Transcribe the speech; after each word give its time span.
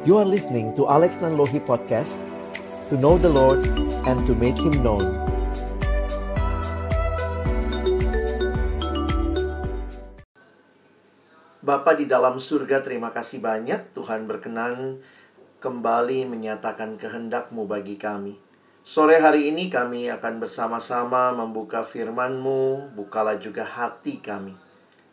You 0.00 0.16
are 0.16 0.24
listening 0.24 0.72
to 0.80 0.88
Alex 0.88 1.20
Nanlohi 1.20 1.60
Podcast 1.60 2.16
To 2.88 2.96
know 2.96 3.20
the 3.20 3.28
Lord 3.28 3.68
and 4.08 4.24
to 4.24 4.32
make 4.32 4.56
Him 4.56 4.80
known. 4.80 5.04
Bapa 11.60 12.00
di 12.00 12.08
dalam 12.08 12.40
surga 12.40 12.80
terima 12.80 13.12
kasih 13.12 13.44
banyak. 13.44 13.92
Tuhan 13.92 14.24
berkenan 14.24 15.04
kembali 15.60 16.24
menyatakan 16.32 16.96
kehendak-Mu 16.96 17.68
bagi 17.68 18.00
kami. 18.00 18.40
Sore 18.80 19.20
hari 19.20 19.52
ini 19.52 19.68
kami 19.68 20.08
akan 20.08 20.40
bersama-sama 20.40 21.36
membuka 21.36 21.84
firman-Mu. 21.84 22.96
Bukalah 22.96 23.36
juga 23.36 23.68
hati 23.68 24.24
kami. 24.24 24.56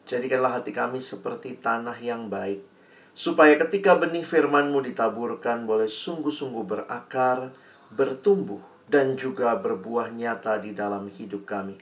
Jadikanlah 0.07 0.63
hati 0.63 0.71
kami 0.71 1.03
seperti 1.03 1.59
tanah 1.59 1.99
yang 1.99 2.31
baik 2.31 2.76
supaya 3.17 3.57
ketika 3.57 3.97
benih 3.97 4.21
firman-Mu 4.21 4.85
ditaburkan 4.85 5.65
boleh 5.65 5.89
sungguh-sungguh 5.89 6.61
berakar, 6.69 7.49
bertumbuh, 7.89 8.61
dan 8.85 9.17
juga 9.17 9.57
berbuah 9.57 10.13
nyata 10.13 10.61
di 10.61 10.77
dalam 10.77 11.09
hidup 11.09 11.49
kami. 11.49 11.81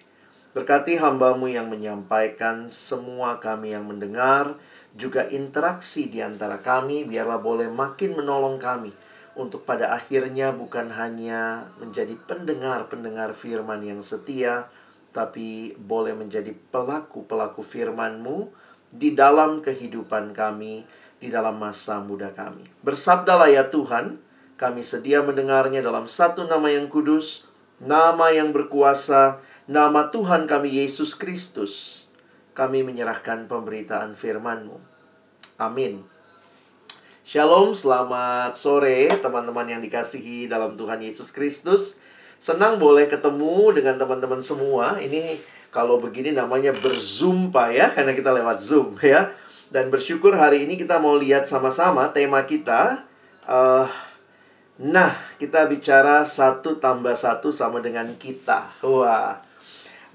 Berkati 0.56 0.96
hambamu 0.96 1.52
yang 1.52 1.68
menyampaikan, 1.68 2.72
semua 2.72 3.44
kami 3.44 3.76
yang 3.76 3.84
mendengar, 3.84 4.56
juga 4.96 5.28
interaksi 5.28 6.08
di 6.08 6.24
antara 6.24 6.64
kami, 6.64 7.04
biarlah 7.04 7.44
boleh 7.44 7.68
makin 7.68 8.16
menolong 8.16 8.56
kami 8.56 8.96
untuk 9.36 9.68
pada 9.68 9.92
akhirnya 9.92 10.56
bukan 10.56 10.88
hanya 10.96 11.68
menjadi 11.84 12.16
pendengar-pendengar 12.24 13.36
firman 13.36 13.84
yang 13.84 14.00
setia, 14.00 14.72
tapi 15.12 15.76
boleh 15.76 16.16
menjadi 16.16 16.56
pelaku-pelaku 16.72 17.60
firman-Mu 17.60 18.48
di 18.96 19.12
dalam 19.12 19.60
kehidupan 19.60 20.32
kami, 20.32 20.88
di 21.20 21.32
dalam 21.32 21.58
masa 21.58 22.04
muda 22.04 22.32
kami. 22.32 22.68
Bersabdalah 22.84 23.50
ya 23.52 23.68
Tuhan, 23.72 24.20
kami 24.56 24.82
sedia 24.88 25.20
mendengarnya 25.20 25.84
dalam 25.84 26.08
satu 26.08 26.48
nama 26.48 26.72
yang 26.72 26.88
kudus, 26.88 27.48
nama 27.80 28.32
yang 28.32 28.56
berkuasa, 28.56 29.44
nama 29.68 30.08
Tuhan 30.12 30.48
kami 30.48 30.80
Yesus 30.80 31.16
Kristus. 31.16 32.04
Kami 32.56 32.88
menyerahkan 32.88 33.52
pemberitaan 33.52 34.16
firman-Mu. 34.16 34.80
Amin. 35.60 36.08
Shalom, 37.26 37.74
selamat 37.74 38.56
sore 38.56 39.12
teman-teman 39.20 39.66
yang 39.66 39.82
dikasihi 39.84 40.48
dalam 40.48 40.78
Tuhan 40.80 41.04
Yesus 41.04 41.34
Kristus. 41.34 42.00
Senang 42.40 42.78
boleh 42.78 43.10
ketemu 43.10 43.74
dengan 43.74 43.98
teman-teman 43.98 44.40
semua. 44.40 45.02
Ini 45.02 45.42
kalau 45.74 46.00
begini 46.00 46.32
namanya 46.32 46.72
berzoom 46.72 47.50
pak 47.50 47.70
ya, 47.74 47.90
karena 47.92 48.14
kita 48.14 48.30
lewat 48.30 48.62
zoom 48.62 48.96
ya. 49.02 49.34
Dan 49.76 49.92
bersyukur 49.92 50.32
hari 50.32 50.64
ini 50.64 50.80
kita 50.80 51.04
mau 51.04 51.20
lihat 51.20 51.52
sama-sama 51.52 52.08
tema 52.16 52.40
kita. 52.48 53.04
Uh, 53.44 53.84
nah, 54.80 55.12
kita 55.36 55.68
bicara 55.68 56.24
satu 56.24 56.80
tambah 56.80 57.12
satu 57.12 57.52
sama 57.52 57.84
dengan 57.84 58.08
kita. 58.16 58.72
Wah, 58.80 59.44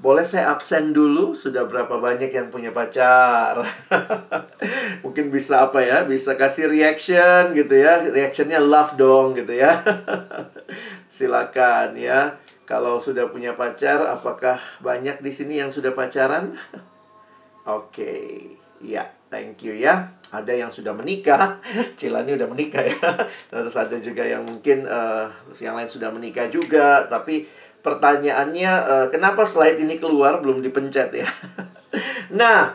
boleh 0.00 0.24
saya 0.24 0.56
absen 0.56 0.96
dulu? 0.96 1.36
Sudah 1.36 1.68
berapa 1.68 2.00
banyak 2.00 2.32
yang 2.32 2.48
punya 2.48 2.72
pacar? 2.72 3.60
Mungkin 5.04 5.28
bisa 5.28 5.68
apa 5.68 5.84
ya? 5.84 6.08
Bisa 6.08 6.40
kasih 6.40 6.72
reaction 6.72 7.52
gitu 7.52 7.84
ya. 7.84 8.00
Reactionnya 8.08 8.64
love 8.64 8.96
dong 8.96 9.36
gitu 9.36 9.60
ya. 9.60 9.76
Silakan 11.12 12.00
ya. 12.00 12.40
Kalau 12.64 12.96
sudah 12.96 13.28
punya 13.28 13.52
pacar, 13.60 14.08
apakah 14.08 14.56
banyak 14.80 15.20
di 15.20 15.28
sini 15.36 15.60
yang 15.60 15.68
sudah 15.68 15.92
pacaran? 15.92 16.56
Oke, 17.68 18.00
okay. 18.00 18.24
ya. 18.80 19.20
Thank 19.30 19.62
you 19.62 19.78
ya. 19.78 20.10
Ada 20.34 20.66
yang 20.66 20.70
sudah 20.74 20.90
menikah, 20.90 21.62
Cilani 21.98 22.34
udah 22.34 22.50
menikah 22.50 22.82
ya. 22.82 22.98
Terus 23.50 23.74
ada 23.78 23.94
juga 24.02 24.26
yang 24.26 24.42
mungkin 24.42 24.84
uh, 24.90 25.30
yang 25.62 25.78
lain 25.78 25.86
sudah 25.86 26.10
menikah 26.10 26.50
juga. 26.50 27.06
Tapi 27.06 27.46
pertanyaannya, 27.80 28.72
uh, 28.82 29.06
kenapa 29.14 29.46
slide 29.46 29.78
ini 29.78 30.02
keluar 30.02 30.42
belum 30.42 30.66
dipencet 30.66 31.14
ya? 31.14 31.30
nah, 32.40 32.74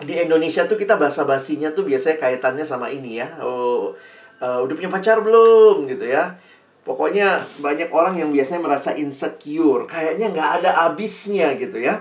di 0.00 0.16
Indonesia 0.16 0.64
tuh 0.64 0.80
kita 0.80 0.96
bahasa 0.96 1.28
basinya 1.28 1.68
tuh 1.76 1.84
biasanya 1.84 2.16
kaitannya 2.16 2.64
sama 2.64 2.88
ini 2.88 3.20
ya. 3.20 3.28
Oh, 3.44 3.92
uh, 4.40 4.58
udah 4.64 4.72
punya 4.72 4.88
pacar 4.88 5.20
belum 5.20 5.84
gitu 5.84 6.08
ya? 6.08 6.32
Pokoknya 6.80 7.44
banyak 7.60 7.92
orang 7.92 8.16
yang 8.16 8.32
biasanya 8.32 8.64
merasa 8.64 8.96
insecure, 8.96 9.84
kayaknya 9.84 10.32
nggak 10.32 10.50
ada 10.64 10.70
habisnya 10.88 11.52
gitu 11.60 11.76
ya. 11.84 12.00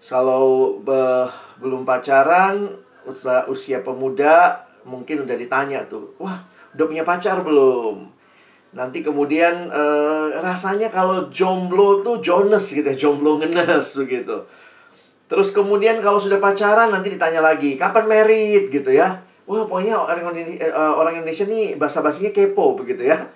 Kalau 0.00 0.80
uh, 0.80 1.28
belum 1.60 1.84
pacaran, 1.84 2.72
usia, 3.04 3.44
usia 3.46 3.78
pemuda 3.84 4.64
mungkin 4.82 5.28
udah 5.28 5.36
ditanya 5.36 5.84
tuh, 5.84 6.16
wah 6.16 6.40
udah 6.72 6.86
punya 6.88 7.04
pacar 7.04 7.44
belum? 7.44 8.08
Nanti 8.72 9.04
kemudian 9.04 9.68
uh, 9.68 10.40
rasanya 10.40 10.88
kalau 10.88 11.28
jomblo 11.28 12.00
tuh 12.00 12.18
Jonas 12.24 12.64
gitu 12.72 12.86
ya, 12.86 12.96
jomblo 12.96 13.38
ngenes 13.38 13.98
begitu. 14.00 14.48
Terus 15.30 15.54
kemudian 15.54 16.00
kalau 16.02 16.18
sudah 16.18 16.42
pacaran 16.42 16.90
nanti 16.90 17.12
ditanya 17.12 17.44
lagi, 17.44 17.76
kapan 17.78 18.08
merit 18.08 18.72
gitu 18.72 18.90
ya. 18.90 19.22
Wah 19.46 19.66
pokoknya 19.66 19.98
orang 19.98 20.22
Indonesia, 20.22 20.70
uh, 20.70 20.96
orang 20.96 21.20
Indonesia 21.20 21.44
nih 21.44 21.74
basa-basinya 21.76 22.32
kepo 22.32 22.74
begitu 22.78 23.04
ya. 23.04 23.30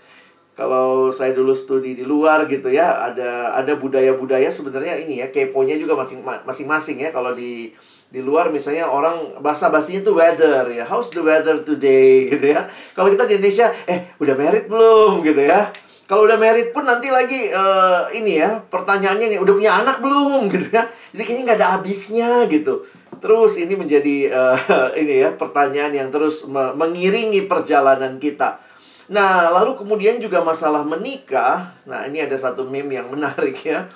Kalau 0.55 1.11
saya 1.11 1.35
dulu 1.35 1.51
studi 1.51 1.99
di 1.99 2.07
luar 2.07 2.47
gitu 2.47 2.71
ya, 2.71 3.11
ada 3.11 3.59
ada 3.59 3.75
budaya-budaya 3.75 4.47
sebenarnya 4.55 5.03
ini 5.03 5.19
ya, 5.19 5.35
keponya 5.35 5.75
juga 5.75 5.99
masing 5.99 6.23
masing-masing 6.23 7.03
ya. 7.03 7.11
Kalau 7.11 7.35
di 7.35 7.75
di 8.15 8.23
luar 8.23 8.55
misalnya 8.55 8.87
orang 8.87 9.43
bahasa 9.43 9.67
basinya 9.75 10.07
tuh 10.07 10.15
weather 10.15 10.71
ya 10.71 10.87
how's 10.87 11.11
the 11.11 11.19
weather 11.19 11.59
today? 11.67 12.23
gitu 12.31 12.55
ya. 12.55 12.71
Kalau 12.95 13.11
kita 13.11 13.27
di 13.27 13.43
Indonesia 13.43 13.67
eh 13.91 14.15
udah 14.23 14.35
merit 14.39 14.71
belum? 14.71 15.27
gitu 15.27 15.43
ya. 15.43 15.75
Kalau 16.07 16.29
udah 16.29 16.39
merit 16.39 16.71
pun 16.71 16.87
nanti 16.87 17.11
lagi 17.11 17.51
uh, 17.51 18.07
ini 18.15 18.39
ya 18.39 18.63
pertanyaannya 18.63 19.35
nih 19.35 19.39
udah 19.43 19.55
punya 19.59 19.73
anak 19.83 19.99
belum? 19.99 20.47
gitu 20.55 20.71
ya. 20.71 20.87
Jadi 21.11 21.23
kayaknya 21.27 21.43
nggak 21.51 21.59
ada 21.59 21.69
habisnya 21.75 22.47
gitu. 22.47 22.87
Terus 23.19 23.59
ini 23.59 23.75
menjadi 23.75 24.31
uh, 24.31 24.95
ini 25.03 25.19
ya 25.19 25.35
pertanyaan 25.35 25.91
yang 25.91 26.09
terus 26.15 26.47
me 26.47 26.71
mengiringi 26.79 27.51
perjalanan 27.51 28.23
kita 28.23 28.63
nah 29.11 29.53
lalu 29.53 29.77
kemudian 29.77 30.17
juga 30.23 30.41
masalah 30.41 30.87
menikah 30.87 31.77
nah 31.85 32.05
ini 32.09 32.25
ada 32.25 32.37
satu 32.37 32.65
meme 32.65 32.97
yang 32.97 33.09
menarik 33.13 33.61
ya 33.61 33.89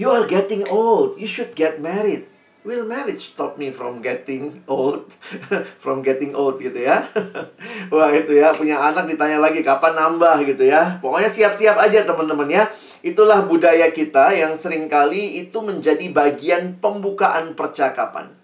you 0.00 0.08
are 0.08 0.24
getting 0.24 0.64
old 0.68 1.16
you 1.20 1.28
should 1.28 1.52
get 1.52 1.80
married 1.80 2.24
Will 2.66 2.82
marriage 2.82 3.30
stop 3.30 3.62
me 3.62 3.70
from 3.70 4.02
getting 4.02 4.58
old? 4.66 5.14
from 5.82 6.02
getting 6.02 6.34
old 6.34 6.58
gitu 6.58 6.82
ya. 6.82 7.06
Wah 7.94 8.10
itu 8.10 8.42
ya, 8.42 8.50
punya 8.58 8.82
anak 8.82 9.06
ditanya 9.06 9.38
lagi 9.38 9.62
kapan 9.62 9.94
nambah 9.94 10.42
gitu 10.42 10.66
ya. 10.66 10.98
Pokoknya 10.98 11.30
siap-siap 11.30 11.78
aja 11.78 12.02
teman-teman 12.02 12.50
ya. 12.50 12.66
Itulah 13.06 13.46
budaya 13.46 13.86
kita 13.94 14.34
yang 14.34 14.58
sering 14.58 14.90
kali 14.90 15.46
itu 15.46 15.62
menjadi 15.62 16.10
bagian 16.10 16.82
pembukaan 16.82 17.54
percakapan. 17.54 18.34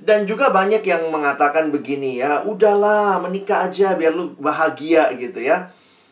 Dan 0.00 0.24
juga 0.24 0.48
banyak 0.48 0.80
yang 0.80 1.12
mengatakan 1.12 1.68
begini 1.68 2.24
ya, 2.24 2.40
udahlah 2.48 3.20
menikah 3.20 3.68
aja 3.68 3.92
biar 3.92 4.16
lu 4.16 4.32
bahagia 4.40 5.12
gitu 5.20 5.44
ya. 5.44 5.68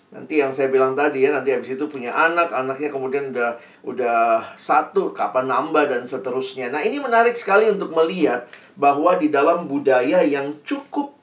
Nanti 0.08 0.40
yang 0.40 0.52
saya 0.52 0.68
bilang 0.68 0.96
tadi 0.96 1.24
ya, 1.24 1.32
nanti 1.32 1.52
habis 1.52 1.72
itu 1.72 1.84
punya 1.88 2.12
anak, 2.12 2.52
anaknya 2.52 2.92
kemudian 2.92 3.32
udah 3.32 3.60
udah 3.84 4.20
satu, 4.56 5.12
kapan 5.16 5.48
nambah 5.48 5.88
dan 5.88 6.02
seterusnya. 6.04 6.68
Nah, 6.72 6.80
ini 6.84 7.00
menarik 7.00 7.36
sekali 7.36 7.68
untuk 7.68 7.92
melihat 7.92 8.48
bahwa 8.76 9.16
di 9.16 9.32
dalam 9.32 9.68
budaya 9.68 10.24
yang 10.24 10.60
cukup 10.64 11.16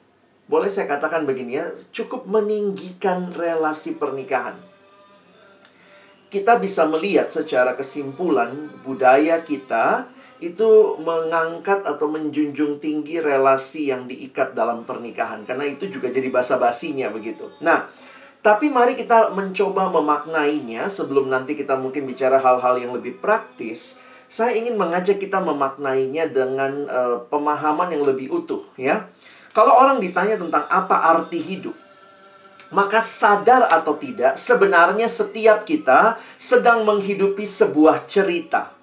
boleh 0.46 0.70
saya 0.70 0.86
katakan 0.86 1.26
begini 1.26 1.58
ya, 1.58 1.66
cukup 1.90 2.30
meninggikan 2.30 3.34
relasi 3.34 3.98
pernikahan. 3.98 4.54
Kita 6.30 6.58
bisa 6.62 6.86
melihat 6.86 7.30
secara 7.30 7.74
kesimpulan 7.74 8.70
budaya 8.86 9.42
kita 9.42 10.06
itu 10.38 11.00
mengangkat 11.00 11.86
atau 11.88 12.12
menjunjung 12.12 12.76
tinggi 12.76 13.18
relasi 13.24 13.88
yang 13.88 14.04
diikat 14.04 14.52
dalam 14.52 14.84
pernikahan 14.84 15.48
karena 15.48 15.64
itu 15.64 15.88
juga 15.88 16.12
jadi 16.12 16.28
basa 16.28 16.60
basinya 16.60 17.08
begitu. 17.08 17.48
Nah, 17.64 17.88
tapi 18.44 18.70
mari 18.70 18.94
kita 18.94 19.32
mencoba 19.32 19.90
memaknainya 19.90 20.86
sebelum 20.86 21.26
nanti 21.26 21.56
kita 21.56 21.74
mungkin 21.74 22.06
bicara 22.06 22.36
hal-hal 22.38 22.78
yang 22.78 22.92
lebih 22.92 23.18
praktis. 23.18 23.98
Saya 24.30 24.54
ingin 24.54 24.78
mengajak 24.78 25.18
kita 25.18 25.42
memaknainya 25.42 26.30
dengan 26.30 26.84
uh, 26.86 27.26
pemahaman 27.26 27.90
yang 27.90 28.04
lebih 28.06 28.30
utuh 28.30 28.62
ya. 28.78 29.08
Kalau 29.56 29.72
orang 29.72 30.04
ditanya 30.04 30.36
tentang 30.36 30.68
apa 30.68 31.16
arti 31.16 31.40
hidup, 31.40 31.72
maka 32.76 33.00
sadar 33.00 33.72
atau 33.72 33.96
tidak, 33.96 34.36
sebenarnya 34.36 35.08
setiap 35.08 35.64
kita 35.64 36.20
sedang 36.36 36.84
menghidupi 36.84 37.48
sebuah 37.48 38.04
cerita. 38.04 38.75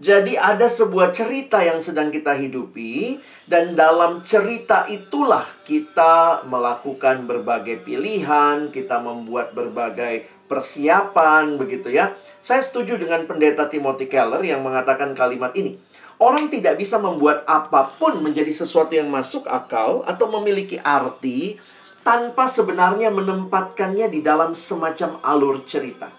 Jadi 0.00 0.40
ada 0.40 0.72
sebuah 0.72 1.12
cerita 1.12 1.60
yang 1.60 1.84
sedang 1.84 2.08
kita 2.08 2.32
hidupi 2.32 3.20
dan 3.44 3.76
dalam 3.76 4.24
cerita 4.24 4.88
itulah 4.88 5.44
kita 5.68 6.48
melakukan 6.48 7.28
berbagai 7.28 7.84
pilihan, 7.84 8.72
kita 8.72 9.04
membuat 9.04 9.52
berbagai 9.52 10.24
persiapan 10.48 11.60
begitu 11.60 11.92
ya. 11.92 12.16
Saya 12.40 12.64
setuju 12.64 12.96
dengan 12.96 13.28
pendeta 13.28 13.68
Timothy 13.68 14.08
Keller 14.08 14.40
yang 14.40 14.64
mengatakan 14.64 15.12
kalimat 15.12 15.52
ini. 15.52 15.76
Orang 16.22 16.48
tidak 16.48 16.78
bisa 16.78 17.02
membuat 17.02 17.42
apa 17.50 17.88
pun 17.98 18.22
menjadi 18.22 18.54
sesuatu 18.54 18.94
yang 18.94 19.10
masuk 19.10 19.44
akal 19.50 20.06
atau 20.06 20.30
memiliki 20.38 20.78
arti 20.78 21.58
tanpa 22.06 22.46
sebenarnya 22.46 23.10
menempatkannya 23.10 24.06
di 24.06 24.22
dalam 24.22 24.54
semacam 24.54 25.18
alur 25.22 25.66
cerita. 25.66 26.10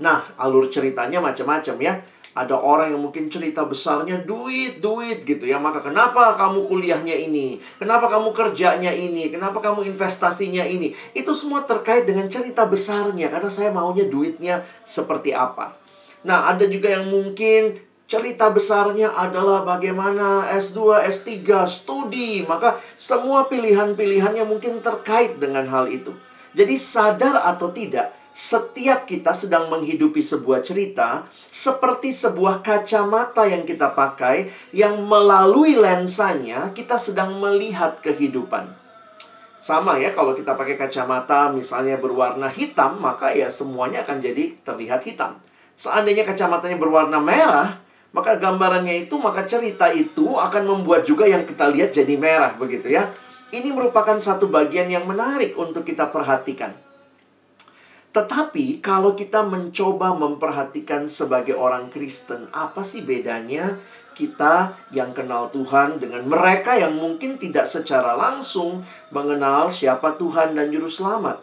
Nah, 0.00 0.24
alur 0.40 0.72
ceritanya 0.72 1.20
macam-macam 1.20 1.76
ya. 1.78 1.94
Ada 2.32 2.56
orang 2.56 2.96
yang 2.96 3.04
mungkin 3.04 3.28
cerita 3.28 3.68
besarnya 3.68 4.24
duit, 4.24 4.80
duit 4.80 5.20
gitu 5.28 5.44
ya. 5.44 5.60
Maka 5.60 5.84
kenapa 5.84 6.32
kamu 6.40 6.64
kuliahnya 6.64 7.12
ini? 7.12 7.60
Kenapa 7.76 8.08
kamu 8.08 8.32
kerjanya 8.32 8.88
ini? 8.88 9.28
Kenapa 9.28 9.60
kamu 9.60 9.84
investasinya 9.84 10.64
ini? 10.64 10.96
Itu 11.12 11.36
semua 11.36 11.68
terkait 11.68 12.08
dengan 12.08 12.24
cerita 12.32 12.64
besarnya. 12.64 13.28
Karena 13.28 13.52
saya 13.52 13.68
maunya 13.68 14.08
duitnya 14.08 14.64
seperti 14.80 15.36
apa. 15.36 15.76
Nah, 16.24 16.48
ada 16.48 16.64
juga 16.64 16.88
yang 16.88 17.12
mungkin 17.12 17.76
cerita 18.08 18.48
besarnya 18.48 19.12
adalah 19.12 19.64
bagaimana 19.64 20.48
S2, 20.56 21.04
S3, 21.08 21.68
studi. 21.68 22.44
Maka 22.48 22.80
semua 22.96 23.48
pilihan-pilihannya 23.52 24.48
mungkin 24.48 24.80
terkait 24.80 25.36
dengan 25.36 25.68
hal 25.68 25.92
itu. 25.92 26.16
Jadi 26.52 26.76
sadar 26.76 27.40
atau 27.48 27.72
tidak, 27.72 28.12
setiap 28.32 29.04
kita 29.04 29.36
sedang 29.36 29.68
menghidupi 29.68 30.24
sebuah 30.24 30.64
cerita 30.64 31.28
seperti 31.52 32.16
sebuah 32.16 32.64
kacamata 32.64 33.44
yang 33.44 33.68
kita 33.68 33.92
pakai 33.92 34.48
yang 34.72 35.04
melalui 35.04 35.76
lensanya 35.76 36.72
kita 36.72 36.96
sedang 36.96 37.36
melihat 37.44 38.00
kehidupan. 38.00 38.72
Sama 39.60 40.00
ya 40.00 40.16
kalau 40.16 40.32
kita 40.32 40.56
pakai 40.56 40.80
kacamata 40.80 41.52
misalnya 41.52 42.00
berwarna 42.00 42.48
hitam 42.48 42.98
maka 43.04 43.36
ya 43.36 43.52
semuanya 43.52 44.00
akan 44.02 44.18
jadi 44.24 44.56
terlihat 44.64 45.04
hitam. 45.04 45.36
Seandainya 45.76 46.24
kacamatanya 46.24 46.80
berwarna 46.80 47.20
merah 47.20 47.84
maka 48.16 48.40
gambarannya 48.40 49.08
itu 49.08 49.20
maka 49.20 49.44
cerita 49.44 49.92
itu 49.92 50.24
akan 50.40 50.64
membuat 50.64 51.04
juga 51.04 51.28
yang 51.28 51.44
kita 51.44 51.68
lihat 51.68 51.92
jadi 51.92 52.16
merah 52.16 52.56
begitu 52.56 52.88
ya. 52.88 53.12
Ini 53.52 53.68
merupakan 53.76 54.16
satu 54.16 54.48
bagian 54.48 54.88
yang 54.88 55.04
menarik 55.04 55.52
untuk 55.60 55.84
kita 55.84 56.08
perhatikan. 56.08 56.91
Tetapi 58.12 58.84
kalau 58.84 59.16
kita 59.16 59.40
mencoba 59.40 60.12
memperhatikan 60.12 61.08
sebagai 61.08 61.56
orang 61.56 61.88
Kristen, 61.88 62.44
apa 62.52 62.84
sih 62.84 63.00
bedanya 63.00 63.80
kita 64.12 64.76
yang 64.92 65.16
kenal 65.16 65.48
Tuhan 65.48 65.96
dengan 65.96 66.28
mereka 66.28 66.76
yang 66.76 66.92
mungkin 66.92 67.40
tidak 67.40 67.64
secara 67.64 68.12
langsung 68.12 68.84
mengenal 69.08 69.72
siapa 69.72 70.20
Tuhan 70.20 70.52
dan 70.52 70.68
Juru 70.68 70.92
Selamat? 70.92 71.40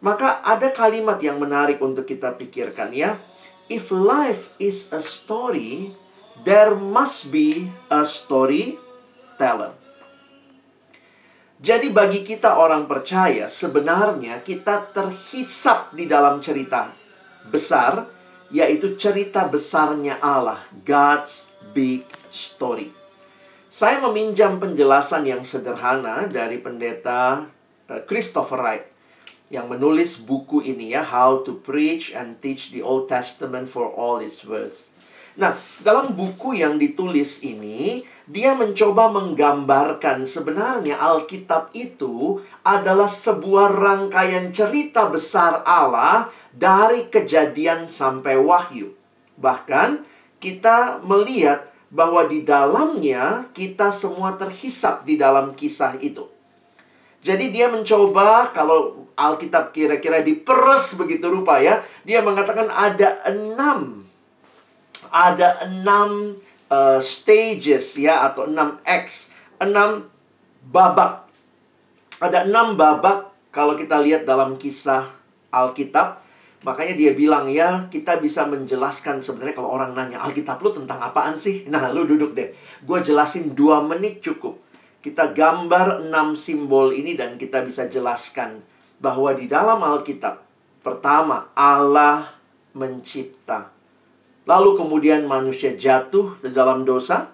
Maka 0.00 0.40
ada 0.40 0.72
kalimat 0.72 1.20
yang 1.20 1.36
menarik 1.36 1.76
untuk 1.84 2.08
kita 2.08 2.32
pikirkan 2.32 2.88
ya. 2.96 3.20
If 3.68 3.92
life 3.92 4.56
is 4.56 4.88
a 4.88 5.04
story, 5.04 5.92
there 6.48 6.72
must 6.72 7.28
be 7.28 7.68
a 7.92 8.08
storyteller. 8.08 9.83
Jadi 11.64 11.88
bagi 11.88 12.20
kita 12.20 12.60
orang 12.60 12.84
percaya, 12.84 13.48
sebenarnya 13.48 14.44
kita 14.44 14.92
terhisap 14.92 15.96
di 15.96 16.04
dalam 16.04 16.36
cerita 16.36 16.92
besar, 17.48 18.04
yaitu 18.52 19.00
cerita 19.00 19.48
besarnya 19.48 20.20
Allah, 20.20 20.60
God's 20.84 21.56
big 21.72 22.04
story. 22.28 22.92
Saya 23.72 23.96
meminjam 24.04 24.60
penjelasan 24.60 25.24
yang 25.24 25.40
sederhana 25.40 26.28
dari 26.28 26.60
pendeta 26.60 27.48
eh, 27.88 28.04
Christopher 28.04 28.60
Wright 28.60 28.84
yang 29.48 29.64
menulis 29.64 30.20
buku 30.20 30.60
ini 30.68 30.92
ya, 30.92 31.00
How 31.00 31.48
to 31.48 31.64
Preach 31.64 32.12
and 32.12 32.44
Teach 32.44 32.76
the 32.76 32.84
Old 32.84 33.08
Testament 33.08 33.72
for 33.72 33.88
All 33.88 34.20
Its 34.20 34.44
Worth. 34.44 34.92
Nah, 35.40 35.56
dalam 35.80 36.12
buku 36.12 36.60
yang 36.60 36.76
ditulis 36.76 37.40
ini, 37.40 38.04
dia 38.24 38.56
mencoba 38.56 39.12
menggambarkan 39.12 40.24
sebenarnya 40.24 40.96
Alkitab 40.96 41.76
itu 41.76 42.40
adalah 42.64 43.04
sebuah 43.04 43.68
rangkaian 43.68 44.48
cerita 44.48 45.12
besar 45.12 45.60
Allah 45.68 46.32
dari 46.48 47.12
kejadian 47.12 47.84
sampai 47.84 48.40
wahyu. 48.40 48.96
Bahkan 49.36 50.08
kita 50.40 51.04
melihat 51.04 51.68
bahwa 51.92 52.24
di 52.24 52.48
dalamnya 52.48 53.52
kita 53.52 53.92
semua 53.92 54.40
terhisap 54.40 55.04
di 55.04 55.20
dalam 55.20 55.52
kisah 55.52 56.00
itu. 56.00 56.24
Jadi 57.20 57.52
dia 57.52 57.68
mencoba 57.68 58.52
kalau 58.56 59.04
Alkitab 59.20 59.72
kira-kira 59.76 60.24
diperes 60.24 60.96
begitu 60.96 61.28
rupa 61.28 61.60
ya. 61.60 61.84
Dia 62.08 62.24
mengatakan 62.24 62.72
ada 62.72 63.20
enam. 63.28 64.04
Ada 65.12 65.68
enam 65.68 66.40
uh, 66.70 67.00
stages 67.00 67.98
ya 68.00 68.24
atau 68.30 68.48
6x, 68.48 69.34
6 69.60 69.68
babak. 70.70 71.28
Ada 72.22 72.46
6 72.48 72.78
babak 72.78 73.34
kalau 73.52 73.76
kita 73.76 74.00
lihat 74.00 74.24
dalam 74.24 74.56
kisah 74.56 75.04
Alkitab. 75.52 76.24
Makanya 76.64 76.96
dia 76.96 77.12
bilang 77.12 77.44
ya, 77.52 77.92
kita 77.92 78.16
bisa 78.24 78.48
menjelaskan 78.48 79.20
sebenarnya 79.20 79.52
kalau 79.52 79.68
orang 79.68 79.92
nanya, 79.92 80.24
Alkitab 80.24 80.64
lu 80.64 80.72
tentang 80.72 80.96
apaan 81.04 81.36
sih? 81.36 81.64
Nah, 81.72 81.92
lu 81.92 82.08
duduk 82.08 82.32
deh. 82.32 82.56
Gue 82.80 83.04
jelasin 83.04 83.52
2 83.52 83.84
menit 83.84 84.24
cukup. 84.24 84.64
Kita 85.04 85.36
gambar 85.36 86.08
6 86.08 86.40
simbol 86.40 86.96
ini 86.96 87.12
dan 87.12 87.36
kita 87.36 87.60
bisa 87.60 87.84
jelaskan 87.84 88.64
bahwa 88.96 89.36
di 89.36 89.44
dalam 89.44 89.76
Alkitab, 89.84 90.40
pertama, 90.80 91.52
Allah 91.52 92.32
mencipta. 92.72 93.73
Lalu 94.44 94.76
kemudian 94.76 95.24
manusia 95.24 95.72
jatuh 95.72 96.36
di 96.44 96.52
dalam 96.52 96.84
dosa. 96.84 97.32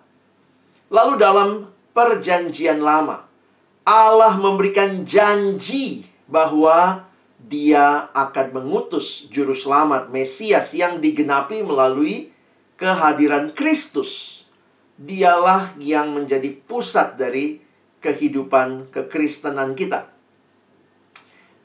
Lalu 0.91 1.13
dalam 1.19 1.49
perjanjian 1.91 2.83
lama, 2.83 3.27
Allah 3.87 4.35
memberikan 4.39 5.03
janji 5.03 6.07
bahwa 6.31 7.07
dia 7.41 8.11
akan 8.15 8.63
mengutus 8.63 9.27
juru 9.27 9.55
selamat 9.55 10.13
Mesias 10.15 10.71
yang 10.77 11.03
digenapi 11.03 11.67
melalui 11.67 12.31
kehadiran 12.79 13.51
Kristus. 13.51 14.43
Dialah 15.01 15.75
yang 15.81 16.13
menjadi 16.13 16.53
pusat 16.53 17.17
dari 17.17 17.59
kehidupan 17.99 18.93
kekristenan 18.93 19.73
kita. 19.75 20.13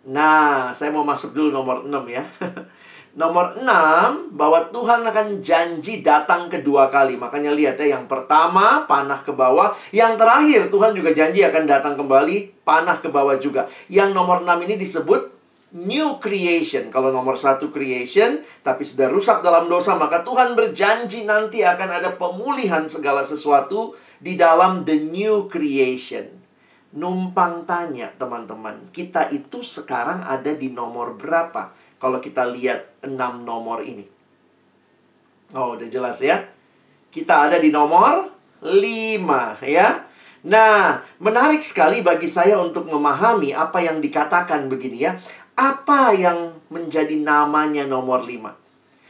Nah, 0.06 0.72
saya 0.72 0.94
mau 0.94 1.04
masuk 1.04 1.34
dulu 1.34 1.50
nomor 1.50 1.84
6 1.84 1.92
ya. 2.08 2.24
Nomor 3.16 3.56
6, 3.64 4.36
bahwa 4.36 4.68
Tuhan 4.76 5.08
akan 5.08 5.40
janji 5.40 6.04
datang 6.04 6.52
kedua 6.52 6.92
kali. 6.92 7.16
Makanya 7.16 7.56
lihat 7.56 7.80
ya, 7.80 7.96
yang 7.96 8.12
pertama 8.12 8.84
panah 8.92 9.24
ke 9.24 9.32
bawah. 9.32 9.72
Yang 9.96 10.20
terakhir, 10.20 10.62
Tuhan 10.68 10.92
juga 10.92 11.16
janji 11.16 11.40
akan 11.48 11.64
datang 11.64 11.96
kembali, 11.96 12.68
panah 12.68 13.00
ke 13.00 13.08
bawah 13.08 13.40
juga. 13.40 13.72
Yang 13.88 14.12
nomor 14.12 14.44
6 14.44 14.68
ini 14.68 14.76
disebut 14.76 15.32
new 15.80 16.20
creation. 16.20 16.92
Kalau 16.92 17.08
nomor 17.08 17.40
satu 17.40 17.72
creation, 17.72 18.44
tapi 18.60 18.84
sudah 18.84 19.08
rusak 19.08 19.40
dalam 19.40 19.72
dosa, 19.72 19.96
maka 19.96 20.20
Tuhan 20.20 20.52
berjanji 20.52 21.24
nanti 21.24 21.64
akan 21.64 22.04
ada 22.04 22.20
pemulihan 22.20 22.84
segala 22.92 23.24
sesuatu 23.24 23.96
di 24.20 24.36
dalam 24.36 24.84
the 24.84 25.00
new 25.00 25.48
creation. 25.48 26.36
Numpang 26.96 27.64
tanya 27.64 28.12
teman-teman, 28.16 28.92
kita 28.92 29.32
itu 29.32 29.64
sekarang 29.64 30.24
ada 30.24 30.52
di 30.52 30.72
nomor 30.72 31.16
berapa? 31.20 31.76
Kalau 32.06 32.22
kita 32.22 32.46
lihat 32.54 33.02
enam 33.02 33.42
nomor 33.42 33.82
ini. 33.82 34.06
Oh, 35.58 35.74
udah 35.74 35.90
jelas 35.90 36.22
ya. 36.22 36.38
Kita 37.10 37.50
ada 37.50 37.58
di 37.58 37.74
nomor 37.74 38.30
5 38.62 39.66
ya. 39.66 40.06
Nah, 40.46 41.02
menarik 41.18 41.66
sekali 41.66 42.06
bagi 42.06 42.30
saya 42.30 42.62
untuk 42.62 42.86
memahami 42.94 43.58
apa 43.58 43.82
yang 43.82 44.06
dikatakan 44.06 44.70
begini 44.70 45.02
ya. 45.02 45.18
Apa 45.58 46.14
yang 46.14 46.62
menjadi 46.70 47.18
namanya 47.18 47.90
nomor 47.90 48.22
5? 48.22 48.54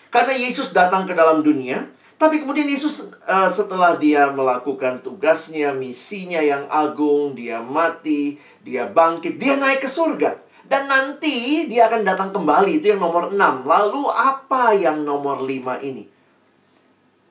Karena 0.08 0.32
Yesus 0.40 0.72
datang 0.72 1.04
ke 1.04 1.12
dalam 1.12 1.44
dunia, 1.44 1.92
tapi 2.16 2.40
kemudian 2.40 2.72
Yesus 2.72 3.12
uh, 3.28 3.52
setelah 3.52 4.00
dia 4.00 4.32
melakukan 4.32 5.04
tugasnya, 5.04 5.76
misinya 5.76 6.40
yang 6.40 6.64
agung, 6.72 7.36
dia 7.36 7.60
mati, 7.60 8.40
dia 8.64 8.88
bangkit, 8.88 9.36
dia 9.36 9.60
naik 9.60 9.84
ke 9.84 9.92
surga. 9.92 10.45
Dan 10.66 10.90
nanti 10.90 11.70
dia 11.70 11.86
akan 11.86 12.02
datang 12.02 12.30
kembali, 12.34 12.82
itu 12.82 12.90
yang 12.94 13.02
nomor 13.02 13.30
6. 13.30 13.70
Lalu 13.70 14.04
apa 14.10 14.74
yang 14.74 15.06
nomor 15.06 15.46
5 15.46 15.78
ini? 15.86 16.10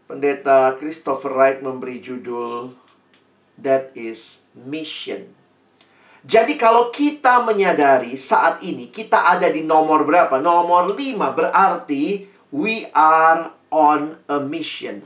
Pendeta 0.07 0.79
Christopher 0.79 1.33
Wright 1.35 1.59
memberi 1.59 1.99
judul 1.99 2.71
That 3.59 3.91
is 3.99 4.47
Mission. 4.55 5.35
Jadi 6.25 6.57
kalau 6.57 6.89
kita 6.89 7.45
menyadari 7.45 8.17
saat 8.17 8.65
ini 8.65 8.89
kita 8.89 9.29
ada 9.37 9.45
di 9.53 9.61
nomor 9.61 10.09
berapa? 10.09 10.41
Nomor 10.41 10.97
5 10.97 11.21
berarti 11.37 12.25
we 12.55 12.89
are 12.97 13.53
on 13.69 14.17
a 14.31 14.39
mission. 14.41 15.03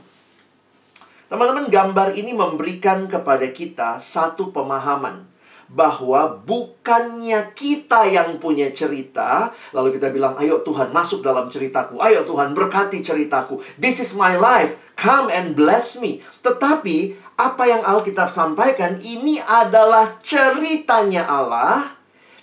Teman-teman, 1.29 1.69
gambar 1.69 2.17
ini 2.17 2.33
memberikan 2.33 3.05
kepada 3.05 3.45
kita 3.53 4.01
satu 4.01 4.49
pemahaman 4.49 5.28
bahwa 5.69 6.41
bukannya 6.41 7.53
kita 7.53 8.09
yang 8.09 8.41
punya 8.41 8.73
cerita, 8.73 9.53
lalu 9.69 10.01
kita 10.01 10.09
bilang, 10.09 10.33
"Ayo 10.41 10.65
Tuhan, 10.65 10.89
masuk 10.89 11.21
dalam 11.21 11.45
ceritaku. 11.47 12.01
Ayo 12.01 12.25
Tuhan, 12.25 12.57
berkati 12.57 13.05
ceritaku. 13.05 13.61
This 13.77 14.01
is 14.01 14.17
my 14.17 14.33
life. 14.33 14.81
Come 14.97 15.29
and 15.29 15.53
bless 15.53 16.01
me." 16.01 16.25
Tetapi 16.41 17.13
apa 17.37 17.63
yang 17.69 17.85
Alkitab 17.85 18.33
sampaikan 18.33 18.97
ini 18.99 19.37
adalah 19.39 20.17
ceritanya 20.25 21.29
Allah 21.29 21.95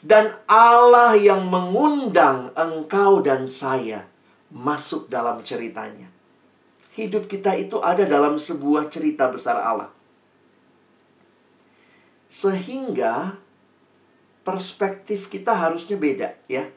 dan 0.06 0.38
Allah 0.47 1.18
yang 1.18 1.50
mengundang 1.50 2.54
engkau 2.54 3.18
dan 3.21 3.50
saya 3.50 4.06
masuk 4.54 5.11
dalam 5.11 5.42
ceritanya. 5.42 6.06
Hidup 6.95 7.26
kita 7.28 7.59
itu 7.59 7.83
ada 7.83 8.06
dalam 8.06 8.38
sebuah 8.38 8.88
cerita 8.88 9.28
besar 9.28 9.59
Allah. 9.61 9.96
Sehingga 12.37 13.40
perspektif 14.45 15.33
kita 15.33 15.57
harusnya 15.57 15.97
beda 15.97 16.37
ya. 16.52 16.69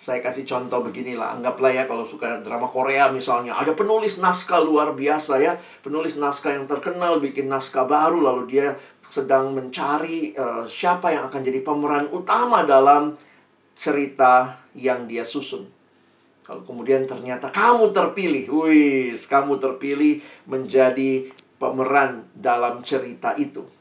Saya 0.00 0.24
kasih 0.24 0.48
contoh 0.48 0.80
beginilah, 0.80 1.36
anggaplah 1.36 1.76
ya 1.76 1.84
kalau 1.84 2.08
suka 2.08 2.40
drama 2.40 2.64
Korea 2.72 3.12
misalnya, 3.12 3.52
ada 3.52 3.76
penulis 3.76 4.16
naskah 4.16 4.56
luar 4.64 4.96
biasa 4.96 5.36
ya, 5.44 5.60
penulis 5.84 6.16
naskah 6.16 6.56
yang 6.56 6.64
terkenal 6.64 7.20
bikin 7.20 7.52
naskah 7.52 7.84
baru 7.84 8.16
lalu 8.16 8.48
dia 8.48 8.80
sedang 9.04 9.52
mencari 9.52 10.32
uh, 10.32 10.64
siapa 10.64 11.12
yang 11.12 11.28
akan 11.28 11.44
jadi 11.44 11.60
pemeran 11.60 12.08
utama 12.16 12.64
dalam 12.64 13.12
cerita 13.76 14.56
yang 14.72 15.04
dia 15.04 15.20
susun. 15.20 15.68
Kalau 16.48 16.64
kemudian 16.64 17.04
ternyata 17.04 17.52
kamu 17.52 17.92
terpilih, 17.92 18.48
wih, 18.48 19.12
kamu 19.12 19.60
terpilih 19.60 20.24
menjadi 20.48 21.28
pemeran 21.60 22.24
dalam 22.32 22.80
cerita 22.80 23.36
itu. 23.36 23.79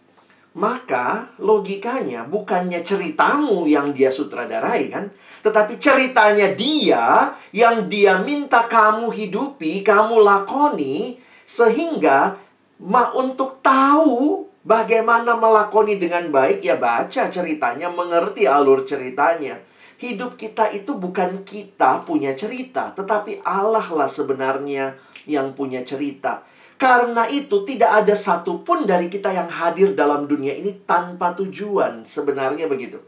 Maka 0.57 1.37
logikanya 1.37 2.25
bukannya 2.25 2.81
ceritamu 2.81 3.69
yang 3.69 3.93
dia 3.93 4.09
sutradarai 4.09 4.89
kan, 4.89 5.13
tetapi 5.45 5.77
ceritanya 5.77 6.49
dia 6.57 7.37
yang 7.53 7.85
dia 7.85 8.17
minta 8.25 8.65
kamu 8.65 9.13
hidupi, 9.13 9.85
kamu 9.85 10.17
lakoni 10.19 11.21
sehingga 11.45 12.41
ma 12.81 13.13
untuk 13.13 13.61
tahu 13.61 14.49
bagaimana 14.65 15.37
melakoni 15.37 16.01
dengan 16.01 16.33
baik 16.33 16.65
ya 16.65 16.81
baca 16.81 17.29
ceritanya, 17.29 17.93
mengerti 17.93 18.49
alur 18.49 18.83
ceritanya. 18.83 19.61
Hidup 19.99 20.39
kita 20.39 20.71
itu 20.71 20.95
bukan 20.95 21.43
kita 21.43 22.07
punya 22.07 22.31
cerita, 22.33 22.95
tetapi 22.95 23.43
Allah 23.43 23.83
lah 23.83 24.07
sebenarnya 24.07 24.95
yang 25.27 25.53
punya 25.53 25.83
cerita. 25.83 26.48
Karena 26.79 27.27
itu 27.27 27.67
tidak 27.67 27.91
ada 27.91 28.15
satupun 28.15 28.87
dari 28.87 29.11
kita 29.11 29.35
yang 29.35 29.51
hadir 29.51 29.91
dalam 29.91 30.31
dunia 30.31 30.55
ini 30.55 30.71
tanpa 30.87 31.35
tujuan. 31.35 32.07
Sebenarnya 32.07 32.71
begitu. 32.71 33.03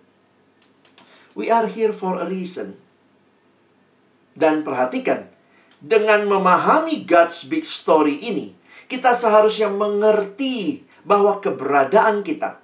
We 1.39 1.47
are 1.47 1.71
here 1.71 1.95
for 1.95 2.19
a 2.19 2.27
reason. 2.27 2.75
Dan 4.35 4.67
perhatikan, 4.67 5.31
dengan 5.79 6.27
memahami 6.27 7.07
God's 7.07 7.47
big 7.47 7.63
story 7.63 8.19
ini, 8.19 8.51
kita 8.91 9.15
seharusnya 9.15 9.71
mengerti 9.71 10.83
bahwa 11.07 11.39
keberadaan 11.39 12.27
kita, 12.27 12.59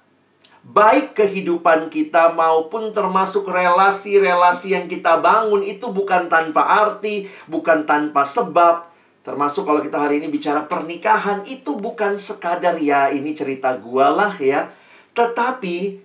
baik 0.60 1.16
kehidupan 1.16 1.88
kita 1.88 2.36
maupun 2.36 2.92
termasuk 2.92 3.48
relasi-relasi 3.48 4.76
yang 4.76 4.84
kita 4.84 5.16
bangun 5.24 5.64
itu 5.64 5.88
bukan 5.88 6.28
tanpa 6.28 6.68
arti, 6.84 7.28
bukan 7.48 7.88
tanpa 7.88 8.28
sebab. 8.28 8.87
Termasuk 9.28 9.68
kalau 9.68 9.84
kita 9.84 10.00
hari 10.00 10.24
ini 10.24 10.32
bicara 10.32 10.64
pernikahan 10.64 11.44
itu 11.44 11.76
bukan 11.76 12.16
sekadar 12.16 12.80
ya 12.80 13.12
ini 13.12 13.36
cerita 13.36 13.76
gua 13.76 14.08
lah 14.08 14.32
ya. 14.40 14.72
Tetapi 15.12 16.00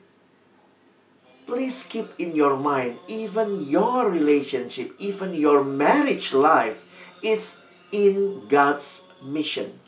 please 1.47 1.87
keep 1.87 2.11
in 2.19 2.35
your 2.35 2.59
mind, 2.59 2.99
even 3.07 3.63
your 3.63 4.11
relationship, 4.11 4.91
even 4.99 5.31
your 5.31 5.63
marriage 5.63 6.35
life, 6.35 6.83
is 7.23 7.63
in 7.95 8.43
God's 8.51 9.07
mission. 9.23 9.79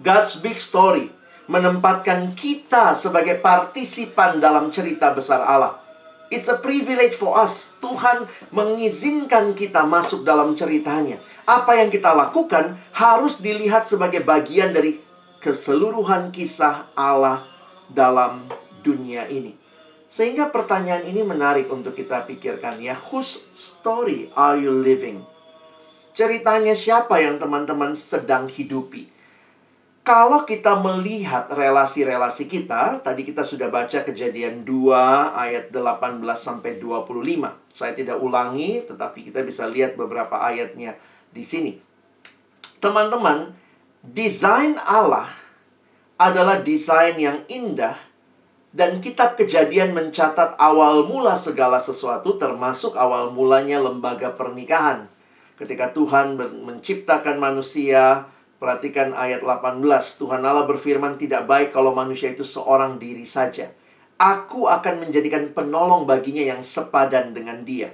God's 0.00 0.40
big 0.40 0.56
story 0.56 1.12
menempatkan 1.52 2.32
kita 2.32 2.96
sebagai 2.96 3.44
partisipan 3.44 4.40
dalam 4.40 4.72
cerita 4.72 5.12
besar 5.12 5.44
Allah. 5.44 5.81
It's 6.32 6.48
a 6.48 6.56
privilege 6.56 7.12
for 7.12 7.36
us. 7.36 7.76
Tuhan 7.84 8.24
mengizinkan 8.56 9.52
kita 9.52 9.84
masuk 9.84 10.24
dalam 10.24 10.56
ceritanya. 10.56 11.20
Apa 11.44 11.76
yang 11.76 11.92
kita 11.92 12.16
lakukan 12.16 12.80
harus 12.96 13.36
dilihat 13.36 13.84
sebagai 13.84 14.24
bagian 14.24 14.72
dari 14.72 14.96
keseluruhan 15.44 16.32
kisah 16.32 16.88
Allah 16.96 17.44
dalam 17.84 18.48
dunia 18.80 19.28
ini. 19.28 19.52
Sehingga 20.08 20.48
pertanyaan 20.48 21.04
ini 21.04 21.20
menarik 21.20 21.68
untuk 21.68 21.92
kita 21.92 22.24
pikirkan 22.24 22.80
ya. 22.80 22.96
Whose 22.96 23.44
story 23.52 24.32
are 24.32 24.56
you 24.56 24.72
living? 24.72 25.28
Ceritanya 26.16 26.72
siapa 26.72 27.20
yang 27.20 27.36
teman-teman 27.36 27.92
sedang 27.92 28.48
hidupi? 28.48 29.11
Kalau 30.02 30.42
kita 30.42 30.82
melihat 30.82 31.46
relasi-relasi 31.46 32.50
kita, 32.50 32.98
tadi 33.06 33.22
kita 33.22 33.46
sudah 33.46 33.70
baca 33.70 34.02
kejadian 34.02 34.66
2 34.66 34.90
ayat 35.30 35.70
18 35.70 36.18
sampai 36.34 36.82
25. 36.82 37.70
Saya 37.70 37.94
tidak 37.94 38.18
ulangi, 38.18 38.82
tetapi 38.82 39.30
kita 39.30 39.46
bisa 39.46 39.62
lihat 39.70 39.94
beberapa 39.94 40.42
ayatnya 40.42 40.98
di 41.30 41.46
sini. 41.46 41.78
Teman-teman, 42.82 43.54
desain 44.02 44.74
Allah 44.82 45.30
adalah 46.18 46.58
desain 46.58 47.14
yang 47.14 47.38
indah 47.46 47.94
dan 48.74 48.98
kitab 48.98 49.38
kejadian 49.38 49.94
mencatat 49.94 50.58
awal 50.58 51.06
mula 51.06 51.38
segala 51.38 51.78
sesuatu 51.78 52.34
termasuk 52.42 52.98
awal 52.98 53.30
mulanya 53.30 53.78
lembaga 53.78 54.34
pernikahan. 54.34 55.06
Ketika 55.54 55.94
Tuhan 55.94 56.34
menciptakan 56.40 57.38
manusia, 57.38 58.26
perhatikan 58.62 59.10
ayat 59.10 59.42
18. 59.42 59.82
Tuhan 60.22 60.46
Allah 60.46 60.62
berfirman 60.70 61.18
tidak 61.18 61.50
baik 61.50 61.74
kalau 61.74 61.90
manusia 61.90 62.30
itu 62.30 62.46
seorang 62.46 63.02
diri 63.02 63.26
saja. 63.26 63.74
Aku 64.22 64.70
akan 64.70 65.02
menjadikan 65.02 65.50
penolong 65.50 66.06
baginya 66.06 66.46
yang 66.46 66.62
sepadan 66.62 67.34
dengan 67.34 67.66
dia. 67.66 67.90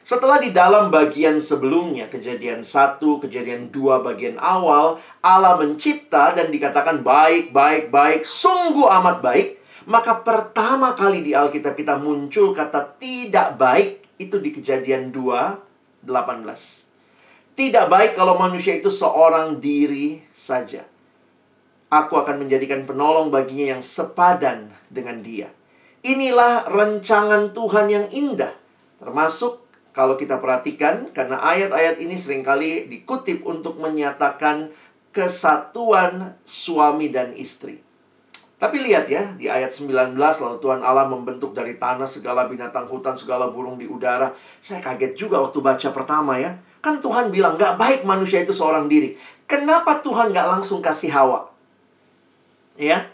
Setelah 0.00 0.40
di 0.40 0.56
dalam 0.56 0.88
bagian 0.88 1.36
sebelumnya, 1.36 2.08
kejadian 2.08 2.64
1, 2.64 2.96
kejadian 3.20 3.68
2 3.68 4.00
bagian 4.00 4.40
awal, 4.40 4.96
Allah 5.20 5.60
mencipta 5.60 6.32
dan 6.32 6.48
dikatakan 6.48 7.04
baik, 7.04 7.52
baik, 7.52 7.92
baik, 7.92 8.24
sungguh 8.24 8.88
amat 8.88 9.20
baik. 9.20 9.60
Maka 9.84 10.24
pertama 10.24 10.96
kali 10.96 11.20
di 11.20 11.36
Alkitab 11.36 11.76
kita 11.76 12.00
muncul 12.00 12.56
kata 12.56 12.96
tidak 12.96 13.60
baik 13.60 14.08
itu 14.16 14.40
di 14.40 14.48
kejadian 14.48 15.12
2, 15.12 16.08
18. 16.08 16.87
Tidak 17.58 17.90
baik 17.90 18.14
kalau 18.14 18.38
manusia 18.38 18.78
itu 18.78 18.86
seorang 18.86 19.58
diri 19.58 20.22
saja. 20.30 20.86
Aku 21.90 22.14
akan 22.14 22.46
menjadikan 22.46 22.86
penolong 22.86 23.34
baginya 23.34 23.74
yang 23.74 23.82
sepadan 23.82 24.70
dengan 24.86 25.18
dia. 25.26 25.50
Inilah 26.06 26.70
rancangan 26.70 27.50
Tuhan 27.50 27.90
yang 27.90 28.06
indah. 28.14 28.54
Termasuk 29.02 29.66
kalau 29.90 30.14
kita 30.14 30.38
perhatikan, 30.38 31.10
karena 31.10 31.42
ayat-ayat 31.42 31.98
ini 31.98 32.14
sering 32.14 32.46
kali 32.46 32.86
dikutip 32.86 33.42
untuk 33.42 33.82
menyatakan 33.82 34.70
kesatuan 35.10 36.38
suami 36.46 37.10
dan 37.10 37.34
istri. 37.34 37.82
Tapi 38.62 38.86
lihat 38.86 39.10
ya, 39.10 39.34
di 39.34 39.50
ayat 39.50 39.74
19 39.74 40.14
lalu 40.14 40.56
Tuhan 40.62 40.78
Allah 40.86 41.10
membentuk 41.10 41.50
dari 41.58 41.74
tanah 41.74 42.06
segala 42.06 42.46
binatang 42.46 42.86
hutan, 42.86 43.18
segala 43.18 43.50
burung 43.50 43.82
di 43.82 43.90
udara. 43.90 44.30
Saya 44.62 44.78
kaget 44.78 45.18
juga 45.18 45.42
waktu 45.42 45.58
baca 45.58 45.90
pertama 45.90 46.38
ya. 46.38 46.54
Kan 46.88 47.04
Tuhan 47.04 47.28
bilang, 47.28 47.60
gak 47.60 47.76
baik 47.76 48.08
manusia 48.08 48.40
itu 48.40 48.56
seorang 48.56 48.88
diri. 48.88 49.12
Kenapa 49.44 50.00
Tuhan 50.00 50.32
gak 50.32 50.48
langsung 50.48 50.80
kasih 50.80 51.12
Hawa? 51.12 51.52
Ya, 52.80 53.12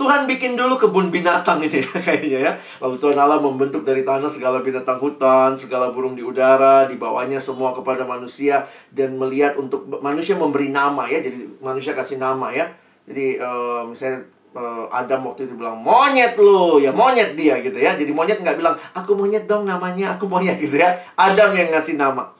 Tuhan 0.00 0.24
bikin 0.24 0.56
dulu 0.56 0.80
kebun 0.80 1.12
binatang 1.12 1.60
ini 1.60 1.84
kayaknya 2.08 2.40
ya. 2.40 2.52
Lalu 2.80 2.96
Tuhan 2.96 3.20
Allah 3.20 3.36
membentuk 3.36 3.84
dari 3.84 4.00
tanah 4.00 4.32
segala 4.32 4.64
binatang 4.64 4.96
hutan, 4.96 5.52
segala 5.52 5.92
burung 5.92 6.16
di 6.16 6.24
udara, 6.24 6.88
dibawanya 6.88 7.36
semua 7.36 7.76
kepada 7.76 8.08
manusia 8.08 8.64
dan 8.88 9.20
melihat 9.20 9.60
untuk 9.60 9.84
manusia 10.00 10.40
memberi 10.40 10.72
nama 10.72 11.04
ya. 11.04 11.20
Jadi 11.20 11.60
manusia 11.60 11.92
kasih 11.92 12.16
nama 12.16 12.48
ya. 12.48 12.72
Jadi 13.04 13.36
uh, 13.36 13.84
misalnya 13.84 14.24
uh, 14.56 14.88
Adam 14.88 15.28
waktu 15.28 15.44
itu 15.44 15.60
bilang 15.60 15.76
monyet 15.84 16.40
lu 16.40 16.80
ya 16.80 16.90
monyet 16.96 17.36
dia 17.36 17.60
gitu 17.60 17.76
ya 17.76 17.94
jadi 17.94 18.10
monyet 18.10 18.42
nggak 18.42 18.56
bilang 18.58 18.74
aku 18.94 19.14
monyet 19.14 19.46
dong 19.46 19.66
namanya 19.66 20.16
aku 20.18 20.26
monyet 20.26 20.58
gitu 20.58 20.78
ya 20.78 20.98
Adam 21.14 21.54
yang 21.54 21.70
ngasih 21.74 21.94
nama 21.98 22.30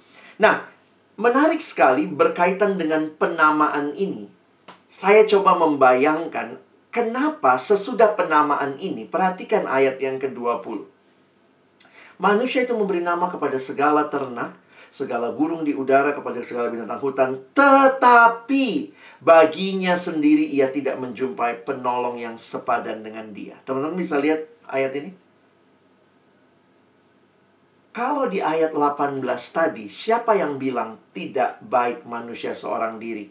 nah 0.40 0.69
menarik 1.20 1.60
sekali 1.60 2.08
berkaitan 2.08 2.80
dengan 2.80 3.12
penamaan 3.12 3.92
ini 3.92 4.32
saya 4.88 5.28
coba 5.28 5.54
membayangkan 5.60 6.56
kenapa 6.88 7.60
sesudah 7.60 8.16
penamaan 8.16 8.80
ini 8.80 9.04
perhatikan 9.04 9.68
ayat 9.68 10.00
yang 10.00 10.16
ke-20 10.16 10.88
manusia 12.16 12.64
itu 12.64 12.72
memberi 12.72 13.04
nama 13.04 13.28
kepada 13.28 13.60
segala 13.60 14.08
ternak 14.08 14.56
segala 14.88 15.30
burung 15.36 15.62
di 15.62 15.76
udara 15.76 16.16
kepada 16.16 16.40
segala 16.40 16.72
binatang 16.72 16.98
hutan 16.98 17.36
tetapi 17.52 18.96
baginya 19.20 19.94
sendiri 19.94 20.48
ia 20.48 20.72
tidak 20.72 20.96
menjumpai 20.96 21.62
penolong 21.68 22.16
yang 22.16 22.40
sepadan 22.40 23.04
dengan 23.04 23.30
dia. 23.36 23.60
Teman-teman 23.68 24.00
bisa 24.00 24.16
lihat 24.16 24.48
ayat 24.66 24.96
ini? 24.96 25.12
Kalau 27.90 28.30
di 28.30 28.38
ayat 28.38 28.70
18 28.70 29.18
tadi, 29.50 29.90
siapa 29.90 30.38
yang 30.38 30.62
bilang 30.62 31.10
tidak 31.10 31.58
baik 31.66 32.06
manusia 32.06 32.54
seorang 32.54 33.02
diri? 33.02 33.26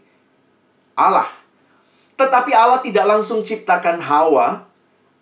Allah. 1.00 1.32
Tetapi 2.20 2.52
Allah 2.52 2.84
tidak 2.84 3.08
langsung 3.08 3.40
ciptakan 3.40 4.04
Hawa. 4.04 4.68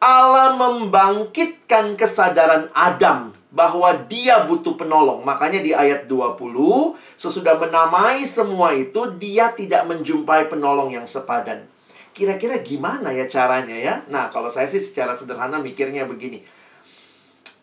Allah 0.01 0.57
membangkitkan 0.57 1.93
kesadaran 1.93 2.73
Adam 2.73 3.29
bahwa 3.53 3.93
dia 4.09 4.41
butuh 4.49 4.73
penolong. 4.73 5.21
Makanya 5.21 5.61
di 5.61 5.69
ayat 5.69 6.09
20, 6.09 6.97
sesudah 7.13 7.61
menamai 7.61 8.25
semua 8.25 8.73
itu, 8.73 9.05
dia 9.21 9.53
tidak 9.53 9.85
menjumpai 9.85 10.49
penolong 10.49 10.97
yang 10.97 11.05
sepadan. 11.05 11.61
Kira-kira 12.09 12.57
gimana 12.65 13.13
ya 13.13 13.29
caranya 13.29 13.77
ya? 13.77 14.01
Nah, 14.09 14.33
kalau 14.33 14.49
saya 14.49 14.65
sih 14.65 14.81
secara 14.81 15.13
sederhana 15.13 15.61
mikirnya 15.61 16.09
begini 16.09 16.41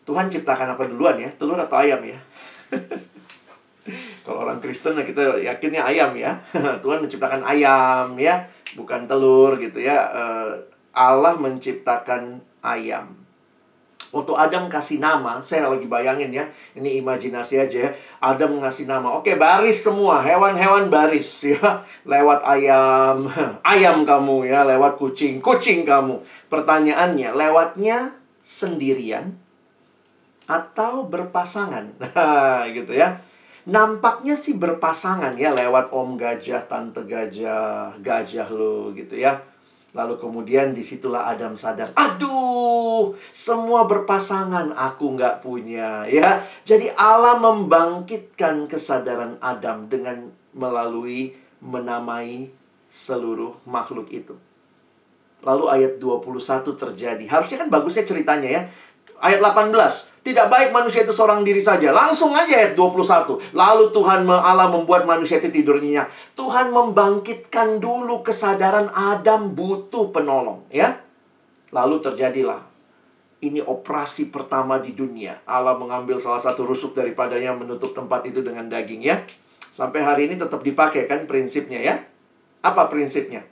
Tuhan 0.05 0.29
ciptakan 0.29 0.77
apa 0.77 0.85
duluan 0.85 1.17
ya? 1.17 1.33
Telur 1.33 1.57
atau 1.57 1.81
ayam 1.81 1.99
ya? 2.05 2.21
Kalau 4.25 4.41
orang 4.41 4.57
Kristen 4.57 4.97
ya 4.97 5.05
kita 5.05 5.41
yakinnya 5.41 5.85
ayam 5.85 6.13
ya. 6.13 6.37
Tuhan 6.85 7.01
menciptakan 7.01 7.45
ayam 7.45 8.17
ya, 8.17 8.45
bukan 8.77 9.09
telur 9.09 9.57
gitu 9.57 9.81
ya. 9.81 9.97
Eh, 10.13 10.53
Allah 10.93 11.37
menciptakan 11.37 12.41
ayam. 12.61 13.25
Waktu 14.15 14.31
Adam 14.31 14.71
kasih 14.71 15.03
nama, 15.03 15.43
saya 15.43 15.67
lagi 15.67 15.91
bayangin 15.91 16.31
ya, 16.31 16.47
ini 16.71 17.03
imajinasi 17.03 17.59
aja 17.59 17.77
ya. 17.77 17.91
Adam 18.23 18.63
ngasih 18.63 18.87
nama, 18.87 19.11
oke 19.19 19.35
baris 19.35 19.83
semua, 19.83 20.23
hewan-hewan 20.23 20.87
baris 20.87 21.27
ya. 21.51 21.83
Lewat 22.07 22.41
ayam, 22.47 23.27
ayam 23.61 24.07
kamu 24.07 24.47
ya, 24.47 24.63
lewat 24.63 24.95
kucing, 24.95 25.43
kucing 25.43 25.83
kamu. 25.83 26.23
Pertanyaannya, 26.47 27.35
lewatnya 27.35 28.15
sendirian 28.41 29.44
atau 30.45 31.09
berpasangan. 31.09 31.85
Nah, 32.15 32.65
gitu 32.71 32.93
ya. 32.95 33.21
Nampaknya 33.65 34.37
sih 34.37 34.61
berpasangan 34.61 35.33
ya 35.41 35.49
lewat 35.49 35.89
om 35.89 36.13
gajah, 36.15 36.69
tante 36.69 37.01
gajah, 37.05 37.97
gajah 37.97 38.47
lo 38.53 38.93
gitu 38.93 39.17
ya. 39.17 39.41
Lalu 39.95 40.19
kemudian 40.19 40.75
di 40.75 40.83
situlah 40.83 41.25
Adam 41.31 41.55
sadar, 41.55 41.95
aduh, 41.95 43.15
semua 43.31 43.87
berpasangan, 43.87 44.75
aku 44.75 45.15
nggak 45.15 45.39
punya 45.39 46.03
ya. 46.05 46.43
Jadi 46.67 46.91
Allah 46.93 47.39
membangkitkan 47.39 48.67
kesadaran 48.67 49.39
Adam 49.39 49.87
dengan 49.87 50.29
melalui 50.51 51.33
menamai 51.63 52.51
seluruh 52.91 53.55
makhluk 53.63 54.11
itu. 54.11 54.35
Lalu 55.43 55.63
ayat 55.71 55.93
21 55.97 56.75
terjadi. 56.75 57.25
Harusnya 57.31 57.63
kan 57.63 57.69
bagusnya 57.71 58.03
ceritanya 58.03 58.49
ya. 58.49 58.61
Ayat 59.23 59.39
18, 59.39 60.14
tidak 60.25 60.49
baik 60.49 60.73
manusia 60.73 61.05
itu 61.05 61.13
seorang 61.13 61.45
diri 61.45 61.61
saja. 61.61 61.93
Langsung 61.93 62.33
aja 62.33 62.57
ayat 62.57 62.73
21. 62.73 63.53
Lalu 63.53 63.93
Tuhan 63.93 64.25
Allah 64.25 64.73
membuat 64.73 65.05
manusia 65.05 65.37
itu 65.37 65.53
tidur 65.53 65.77
nyenyak. 65.77 66.09
Tuhan 66.33 66.73
membangkitkan 66.73 67.77
dulu 67.77 68.25
kesadaran 68.25 68.89
Adam 68.89 69.53
butuh 69.53 70.09
penolong. 70.09 70.65
ya. 70.73 70.97
Lalu 71.69 72.01
terjadilah. 72.01 72.65
Ini 73.37 73.61
operasi 73.69 74.33
pertama 74.33 74.81
di 74.81 74.97
dunia. 74.97 75.45
Allah 75.45 75.77
mengambil 75.77 76.17
salah 76.17 76.41
satu 76.41 76.65
rusuk 76.65 76.97
daripadanya 76.97 77.53
menutup 77.53 77.93
tempat 77.93 78.25
itu 78.25 78.41
dengan 78.41 78.65
daging 78.65 79.05
ya. 79.05 79.21
Sampai 79.69 80.01
hari 80.01 80.25
ini 80.25 80.41
tetap 80.41 80.65
dipakai 80.65 81.05
kan 81.05 81.29
prinsipnya 81.29 81.77
ya. 81.85 82.01
Apa 82.65 82.89
prinsipnya? 82.89 83.45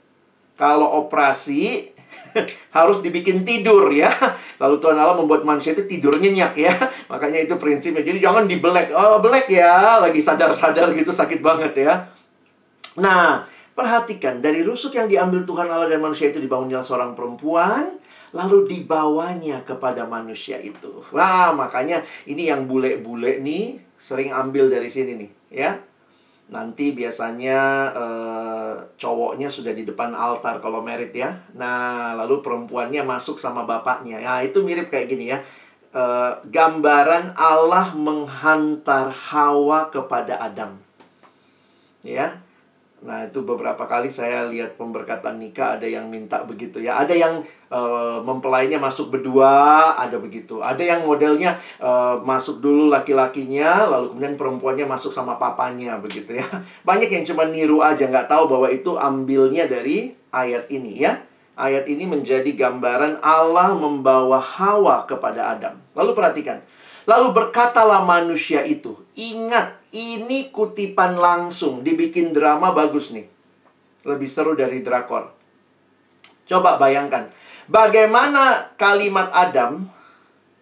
Kalau 0.58 1.06
operasi 1.06 1.93
harus 2.76 2.98
dibikin 3.00 3.46
tidur 3.46 3.90
ya. 3.90 4.10
Lalu 4.62 4.76
Tuhan 4.82 4.96
Allah 4.98 5.16
membuat 5.18 5.46
manusia 5.46 5.72
itu 5.72 5.86
tidur 5.86 6.18
nyenyak 6.18 6.54
ya. 6.58 6.74
Makanya 7.12 7.44
itu 7.46 7.54
prinsipnya. 7.56 8.02
Jadi 8.02 8.18
jangan 8.22 8.44
dibelek. 8.44 8.90
Oh, 8.94 9.22
belek 9.22 9.50
ya. 9.50 10.02
Lagi 10.02 10.20
sadar-sadar 10.20 10.90
gitu 10.94 11.10
sakit 11.14 11.40
banget 11.40 11.72
ya. 11.78 12.10
Nah, 13.00 13.46
perhatikan 13.74 14.38
dari 14.38 14.62
rusuk 14.62 14.94
yang 14.94 15.10
diambil 15.10 15.42
Tuhan 15.42 15.66
Allah 15.66 15.90
dan 15.90 15.98
manusia 16.02 16.30
itu 16.30 16.38
dibangunnya 16.38 16.82
seorang 16.82 17.16
perempuan 17.18 17.98
lalu 18.34 18.66
dibawanya 18.66 19.62
kepada 19.62 20.10
manusia 20.10 20.58
itu. 20.58 21.06
Wah, 21.14 21.54
makanya 21.54 22.02
ini 22.26 22.50
yang 22.50 22.66
bule-bule 22.66 23.38
nih 23.38 23.78
sering 23.94 24.34
ambil 24.34 24.66
dari 24.66 24.90
sini 24.90 25.14
nih, 25.14 25.30
ya 25.54 25.78
nanti 26.52 26.92
biasanya 26.92 27.90
uh, 27.96 28.74
cowoknya 29.00 29.48
sudah 29.48 29.72
di 29.72 29.88
depan 29.88 30.12
altar 30.12 30.60
kalau 30.60 30.84
merit 30.84 31.16
ya. 31.16 31.40
Nah, 31.56 32.12
lalu 32.12 32.44
perempuannya 32.44 33.00
masuk 33.00 33.40
sama 33.40 33.64
bapaknya. 33.64 34.20
Nah, 34.20 34.44
itu 34.44 34.60
mirip 34.60 34.92
kayak 34.92 35.08
gini 35.08 35.32
ya. 35.32 35.40
Uh, 35.94 36.36
gambaran 36.50 37.38
Allah 37.38 37.94
menghantar 37.96 39.08
Hawa 39.08 39.88
kepada 39.88 40.36
Adam. 40.36 40.76
Ya. 42.04 42.43
Nah, 43.04 43.28
itu 43.28 43.44
beberapa 43.44 43.84
kali 43.84 44.08
saya 44.08 44.48
lihat 44.48 44.80
pemberkatan 44.80 45.36
nikah 45.36 45.76
ada 45.76 45.84
yang 45.84 46.08
minta 46.08 46.40
begitu 46.40 46.80
ya. 46.80 46.96
Ada 46.96 47.12
yang 47.12 47.44
uh, 47.68 48.24
mempelainya 48.24 48.80
masuk 48.80 49.12
berdua, 49.12 49.92
ada 50.00 50.16
begitu. 50.16 50.64
Ada 50.64 50.80
yang 50.80 51.00
modelnya 51.04 51.60
uh, 51.84 52.16
masuk 52.24 52.64
dulu 52.64 52.88
laki-lakinya, 52.88 53.84
lalu 53.92 54.16
kemudian 54.16 54.40
perempuannya 54.40 54.88
masuk 54.88 55.12
sama 55.12 55.36
papanya 55.36 56.00
begitu 56.00 56.40
ya. 56.40 56.48
Banyak 56.88 57.12
yang 57.12 57.28
cuma 57.28 57.44
niru 57.44 57.84
aja, 57.84 58.08
nggak 58.08 58.24
tahu 58.24 58.48
bahwa 58.48 58.72
itu 58.72 58.96
ambilnya 58.96 59.68
dari 59.68 60.16
ayat 60.32 60.72
ini 60.72 61.04
ya. 61.04 61.20
Ayat 61.60 61.84
ini 61.86 62.08
menjadi 62.08 62.50
gambaran 62.56 63.20
Allah 63.20 63.76
membawa 63.76 64.40
Hawa 64.40 65.04
kepada 65.04 65.52
Adam. 65.52 65.76
Lalu 65.92 66.16
perhatikan. 66.16 66.58
Lalu 67.04 67.36
berkatalah 67.36 68.00
manusia 68.00 68.64
itu, 68.64 68.96
ingat 69.12 69.83
ini 69.94 70.50
kutipan 70.50 71.14
langsung, 71.14 71.86
dibikin 71.86 72.34
drama 72.34 72.74
bagus 72.74 73.14
nih. 73.14 73.30
Lebih 74.02 74.26
seru 74.26 74.58
dari 74.58 74.82
drakor. 74.82 75.30
Coba 76.44 76.76
bayangkan, 76.76 77.30
bagaimana 77.70 78.74
kalimat 78.74 79.30
Adam 79.32 79.88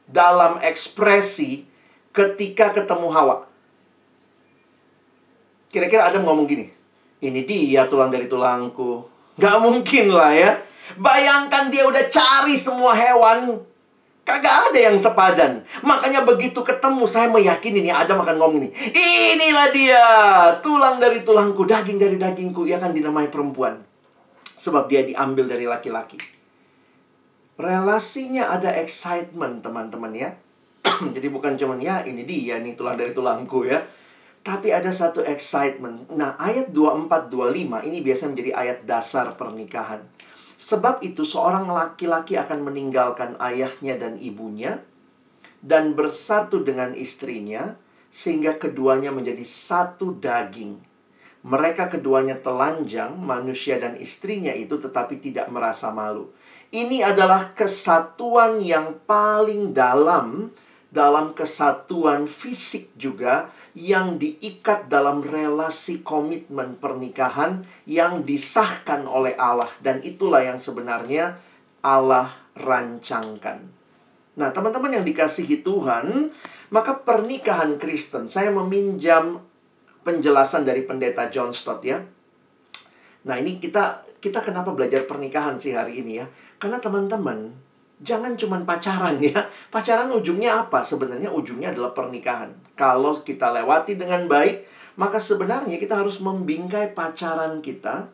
dalam 0.05 0.61
ekspresi 0.61 1.65
ketika 2.13 2.77
ketemu 2.77 3.09
Hawa. 3.09 3.37
Kira-kira 5.73 6.13
Adam 6.13 6.29
ngomong 6.29 6.45
gini, 6.45 6.69
ini 7.25 7.41
dia 7.49 7.89
tulang 7.89 8.13
dari 8.13 8.29
tulangku. 8.29 9.09
Gak 9.41 9.59
mungkin 9.65 10.13
lah 10.13 10.37
ya. 10.37 10.61
Bayangkan 11.01 11.73
dia 11.73 11.89
udah 11.89 12.05
cari 12.13 12.53
semua 12.53 12.93
hewan 12.93 13.65
Kagak 14.23 14.71
ada 14.71 14.79
yang 14.79 14.95
sepadan. 14.95 15.67
Makanya 15.83 16.23
begitu 16.23 16.63
ketemu, 16.63 17.05
saya 17.11 17.27
meyakini 17.27 17.83
nih 17.83 17.95
Adam 17.95 18.23
akan 18.23 18.37
ngomong 18.39 18.61
nih. 18.63 18.73
Inilah 19.35 19.69
dia, 19.75 20.05
tulang 20.63 21.03
dari 21.03 21.27
tulangku, 21.27 21.67
daging 21.67 21.99
dari 21.99 22.15
dagingku. 22.15 22.63
Ia 22.63 22.79
akan 22.79 22.95
dinamai 22.95 23.27
perempuan. 23.27 23.83
Sebab 24.55 24.87
dia 24.87 25.03
diambil 25.03 25.51
dari 25.51 25.67
laki-laki. 25.67 26.23
Relasinya 27.59 28.55
ada 28.55 28.71
excitement, 28.79 29.59
teman-teman 29.59 30.15
ya. 30.15 30.31
Jadi 31.15 31.27
bukan 31.27 31.59
cuman 31.59 31.83
ya 31.83 32.07
ini 32.07 32.23
dia 32.23 32.63
nih 32.63 32.79
tulang 32.79 32.95
dari 32.95 33.11
tulangku 33.11 33.67
ya. 33.67 33.83
Tapi 34.43 34.75
ada 34.75 34.91
satu 34.91 35.23
excitement. 35.23 36.11
Nah, 36.15 36.35
ayat 36.39 36.71
24 36.75 37.31
25 37.31 37.87
ini 37.91 37.99
biasa 38.03 38.31
menjadi 38.31 38.51
ayat 38.55 38.79
dasar 38.87 39.35
pernikahan. 39.39 40.03
Sebab 40.63 41.03
itu 41.03 41.27
seorang 41.27 41.67
laki-laki 41.67 42.39
akan 42.39 42.63
meninggalkan 42.63 43.35
ayahnya 43.43 43.99
dan 43.99 44.15
ibunya 44.23 44.79
dan 45.59 45.99
bersatu 45.99 46.63
dengan 46.63 46.95
istrinya 46.95 47.75
sehingga 48.15 48.55
keduanya 48.55 49.11
menjadi 49.11 49.43
satu 49.43 50.15
daging. 50.15 50.79
Mereka 51.43 51.91
keduanya 51.91 52.39
telanjang, 52.39 53.19
manusia 53.19 53.83
dan 53.83 53.99
istrinya 53.99 54.55
itu 54.55 54.79
tetapi 54.79 55.19
tidak 55.19 55.51
merasa 55.51 55.91
malu. 55.91 56.31
Ini 56.71 57.11
adalah 57.11 57.59
kesatuan 57.59 58.63
yang 58.63 59.03
paling 59.03 59.75
dalam 59.75 60.55
dalam 60.93 61.35
kesatuan 61.35 62.31
fisik 62.31 62.95
juga 62.95 63.51
yang 63.73 64.21
diikat 64.21 64.93
dalam 64.93 65.25
relasi 65.25 66.05
komitmen 66.05 66.77
pernikahan 66.77 67.65
yang 67.89 68.21
disahkan 68.21 69.09
oleh 69.09 69.33
Allah 69.41 69.69
dan 69.81 70.05
itulah 70.05 70.45
yang 70.45 70.61
sebenarnya 70.61 71.41
Allah 71.81 72.29
rancangkan. 72.53 73.65
Nah, 74.37 74.49
teman-teman 74.53 75.01
yang 75.01 75.05
dikasihi 75.05 75.65
Tuhan, 75.65 76.33
maka 76.73 77.01
pernikahan 77.01 77.77
Kristen, 77.77 78.29
saya 78.29 78.53
meminjam 78.53 79.41
penjelasan 80.05 80.65
dari 80.65 80.85
pendeta 80.85 81.29
John 81.33 81.53
Stott 81.53 81.85
ya. 81.85 82.01
Nah, 83.25 83.37
ini 83.41 83.57
kita 83.57 84.05
kita 84.23 84.41
kenapa 84.45 84.73
belajar 84.73 85.05
pernikahan 85.05 85.57
sih 85.57 85.75
hari 85.77 86.01
ini 86.01 86.23
ya? 86.23 86.27
Karena 86.61 86.79
teman-teman 86.79 87.53
jangan 88.03 88.35
cuma 88.35 88.59
pacaran 88.67 89.17
ya. 89.23 89.47
Pacaran 89.71 90.11
ujungnya 90.13 90.67
apa? 90.67 90.83
Sebenarnya 90.83 91.31
ujungnya 91.31 91.73
adalah 91.73 91.95
pernikahan. 91.95 92.53
Kalau 92.75 93.23
kita 93.23 93.55
lewati 93.55 93.95
dengan 93.97 94.27
baik, 94.27 94.67
maka 94.99 95.23
sebenarnya 95.23 95.79
kita 95.81 96.03
harus 96.03 96.21
membingkai 96.21 96.93
pacaran 96.93 97.63
kita 97.65 98.11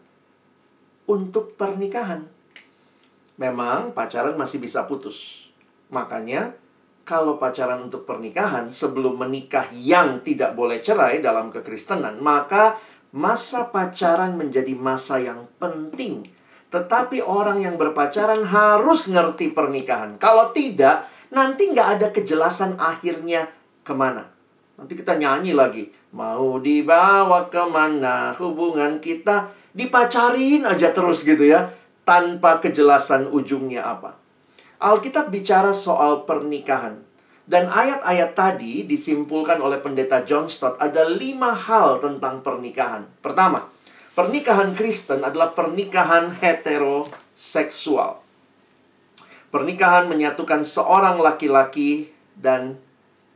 untuk 1.09 1.57
pernikahan. 1.57 2.29
Memang 3.40 3.96
pacaran 3.96 4.37
masih 4.37 4.62
bisa 4.62 4.85
putus. 4.85 5.48
Makanya 5.88 6.55
kalau 7.09 7.40
pacaran 7.40 7.81
untuk 7.88 8.05
pernikahan 8.05 8.68
sebelum 8.68 9.16
menikah 9.16 9.64
yang 9.72 10.20
tidak 10.20 10.53
boleh 10.53 10.85
cerai 10.85 11.24
dalam 11.24 11.48
kekristenan, 11.48 12.20
maka 12.20 12.77
masa 13.16 13.72
pacaran 13.72 14.37
menjadi 14.37 14.77
masa 14.77 15.16
yang 15.16 15.48
penting. 15.57 16.29
Tetapi 16.68 17.24
orang 17.24 17.64
yang 17.64 17.81
berpacaran 17.81 18.44
harus 18.44 19.09
ngerti 19.09 19.57
pernikahan. 19.57 20.20
Kalau 20.20 20.52
tidak, 20.52 21.09
nanti 21.33 21.72
nggak 21.72 21.88
ada 21.96 22.07
kejelasan 22.12 22.76
akhirnya 22.76 23.48
ke 23.81 23.96
mana. 23.96 24.28
Nanti 24.76 24.92
kita 24.94 25.16
nyanyi 25.16 25.57
lagi. 25.57 25.88
Mau 26.12 26.61
dibawa 26.61 27.48
ke 27.48 27.64
mana 27.72 28.37
hubungan 28.37 29.00
kita. 29.00 29.50
Dipacarin 29.72 30.68
aja 30.68 30.92
terus 30.92 31.24
gitu 31.24 31.48
ya. 31.48 31.72
Tanpa 32.04 32.61
kejelasan 32.61 33.33
ujungnya 33.33 33.85
apa. 33.85 34.20
Alkitab 34.78 35.33
bicara 35.33 35.72
soal 35.72 36.28
pernikahan. 36.28 37.02
Dan 37.48 37.72
ayat-ayat 37.72 38.37
tadi 38.37 38.85
disimpulkan 38.85 39.57
oleh 39.64 39.81
pendeta 39.81 40.20
John 40.20 40.52
Stott 40.52 40.76
ada 40.76 41.09
lima 41.09 41.57
hal 41.57 41.96
tentang 41.98 42.44
pernikahan. 42.44 43.09
Pertama, 43.24 43.72
pernikahan 44.18 44.74
Kristen 44.74 45.22
adalah 45.22 45.54
pernikahan 45.54 46.35
heteroseksual. 46.42 48.18
Pernikahan 49.54 50.11
menyatukan 50.11 50.66
seorang 50.66 51.22
laki-laki 51.22 52.11
dan 52.35 52.74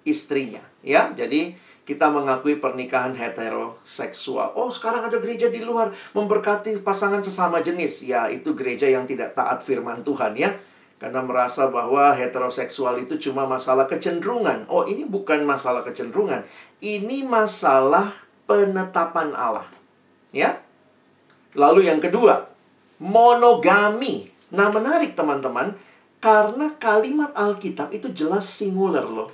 istrinya, 0.03 0.61
ya. 0.83 1.14
Jadi 1.14 1.55
kita 1.87 2.11
mengakui 2.11 2.59
pernikahan 2.59 3.14
heteroseksual. 3.14 4.59
Oh, 4.59 4.75
sekarang 4.75 5.07
ada 5.07 5.23
gereja 5.23 5.47
di 5.47 5.62
luar 5.62 5.95
memberkati 6.18 6.83
pasangan 6.83 7.23
sesama 7.23 7.62
jenis. 7.62 8.03
Ya, 8.03 8.27
itu 8.27 8.51
gereja 8.59 8.90
yang 8.90 9.07
tidak 9.07 9.38
taat 9.38 9.62
firman 9.62 10.03
Tuhan 10.03 10.35
ya 10.35 10.59
karena 11.03 11.18
merasa 11.18 11.66
bahwa 11.66 12.14
heteroseksual 12.14 13.03
itu 13.03 13.18
cuma 13.18 13.42
masalah 13.42 13.90
kecenderungan. 13.90 14.71
Oh, 14.71 14.87
ini 14.87 15.03
bukan 15.03 15.42
masalah 15.42 15.83
kecenderungan. 15.83 16.47
Ini 16.79 17.27
masalah 17.27 18.07
penetapan 18.47 19.35
Allah. 19.35 19.66
Ya. 20.31 20.62
Lalu 21.57 21.88
yang 21.88 22.01
kedua, 22.01 22.49
monogami. 23.03 24.29
Nah, 24.53 24.69
menarik 24.73 25.17
teman-teman, 25.17 25.77
karena 26.23 26.77
kalimat 26.77 27.33
Alkitab 27.33 27.93
itu 27.93 28.12
jelas 28.12 28.49
singular 28.49 29.05
loh. 29.05 29.33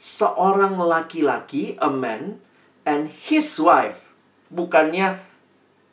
Seorang 0.00 0.80
laki-laki, 0.80 1.76
a 1.78 1.90
man, 1.92 2.40
and 2.86 3.12
his 3.28 3.60
wife. 3.60 4.08
Bukannya 4.50 5.20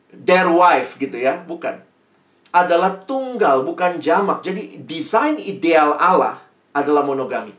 their 0.09 0.49
wife 0.49 0.97
gitu 0.97 1.19
ya, 1.19 1.43
bukan 1.45 1.87
adalah 2.57 3.03
tunggal, 3.03 3.61
bukan 3.61 3.99
jamak. 4.01 4.41
Jadi 4.41 4.81
desain 4.87 5.37
ideal 5.37 5.93
Allah 5.99 6.41
adalah 6.73 7.03
monogami. 7.03 7.53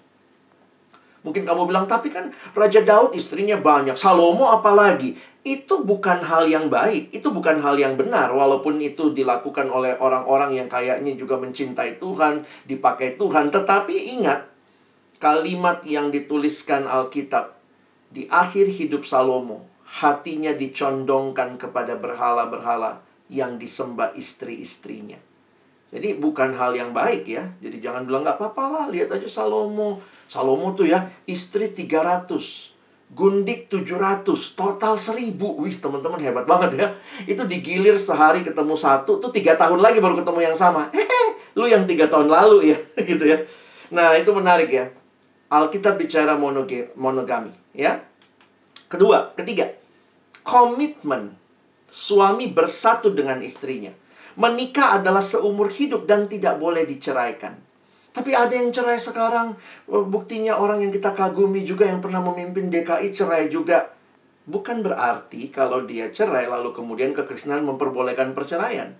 Mungkin 1.22 1.44
kamu 1.44 1.68
bilang, 1.68 1.84
tapi 1.84 2.08
kan 2.08 2.30
Raja 2.54 2.80
Daud 2.80 3.12
istrinya 3.12 3.58
banyak, 3.58 3.98
Salomo 3.98 4.48
apalagi. 4.48 5.18
Itu 5.46 5.86
bukan 5.86 6.20
hal 6.20 6.50
yang 6.50 6.66
baik, 6.68 7.14
itu 7.14 7.30
bukan 7.30 7.62
hal 7.62 7.78
yang 7.78 7.94
benar. 7.94 8.34
Walaupun 8.34 8.82
itu 8.82 9.14
dilakukan 9.14 9.70
oleh 9.70 9.96
orang-orang 9.96 10.58
yang 10.58 10.68
kayaknya 10.68 11.14
juga 11.14 11.38
mencintai 11.38 11.96
Tuhan, 12.02 12.44
dipakai 12.66 13.16
Tuhan. 13.16 13.48
Tetapi 13.54 14.18
ingat, 14.18 14.50
kalimat 15.22 15.80
yang 15.86 16.10
dituliskan 16.12 16.84
Alkitab 16.84 17.56
di 18.12 18.28
akhir 18.28 18.72
hidup 18.72 19.08
Salomo, 19.08 19.64
hatinya 20.02 20.52
dicondongkan 20.52 21.56
kepada 21.56 21.96
berhala-berhala 21.96 23.00
yang 23.32 23.56
disembah 23.56 24.12
istri-istrinya. 24.16 25.20
Jadi 25.88 26.20
bukan 26.20 26.52
hal 26.52 26.76
yang 26.76 26.92
baik 26.92 27.24
ya. 27.24 27.48
Jadi 27.64 27.80
jangan 27.80 28.04
bilang 28.04 28.20
nggak 28.20 28.36
apa-apa 28.36 28.64
lah. 28.68 28.84
Lihat 28.92 29.08
aja 29.08 29.24
Salomo. 29.24 30.04
Salomo 30.28 30.76
tuh 30.76 30.84
ya 30.84 31.08
istri 31.24 31.72
300. 31.72 32.67
Gundik 33.12 33.72
700. 33.72 34.24
Total 34.56 34.94
1000. 34.96 35.36
Wih 35.38 35.76
teman-teman 35.76 36.20
hebat 36.20 36.44
banget 36.44 36.70
ya. 36.76 36.86
Itu 37.24 37.48
digilir 37.48 37.96
sehari 37.96 38.44
ketemu 38.44 38.76
satu. 38.76 39.16
Tuh 39.20 39.32
tiga 39.32 39.56
tahun 39.56 39.80
lagi 39.80 40.00
baru 40.00 40.20
ketemu 40.20 40.52
yang 40.52 40.56
sama. 40.56 40.92
Hehe. 40.92 41.22
Lu 41.56 41.64
yang 41.64 41.88
tiga 41.88 42.08
tahun 42.08 42.28
lalu 42.28 42.72
ya. 42.72 42.78
gitu 43.08 43.24
ya. 43.24 43.38
Nah 43.92 44.16
itu 44.16 44.28
menarik 44.32 44.68
ya. 44.68 44.92
Alkitab 45.48 45.96
bicara 45.96 46.36
monogami. 46.96 47.52
Ya. 47.72 48.04
Kedua. 48.92 49.32
Ketiga. 49.32 49.72
Komitmen 50.44 51.36
suami 51.88 52.52
bersatu 52.52 53.12
dengan 53.12 53.40
istrinya. 53.40 53.92
Menikah 54.38 55.02
adalah 55.02 55.24
seumur 55.24 55.72
hidup 55.72 56.06
dan 56.06 56.30
tidak 56.30 56.60
boleh 56.62 56.86
diceraikan. 56.86 57.67
Tapi 58.18 58.34
ada 58.34 58.50
yang 58.50 58.74
cerai 58.74 58.98
sekarang, 58.98 59.54
oh, 59.86 60.02
buktinya 60.02 60.58
orang 60.58 60.82
yang 60.82 60.90
kita 60.90 61.14
kagumi 61.14 61.62
juga 61.62 61.86
yang 61.86 62.02
pernah 62.02 62.18
memimpin 62.18 62.66
DKI 62.66 63.14
cerai 63.14 63.46
juga. 63.46 63.94
Bukan 64.42 64.82
berarti 64.82 65.54
kalau 65.54 65.86
dia 65.86 66.10
cerai 66.10 66.50
lalu 66.50 66.74
kemudian 66.74 67.14
kekristenan 67.14 67.62
memperbolehkan 67.62 68.34
perceraian. 68.34 68.90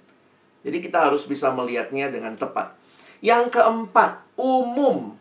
Jadi 0.63 0.79
kita 0.79 1.11
harus 1.11 1.27
bisa 1.27 1.51
melihatnya 1.51 2.15
dengan 2.15 2.39
tepat. 2.39 2.79
Yang 3.19 3.59
keempat, 3.59 4.23
umum. 4.39 5.19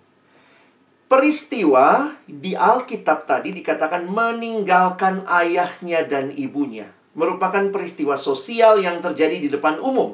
Peristiwa 1.09 2.13
di 2.29 2.53
Alkitab 2.53 3.25
tadi 3.25 3.49
dikatakan 3.49 4.05
meninggalkan 4.05 5.25
ayahnya 5.25 6.05
dan 6.05 6.29
ibunya 6.37 6.93
merupakan 7.17 7.73
peristiwa 7.73 8.13
sosial 8.13 8.77
yang 8.77 9.01
terjadi 9.01 9.41
di 9.41 9.49
depan 9.49 9.81
umum. 9.81 10.13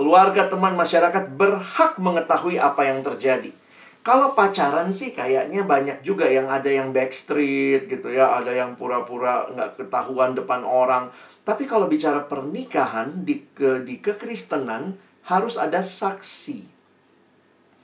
Keluarga, 0.00 0.48
teman, 0.48 0.80
masyarakat 0.80 1.36
berhak 1.36 2.00
mengetahui 2.00 2.56
apa 2.56 2.88
yang 2.88 3.04
terjadi. 3.04 3.52
Kalau 4.00 4.32
pacaran 4.32 4.96
sih 4.96 5.12
kayaknya 5.12 5.68
banyak 5.68 6.00
juga 6.00 6.24
yang 6.24 6.48
ada 6.48 6.72
yang 6.72 6.88
backstreet 6.88 7.84
gitu 7.84 8.08
ya, 8.08 8.32
ada 8.32 8.48
yang 8.48 8.80
pura-pura 8.80 9.44
nggak 9.52 9.76
ketahuan 9.76 10.32
depan 10.32 10.64
orang. 10.64 11.12
Tapi 11.44 11.68
kalau 11.68 11.84
bicara 11.84 12.24
pernikahan 12.24 13.28
di 13.28 13.44
ke 13.52 13.84
di 13.84 14.00
kekristenan 14.00 14.96
harus 15.28 15.60
ada 15.60 15.84
saksi. 15.84 16.64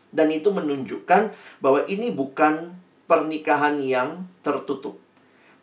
Dan 0.08 0.32
itu 0.32 0.48
menunjukkan 0.48 1.36
bahwa 1.60 1.84
ini 1.84 2.08
bukan 2.16 2.80
pernikahan 3.04 3.76
yang 3.84 4.24
tertutup. 4.40 5.05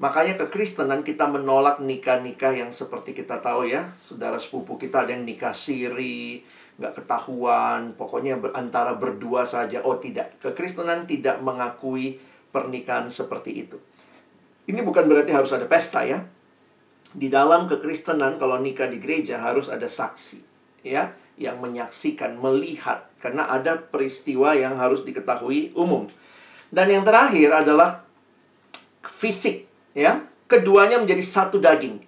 Makanya 0.04 0.36
kekristenan 0.36 1.00
kita 1.00 1.32
menolak 1.32 1.80
nikah-nikah 1.80 2.52
yang 2.52 2.76
seperti 2.76 3.16
kita 3.16 3.39
tahu 3.39 3.72
ya. 3.72 3.88
Saudara 3.96 4.36
sepupu 4.36 4.76
kita 4.76 5.08
ada 5.08 5.16
yang 5.16 5.24
nikah 5.24 5.56
siri, 5.56 6.44
nggak 6.76 7.00
ketahuan, 7.00 7.96
pokoknya 7.96 8.36
antara 8.52 9.00
berdua 9.00 9.48
saja. 9.48 9.80
Oh 9.88 9.96
tidak, 9.96 10.36
kekristenan 10.44 11.08
tidak 11.08 11.39
mengakui 11.39 12.20
pernikahan 12.52 13.08
seperti 13.08 13.63
itu. 13.63 13.80
Ini 14.68 14.84
bukan 14.84 15.08
berarti 15.08 15.32
harus 15.32 15.56
ada 15.56 15.72
pesta 15.72 16.04
ya. 16.04 16.20
Di 17.16 17.32
dalam 17.32 17.72
kekristenan 17.72 18.36
kalau 18.44 18.60
nikah 18.60 18.92
di 18.92 19.00
gereja 19.00 19.39
harus 19.39 19.72
ada 19.72 19.88
saksi 19.88 20.44
ya 20.84 21.16
yang 21.39 21.63
menyaksikan, 21.63 22.36
melihat 22.44 23.08
karena 23.24 23.48
ada 23.48 23.80
peristiwa 23.80 24.52
yang 24.52 24.76
harus 24.76 25.08
diketahui 25.08 25.72
umum. 25.80 26.12
Dan 26.68 26.92
yang 26.92 27.08
terakhir 27.08 27.56
adalah 27.56 28.04
fisik 29.08 29.72
ya 29.97 30.25
keduanya 30.45 30.99
menjadi 31.01 31.23
satu 31.23 31.58
daging 31.58 32.01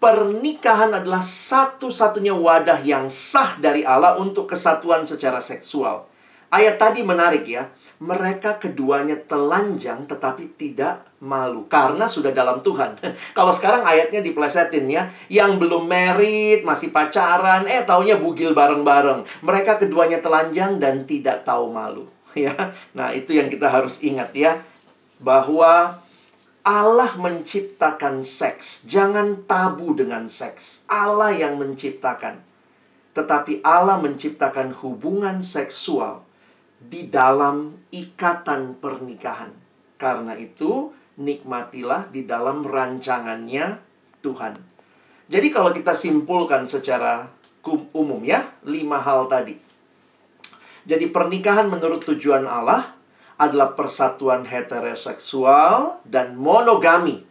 pernikahan 0.00 0.96
adalah 0.96 1.20
satu-satunya 1.20 2.32
wadah 2.32 2.80
yang 2.80 3.12
sah 3.12 3.60
dari 3.60 3.84
Allah 3.84 4.16
untuk 4.16 4.48
kesatuan 4.48 5.04
secara 5.04 5.44
seksual 5.44 6.08
ayat 6.52 6.80
tadi 6.80 7.04
menarik 7.04 7.44
ya 7.44 7.68
mereka 8.00 8.56
keduanya 8.56 9.20
telanjang 9.28 10.08
tetapi 10.08 10.56
tidak 10.56 11.10
malu 11.20 11.68
karena 11.68 12.08
sudah 12.08 12.32
dalam 12.32 12.64
Tuhan. 12.64 12.96
Kalau 13.36 13.52
sekarang 13.52 13.84
ayatnya 13.84 14.24
diplesetin 14.24 14.88
ya, 14.88 15.12
yang 15.28 15.60
belum 15.60 15.84
merit, 15.84 16.64
masih 16.64 16.88
pacaran, 16.90 17.68
eh 17.68 17.84
taunya 17.84 18.16
bugil 18.16 18.56
bareng-bareng. 18.56 19.44
Mereka 19.44 19.76
keduanya 19.76 20.18
telanjang 20.24 20.80
dan 20.80 21.04
tidak 21.04 21.44
tahu 21.44 21.68
malu, 21.70 22.08
ya. 22.34 22.56
Nah, 22.96 23.12
itu 23.12 23.36
yang 23.36 23.52
kita 23.52 23.68
harus 23.68 24.00
ingat 24.00 24.32
ya, 24.32 24.64
bahwa 25.20 25.99
Allah 26.60 27.16
menciptakan 27.16 28.20
seks. 28.20 28.84
Jangan 28.84 29.48
tabu 29.48 29.96
dengan 29.96 30.28
seks. 30.28 30.84
Allah 30.92 31.32
yang 31.32 31.56
menciptakan. 31.56 32.44
Tetapi 33.16 33.64
Allah 33.64 33.96
menciptakan 33.98 34.76
hubungan 34.84 35.40
seksual 35.40 36.22
di 36.80 37.08
dalam 37.08 37.80
ikatan 37.88 38.76
pernikahan. 38.76 39.52
Karena 39.96 40.36
itu, 40.36 40.92
nikmatilah 41.20 42.08
di 42.12 42.24
dalam 42.28 42.64
rancangannya 42.64 43.80
Tuhan. 44.20 44.54
Jadi 45.30 45.48
kalau 45.52 45.72
kita 45.72 45.96
simpulkan 45.96 46.68
secara 46.68 47.28
umum 47.92 48.20
ya, 48.24 48.52
lima 48.64 49.00
hal 49.00 49.28
tadi. 49.28 49.56
Jadi 50.84 51.12
pernikahan 51.12 51.68
menurut 51.68 52.04
tujuan 52.04 52.48
Allah 52.48 52.99
adalah 53.40 53.72
persatuan 53.72 54.44
heteroseksual 54.44 56.04
dan 56.04 56.36
monogami 56.36 57.24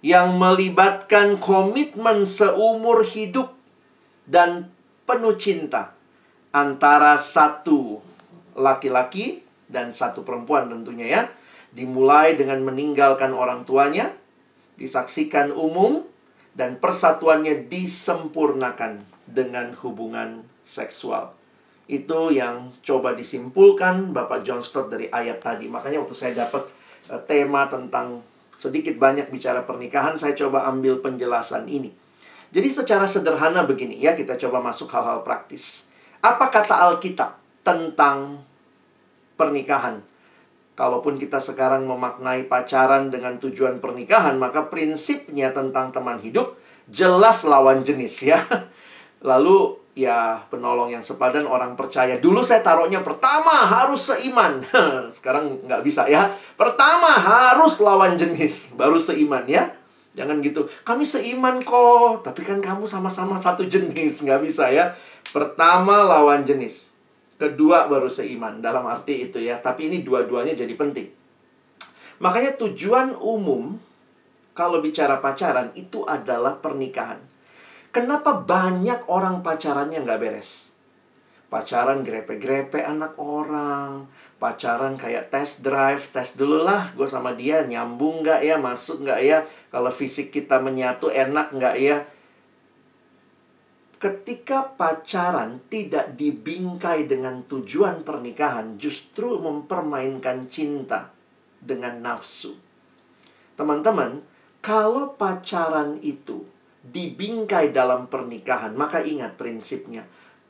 yang 0.00 0.40
melibatkan 0.40 1.36
komitmen 1.36 2.24
seumur 2.24 3.04
hidup 3.04 3.52
dan 4.24 4.72
penuh 5.04 5.36
cinta 5.36 5.92
antara 6.56 7.20
satu 7.20 8.00
laki-laki 8.56 9.44
dan 9.68 9.92
satu 9.92 10.24
perempuan 10.24 10.72
tentunya 10.72 11.06
ya. 11.08 11.22
Dimulai 11.72 12.36
dengan 12.36 12.60
meninggalkan 12.64 13.32
orang 13.32 13.64
tuanya, 13.64 14.12
disaksikan 14.76 15.52
umum, 15.56 16.04
dan 16.52 16.76
persatuannya 16.76 17.68
disempurnakan 17.72 19.00
dengan 19.24 19.72
hubungan 19.80 20.44
seksual. 20.60 21.32
Itu 21.90 22.30
yang 22.30 22.70
coba 22.80 23.12
disimpulkan 23.12 24.14
Bapak 24.14 24.46
John 24.46 24.62
Stott 24.62 24.88
dari 24.88 25.10
ayat 25.10 25.42
tadi. 25.42 25.66
Makanya 25.66 26.02
waktu 26.02 26.14
saya 26.14 26.32
dapat 26.46 26.68
uh, 27.10 27.20
tema 27.26 27.66
tentang 27.66 28.22
sedikit 28.54 28.94
banyak 29.00 29.32
bicara 29.34 29.66
pernikahan, 29.66 30.14
saya 30.14 30.38
coba 30.38 30.70
ambil 30.70 31.02
penjelasan 31.02 31.66
ini. 31.66 31.90
Jadi 32.52 32.68
secara 32.68 33.08
sederhana 33.08 33.64
begini 33.64 33.98
ya, 33.98 34.12
kita 34.12 34.36
coba 34.36 34.60
masuk 34.60 34.92
hal-hal 34.92 35.24
praktis. 35.24 35.88
Apa 36.22 36.52
kata 36.52 36.78
Alkitab 36.86 37.34
tentang 37.66 38.44
pernikahan? 39.34 40.04
Kalaupun 40.72 41.20
kita 41.20 41.42
sekarang 41.42 41.84
memaknai 41.84 42.48
pacaran 42.48 43.12
dengan 43.12 43.36
tujuan 43.42 43.82
pernikahan, 43.82 44.38
maka 44.40 44.70
prinsipnya 44.70 45.52
tentang 45.52 45.92
teman 45.92 46.20
hidup 46.22 46.56
jelas 46.88 47.44
lawan 47.44 47.84
jenis 47.84 48.24
ya. 48.24 48.40
Lalu 49.28 49.81
ya 49.92 50.40
penolong 50.48 50.88
yang 50.88 51.04
sepadan 51.04 51.44
orang 51.44 51.76
percaya. 51.76 52.16
Dulu 52.16 52.40
saya 52.40 52.64
taruhnya 52.64 53.04
pertama 53.04 53.68
harus 53.68 54.08
seiman. 54.08 54.64
Sekarang 55.16 55.60
nggak 55.64 55.82
bisa 55.84 56.08
ya. 56.08 56.32
Pertama 56.56 57.12
harus 57.12 57.76
lawan 57.80 58.16
jenis, 58.16 58.72
baru 58.76 58.96
seiman 58.96 59.44
ya. 59.44 59.72
Jangan 60.12 60.44
gitu. 60.44 60.68
Kami 60.84 61.08
seiman 61.08 61.64
kok, 61.64 62.20
tapi 62.20 62.44
kan 62.44 62.60
kamu 62.60 62.84
sama-sama 62.84 63.40
satu 63.40 63.64
jenis, 63.64 64.20
nggak 64.24 64.40
bisa 64.44 64.68
ya. 64.68 64.92
Pertama 65.32 66.04
lawan 66.04 66.44
jenis. 66.44 66.92
Kedua 67.40 67.88
baru 67.88 68.12
seiman. 68.12 68.60
Dalam 68.60 68.84
arti 68.84 69.26
itu 69.28 69.40
ya. 69.40 69.58
Tapi 69.58 69.88
ini 69.88 70.04
dua-duanya 70.04 70.52
jadi 70.52 70.72
penting. 70.76 71.08
Makanya 72.22 72.54
tujuan 72.60 73.18
umum 73.18 73.80
kalau 74.52 74.84
bicara 74.84 75.18
pacaran 75.18 75.72
itu 75.74 76.04
adalah 76.04 76.60
pernikahan. 76.60 77.31
Kenapa 77.92 78.40
banyak 78.40 79.04
orang 79.12 79.44
pacarannya 79.44 80.00
nggak 80.00 80.20
beres? 80.20 80.72
Pacaran 81.52 82.00
grepe-grepe 82.00 82.80
anak 82.80 83.20
orang. 83.20 84.08
Pacaran 84.40 84.96
kayak 84.96 85.28
test 85.28 85.60
drive. 85.60 86.00
Tes 86.08 86.32
dulu 86.32 86.64
lah 86.64 86.88
gue 86.96 87.04
sama 87.04 87.36
dia 87.36 87.68
nyambung 87.68 88.24
nggak 88.24 88.40
ya? 88.40 88.56
Masuk 88.56 89.04
nggak 89.04 89.20
ya? 89.20 89.44
Kalau 89.68 89.92
fisik 89.92 90.32
kita 90.32 90.56
menyatu 90.64 91.12
enak 91.12 91.52
nggak 91.52 91.76
ya? 91.76 92.08
Ketika 94.00 94.72
pacaran 94.72 95.60
tidak 95.68 96.16
dibingkai 96.16 97.04
dengan 97.04 97.44
tujuan 97.44 98.02
pernikahan, 98.08 98.80
justru 98.80 99.36
mempermainkan 99.36 100.48
cinta 100.48 101.12
dengan 101.60 102.00
nafsu. 102.00 102.56
Teman-teman, 103.54 104.24
kalau 104.64 105.14
pacaran 105.14 106.00
itu 106.00 106.48
dibingkai 106.82 107.70
dalam 107.70 108.10
pernikahan, 108.10 108.74
maka 108.74 109.02
ingat 109.02 109.38
prinsipnya 109.38 110.02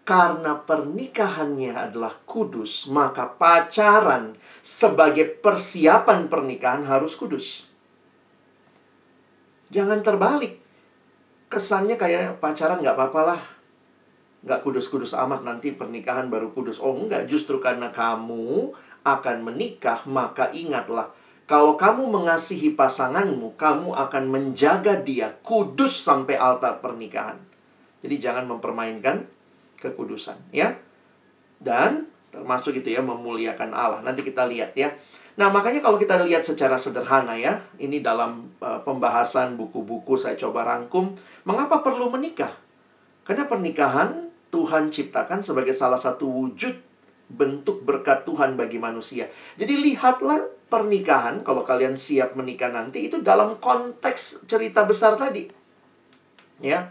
karena 0.03 0.59
pernikahannya 0.59 1.79
adalah 1.79 2.19
kudus, 2.27 2.91
maka 2.91 3.31
pacaran 3.39 4.35
sebagai 4.59 5.31
persiapan 5.39 6.27
pernikahan 6.27 6.83
harus 6.83 7.15
kudus. 7.15 7.63
Jangan 9.71 10.03
terbalik. 10.03 10.59
Kesannya 11.47 11.95
kayak 11.95 12.43
pacaran 12.43 12.83
nggak 12.83 12.99
apa-apa 12.99 13.21
lah. 13.23 13.43
Nggak 14.43 14.61
kudus-kudus 14.67 15.15
amat 15.15 15.47
nanti 15.47 15.71
pernikahan 15.71 16.27
baru 16.27 16.51
kudus. 16.51 16.83
Oh 16.83 16.99
enggak, 16.99 17.31
justru 17.31 17.63
karena 17.63 17.95
kamu 17.95 18.75
akan 19.07 19.37
menikah, 19.47 20.03
maka 20.11 20.51
ingatlah. 20.51 21.15
Kalau 21.53 21.77
kamu 21.77 22.09
mengasihi 22.09 22.73
pasanganmu, 22.73 23.61
kamu 23.61 23.93
akan 23.93 24.25
menjaga 24.33 24.97
dia 24.97 25.37
kudus 25.45 26.01
sampai 26.01 26.41
altar 26.41 26.81
pernikahan. 26.81 27.37
Jadi 28.01 28.17
jangan 28.25 28.49
mempermainkan 28.49 29.29
kekudusan 29.77 30.49
ya. 30.49 30.81
Dan 31.61 32.09
termasuk 32.33 32.81
itu 32.81 32.97
ya 32.97 33.05
memuliakan 33.05 33.77
Allah. 33.77 34.01
Nanti 34.01 34.25
kita 34.25 34.49
lihat 34.49 34.73
ya. 34.73 34.97
Nah, 35.37 35.53
makanya 35.53 35.85
kalau 35.85 36.01
kita 36.01 36.25
lihat 36.25 36.41
secara 36.41 36.81
sederhana 36.81 37.37
ya, 37.37 37.61
ini 37.77 38.01
dalam 38.01 38.49
uh, 38.65 38.81
pembahasan 38.81 39.61
buku-buku 39.61 40.17
saya 40.17 40.33
coba 40.41 40.65
rangkum, 40.65 41.13
mengapa 41.45 41.85
perlu 41.85 42.09
menikah? 42.09 42.57
Karena 43.29 43.45
pernikahan 43.45 44.33
Tuhan 44.49 44.89
ciptakan 44.89 45.45
sebagai 45.45 45.77
salah 45.77 46.01
satu 46.01 46.25
wujud 46.33 46.81
bentuk 47.29 47.85
berkat 47.85 48.25
Tuhan 48.25 48.57
bagi 48.57 48.81
manusia. 48.81 49.29
Jadi 49.61 49.77
lihatlah 49.93 50.62
pernikahan 50.73 51.45
kalau 51.45 51.61
kalian 51.61 52.01
siap 52.01 52.33
menikah 52.33 52.73
nanti 52.73 53.13
itu 53.13 53.21
dalam 53.21 53.61
konteks 53.61 54.49
cerita 54.49 54.89
besar 54.89 55.21
tadi. 55.21 55.45
Ya. 56.65 56.89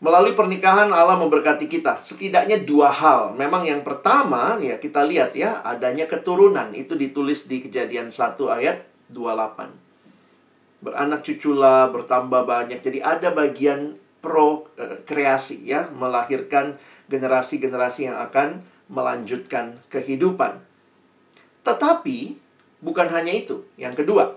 Melalui 0.00 0.32
pernikahan 0.32 0.88
Allah 0.88 1.20
memberkati 1.20 1.68
kita. 1.68 2.00
Setidaknya 2.00 2.64
dua 2.64 2.88
hal. 2.88 3.36
Memang 3.36 3.68
yang 3.68 3.84
pertama 3.84 4.56
ya 4.60 4.80
kita 4.80 5.04
lihat 5.04 5.36
ya 5.36 5.60
adanya 5.60 6.08
keturunan. 6.08 6.72
Itu 6.72 6.96
ditulis 6.96 7.44
di 7.44 7.60
Kejadian 7.60 8.08
1 8.08 8.36
ayat 8.48 8.84
28. 9.12 10.84
Beranak 10.84 11.20
cuculah 11.24 11.88
bertambah 11.88 12.44
banyak. 12.44 12.84
Jadi 12.84 13.00
ada 13.00 13.32
bagian 13.32 13.96
pro 14.20 14.68
eh, 14.76 15.00
kreasi 15.08 15.64
ya, 15.64 15.88
melahirkan 15.92 16.76
generasi-generasi 17.08 18.12
yang 18.12 18.16
akan 18.20 18.60
melanjutkan 18.92 19.80
kehidupan. 19.88 20.60
Tetapi 21.64 22.43
bukan 22.84 23.08
hanya 23.08 23.32
itu. 23.32 23.64
Yang 23.80 24.04
kedua, 24.04 24.36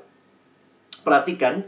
perhatikan 1.03 1.67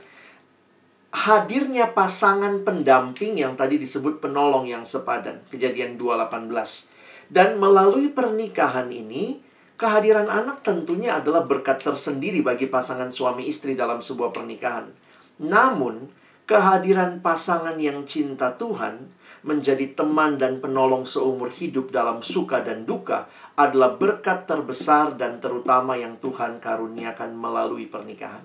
hadirnya 1.12 1.92
pasangan 1.92 2.64
pendamping 2.64 3.36
yang 3.36 3.60
tadi 3.60 3.76
disebut 3.76 4.24
penolong 4.24 4.64
yang 4.66 4.88
sepadan, 4.88 5.44
kejadian 5.52 6.00
2.18. 6.00 6.88
Dan 7.30 7.60
melalui 7.60 8.10
pernikahan 8.10 8.90
ini, 8.90 9.44
kehadiran 9.76 10.32
anak 10.32 10.64
tentunya 10.64 11.20
adalah 11.20 11.46
berkat 11.46 11.84
tersendiri 11.84 12.42
bagi 12.42 12.66
pasangan 12.66 13.12
suami 13.12 13.46
istri 13.46 13.76
dalam 13.76 14.00
sebuah 14.02 14.34
pernikahan. 14.34 14.90
Namun, 15.44 16.10
kehadiran 16.50 17.22
pasangan 17.22 17.78
yang 17.78 18.08
cinta 18.10 18.58
Tuhan 18.58 19.19
menjadi 19.44 19.96
teman 19.96 20.36
dan 20.36 20.60
penolong 20.60 21.08
seumur 21.08 21.52
hidup 21.52 21.96
dalam 21.96 22.20
suka 22.20 22.60
dan 22.60 22.84
duka 22.84 23.32
adalah 23.56 23.96
berkat 23.96 24.44
terbesar 24.48 25.16
dan 25.16 25.40
terutama 25.40 25.96
yang 25.96 26.20
Tuhan 26.20 26.60
karuniakan 26.60 27.36
melalui 27.36 27.88
pernikahan. 27.88 28.44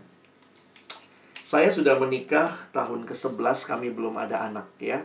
Saya 1.45 1.69
sudah 1.69 2.01
menikah 2.01 2.73
tahun 2.73 3.05
ke-11, 3.05 3.69
kami 3.69 3.93
belum 3.93 4.17
ada 4.17 4.49
anak 4.49 4.65
ya. 4.81 5.05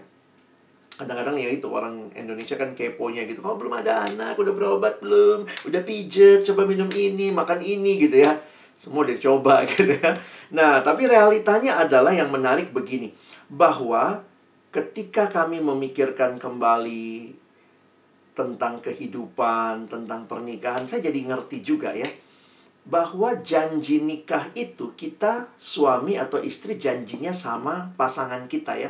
Kadang-kadang 0.95 1.35
ya 1.35 1.51
itu 1.51 1.67
orang 1.67 2.11
Indonesia 2.15 2.55
kan 2.55 2.71
keponya 2.71 3.27
gitu. 3.27 3.43
Kok 3.43 3.55
oh, 3.55 3.57
belum 3.59 3.75
ada 3.75 4.07
anak, 4.07 4.39
udah 4.39 4.53
berobat 4.55 5.03
belum? 5.03 5.43
Udah 5.67 5.81
pijet, 5.83 6.47
coba 6.47 6.63
minum 6.63 6.87
ini, 6.95 7.31
makan 7.35 7.59
ini 7.59 7.99
gitu 7.99 8.23
ya. 8.23 8.39
Semua 8.79 9.03
udah 9.03 9.19
coba 9.19 9.63
gitu 9.71 9.99
ya. 9.99 10.15
Nah, 10.55 10.79
tapi 10.79 11.11
realitanya 11.11 11.83
adalah 11.83 12.15
yang 12.15 12.31
menarik 12.31 12.71
begini. 12.71 13.11
Bahwa 13.51 14.23
ketika 14.69 15.29
kami 15.29 15.61
memikirkan 15.61 16.37
kembali 16.37 17.33
tentang 18.37 18.79
kehidupan, 18.79 19.89
tentang 19.89 20.29
pernikahan, 20.29 20.85
saya 20.87 21.09
jadi 21.09 21.27
ngerti 21.33 21.59
juga 21.65 21.91
ya 21.91 22.07
bahwa 22.89 23.37
janji 23.45 24.01
nikah 24.01 24.49
itu 24.57 24.97
kita 24.97 25.51
suami 25.59 26.17
atau 26.17 26.41
istri 26.41 26.79
janjinya 26.79 27.29
sama 27.29 27.93
pasangan 27.93 28.49
kita 28.49 28.73
ya. 28.81 28.89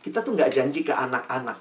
Kita 0.00 0.24
tuh 0.24 0.32
nggak 0.36 0.52
janji 0.52 0.80
ke 0.80 0.92
anak-anak. 0.92 1.60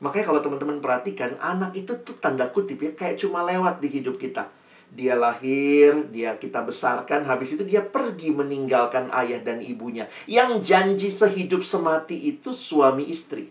Makanya 0.00 0.24
kalau 0.28 0.40
teman-teman 0.40 0.80
perhatikan, 0.80 1.36
anak 1.38 1.76
itu 1.76 1.92
tuh 2.00 2.16
tanda 2.16 2.48
kutip 2.48 2.80
ya, 2.80 2.92
kayak 2.96 3.20
cuma 3.20 3.44
lewat 3.44 3.78
di 3.78 3.88
hidup 3.92 4.16
kita. 4.16 4.48
Dia 4.92 5.16
lahir, 5.16 6.12
dia 6.12 6.36
kita 6.36 6.60
besarkan, 6.60 7.24
habis 7.24 7.56
itu 7.56 7.64
dia 7.64 7.80
pergi 7.80 8.28
meninggalkan 8.28 9.08
ayah 9.16 9.40
dan 9.40 9.64
ibunya. 9.64 10.04
Yang 10.28 10.68
janji 10.68 11.08
sehidup 11.08 11.64
semati 11.64 12.28
itu 12.28 12.52
suami 12.52 13.08
istri. 13.08 13.48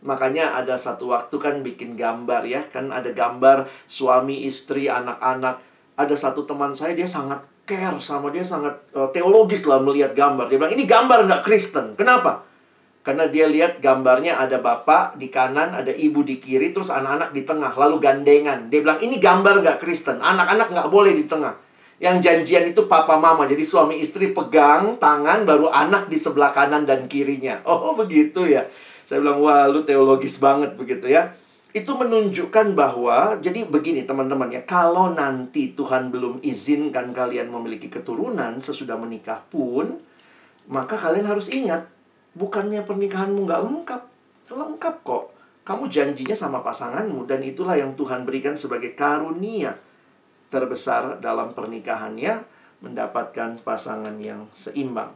Makanya 0.00 0.56
ada 0.56 0.80
satu 0.80 1.12
waktu 1.12 1.36
kan 1.36 1.60
bikin 1.60 1.92
gambar 1.92 2.48
ya, 2.48 2.64
kan 2.64 2.88
ada 2.88 3.12
gambar 3.12 3.68
suami 3.84 4.48
istri, 4.48 4.88
anak-anak 4.88 5.60
ada 5.98 6.14
satu 6.14 6.46
teman 6.46 6.72
saya 6.72 6.94
dia 6.94 7.10
sangat 7.10 7.42
care 7.68 8.00
sama 8.00 8.32
dia 8.32 8.46
sangat 8.46 8.80
uh, 8.96 9.12
teologis 9.12 9.68
lah 9.68 9.82
melihat 9.82 10.16
gambar. 10.16 10.48
Dia 10.48 10.56
bilang 10.56 10.72
ini 10.72 10.88
gambar 10.88 11.28
nggak 11.28 11.42
Kristen. 11.44 11.92
Kenapa? 11.98 12.47
Karena 13.08 13.24
dia 13.24 13.48
lihat 13.48 13.80
gambarnya 13.80 14.36
ada 14.36 14.60
bapak 14.60 15.16
di 15.16 15.32
kanan, 15.32 15.72
ada 15.72 15.88
ibu 15.88 16.20
di 16.20 16.36
kiri, 16.36 16.76
terus 16.76 16.92
anak-anak 16.92 17.32
di 17.32 17.40
tengah, 17.48 17.72
lalu 17.72 18.04
gandengan. 18.04 18.68
Dia 18.68 18.84
bilang 18.84 19.00
ini 19.00 19.16
gambar 19.16 19.64
nggak 19.64 19.80
Kristen. 19.80 20.20
Anak-anak 20.20 20.68
nggak 20.68 20.92
boleh 20.92 21.16
di 21.16 21.24
tengah. 21.24 21.56
Yang 22.04 22.28
janjian 22.28 22.68
itu 22.68 22.84
papa 22.84 23.16
mama. 23.16 23.48
Jadi 23.48 23.64
suami 23.64 23.96
istri 24.04 24.36
pegang 24.36 25.00
tangan, 25.00 25.48
baru 25.48 25.72
anak 25.72 26.12
di 26.12 26.20
sebelah 26.20 26.52
kanan 26.52 26.84
dan 26.84 27.08
kirinya. 27.08 27.64
Oh 27.64 27.96
begitu 27.96 28.44
ya. 28.44 28.68
Saya 29.08 29.24
bilang, 29.24 29.40
wah 29.40 29.64
lu 29.72 29.88
teologis 29.88 30.36
banget 30.36 30.76
begitu 30.76 31.08
ya. 31.08 31.32
Itu 31.72 31.96
menunjukkan 31.96 32.76
bahwa, 32.76 33.40
jadi 33.40 33.64
begini 33.64 34.04
teman-teman 34.04 34.52
ya, 34.52 34.68
kalau 34.68 35.16
nanti 35.16 35.72
Tuhan 35.72 36.12
belum 36.12 36.44
izinkan 36.44 37.16
kalian 37.16 37.48
memiliki 37.48 37.88
keturunan 37.88 38.60
sesudah 38.60 39.00
menikah 39.00 39.48
pun, 39.48 39.96
maka 40.68 41.00
kalian 41.00 41.24
harus 41.24 41.48
ingat, 41.48 41.88
bukannya 42.38 42.86
pernikahanmu 42.86 43.44
nggak 43.44 43.62
lengkap. 43.66 44.02
Lengkap 44.54 44.94
kok. 45.02 45.24
Kamu 45.66 45.90
janjinya 45.92 46.32
sama 46.32 46.64
pasanganmu 46.64 47.28
dan 47.28 47.44
itulah 47.44 47.76
yang 47.76 47.92
Tuhan 47.92 48.24
berikan 48.24 48.56
sebagai 48.56 48.96
karunia 48.96 49.76
terbesar 50.48 51.20
dalam 51.20 51.52
pernikahannya 51.52 52.40
mendapatkan 52.80 53.60
pasangan 53.60 54.16
yang 54.16 54.48
seimbang. 54.56 55.12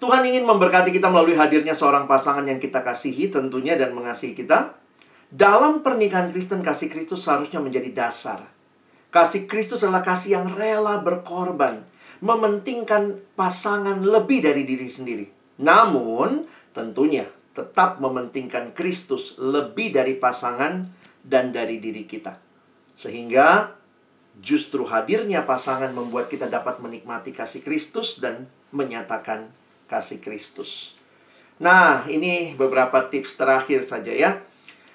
Tuhan 0.00 0.22
ingin 0.24 0.46
memberkati 0.46 0.94
kita 0.94 1.12
melalui 1.12 1.36
hadirnya 1.36 1.76
seorang 1.76 2.08
pasangan 2.08 2.46
yang 2.46 2.56
kita 2.56 2.80
kasihi 2.80 3.28
tentunya 3.28 3.76
dan 3.76 3.92
mengasihi 3.92 4.32
kita. 4.32 4.78
Dalam 5.30 5.84
pernikahan 5.84 6.30
Kristen, 6.30 6.64
kasih 6.64 6.88
Kristus 6.88 7.26
seharusnya 7.26 7.60
menjadi 7.60 7.90
dasar. 7.92 8.46
Kasih 9.10 9.50
Kristus 9.50 9.82
adalah 9.82 10.06
kasih 10.06 10.40
yang 10.40 10.46
rela 10.54 11.02
berkorban, 11.02 11.82
mementingkan 12.22 13.18
pasangan 13.34 14.00
lebih 14.00 14.42
dari 14.42 14.62
diri 14.62 14.88
sendiri. 14.88 15.39
Namun, 15.60 16.48
tentunya 16.72 17.28
tetap 17.52 18.00
mementingkan 18.00 18.72
Kristus 18.72 19.36
lebih 19.36 19.92
dari 19.92 20.16
pasangan 20.16 20.88
dan 21.20 21.52
dari 21.52 21.76
diri 21.76 22.08
kita. 22.08 22.40
Sehingga 22.96 23.76
justru 24.40 24.88
hadirnya 24.88 25.44
pasangan 25.44 25.92
membuat 25.92 26.32
kita 26.32 26.48
dapat 26.48 26.80
menikmati 26.80 27.36
kasih 27.36 27.60
Kristus 27.60 28.18
dan 28.24 28.48
menyatakan 28.72 29.52
kasih 29.84 30.22
Kristus. 30.24 30.96
Nah, 31.60 32.08
ini 32.08 32.56
beberapa 32.56 33.04
tips 33.12 33.36
terakhir 33.36 33.84
saja 33.84 34.14
ya. 34.14 34.40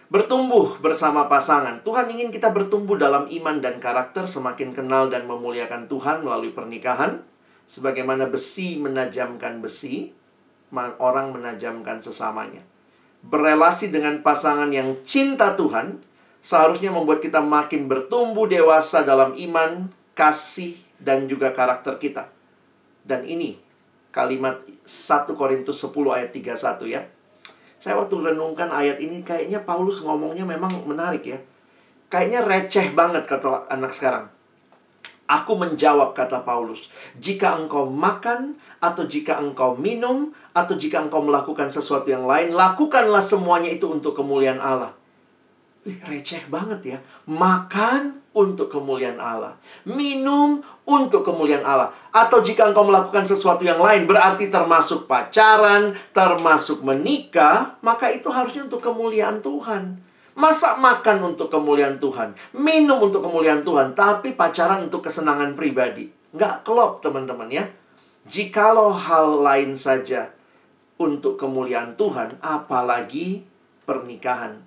Bertumbuh 0.10 0.82
bersama 0.82 1.30
pasangan. 1.30 1.82
Tuhan 1.86 2.10
ingin 2.10 2.34
kita 2.34 2.50
bertumbuh 2.50 2.98
dalam 2.98 3.30
iman 3.30 3.58
dan 3.62 3.78
karakter, 3.78 4.26
semakin 4.26 4.74
kenal 4.74 5.14
dan 5.14 5.30
memuliakan 5.30 5.86
Tuhan 5.86 6.26
melalui 6.26 6.54
pernikahan. 6.54 7.22
Sebagaimana 7.66 8.30
besi 8.30 8.78
menajamkan 8.78 9.62
besi, 9.62 10.14
orang 11.00 11.32
menajamkan 11.32 12.04
sesamanya. 12.04 12.62
Berelasi 13.26 13.90
dengan 13.90 14.22
pasangan 14.22 14.70
yang 14.70 15.02
cinta 15.02 15.56
Tuhan, 15.58 16.04
seharusnya 16.46 16.94
membuat 16.94 17.24
kita 17.24 17.42
makin 17.42 17.90
bertumbuh 17.90 18.46
dewasa 18.46 19.02
dalam 19.02 19.34
iman, 19.34 19.90
kasih, 20.14 20.78
dan 21.02 21.26
juga 21.26 21.56
karakter 21.56 21.98
kita. 21.98 22.30
Dan 23.02 23.26
ini 23.26 23.58
kalimat 24.14 24.62
1 24.86 25.34
Korintus 25.34 25.82
10 25.82 25.92
ayat 26.14 26.30
31 26.36 26.86
ya. 26.86 27.02
Saya 27.82 27.98
waktu 28.02 28.18
renungkan 28.18 28.70
ayat 28.74 28.98
ini 29.02 29.22
kayaknya 29.22 29.62
Paulus 29.62 30.02
ngomongnya 30.02 30.46
memang 30.46 30.86
menarik 30.86 31.26
ya. 31.26 31.40
Kayaknya 32.10 32.46
receh 32.46 32.88
banget 32.94 33.26
kata 33.26 33.70
anak 33.70 33.92
sekarang. 33.94 34.35
Aku 35.26 35.58
menjawab 35.58 36.14
kata 36.14 36.46
Paulus, 36.46 36.86
jika 37.18 37.58
engkau 37.58 37.90
makan 37.90 38.62
atau 38.78 39.10
jika 39.10 39.42
engkau 39.42 39.74
minum 39.74 40.30
atau 40.54 40.78
jika 40.78 41.02
engkau 41.02 41.26
melakukan 41.26 41.74
sesuatu 41.74 42.14
yang 42.14 42.30
lain, 42.30 42.54
lakukanlah 42.54 43.26
semuanya 43.26 43.74
itu 43.74 43.90
untuk 43.90 44.14
kemuliaan 44.14 44.62
Allah. 44.62 44.94
Wih, 45.82 45.98
receh 46.06 46.46
banget 46.46 46.82
ya. 46.94 46.98
Makan 47.26 48.22
untuk 48.38 48.70
kemuliaan 48.70 49.18
Allah. 49.18 49.58
Minum 49.90 50.62
untuk 50.86 51.26
kemuliaan 51.26 51.66
Allah. 51.66 51.90
Atau 52.14 52.46
jika 52.46 52.70
engkau 52.70 52.86
melakukan 52.86 53.26
sesuatu 53.26 53.66
yang 53.66 53.82
lain, 53.82 54.06
berarti 54.06 54.54
termasuk 54.54 55.10
pacaran, 55.10 55.98
termasuk 56.14 56.86
menikah, 56.86 57.82
maka 57.82 58.14
itu 58.14 58.30
harusnya 58.30 58.70
untuk 58.70 58.86
kemuliaan 58.86 59.42
Tuhan. 59.42 60.05
Masa 60.36 60.76
makan 60.76 61.32
untuk 61.32 61.48
kemuliaan 61.48 61.96
Tuhan, 61.96 62.36
minum 62.52 63.00
untuk 63.00 63.24
kemuliaan 63.24 63.64
Tuhan, 63.64 63.96
tapi 63.96 64.36
pacaran 64.36 64.84
untuk 64.84 65.08
kesenangan 65.08 65.56
pribadi. 65.56 66.12
Nggak 66.36 66.68
klop, 66.68 67.00
teman-teman 67.00 67.48
ya. 67.48 67.64
Jikalau 68.28 68.92
hal 68.92 69.40
lain 69.40 69.80
saja 69.80 70.36
untuk 71.00 71.40
kemuliaan 71.40 71.96
Tuhan, 71.96 72.36
apalagi 72.44 73.48
pernikahan. 73.88 74.60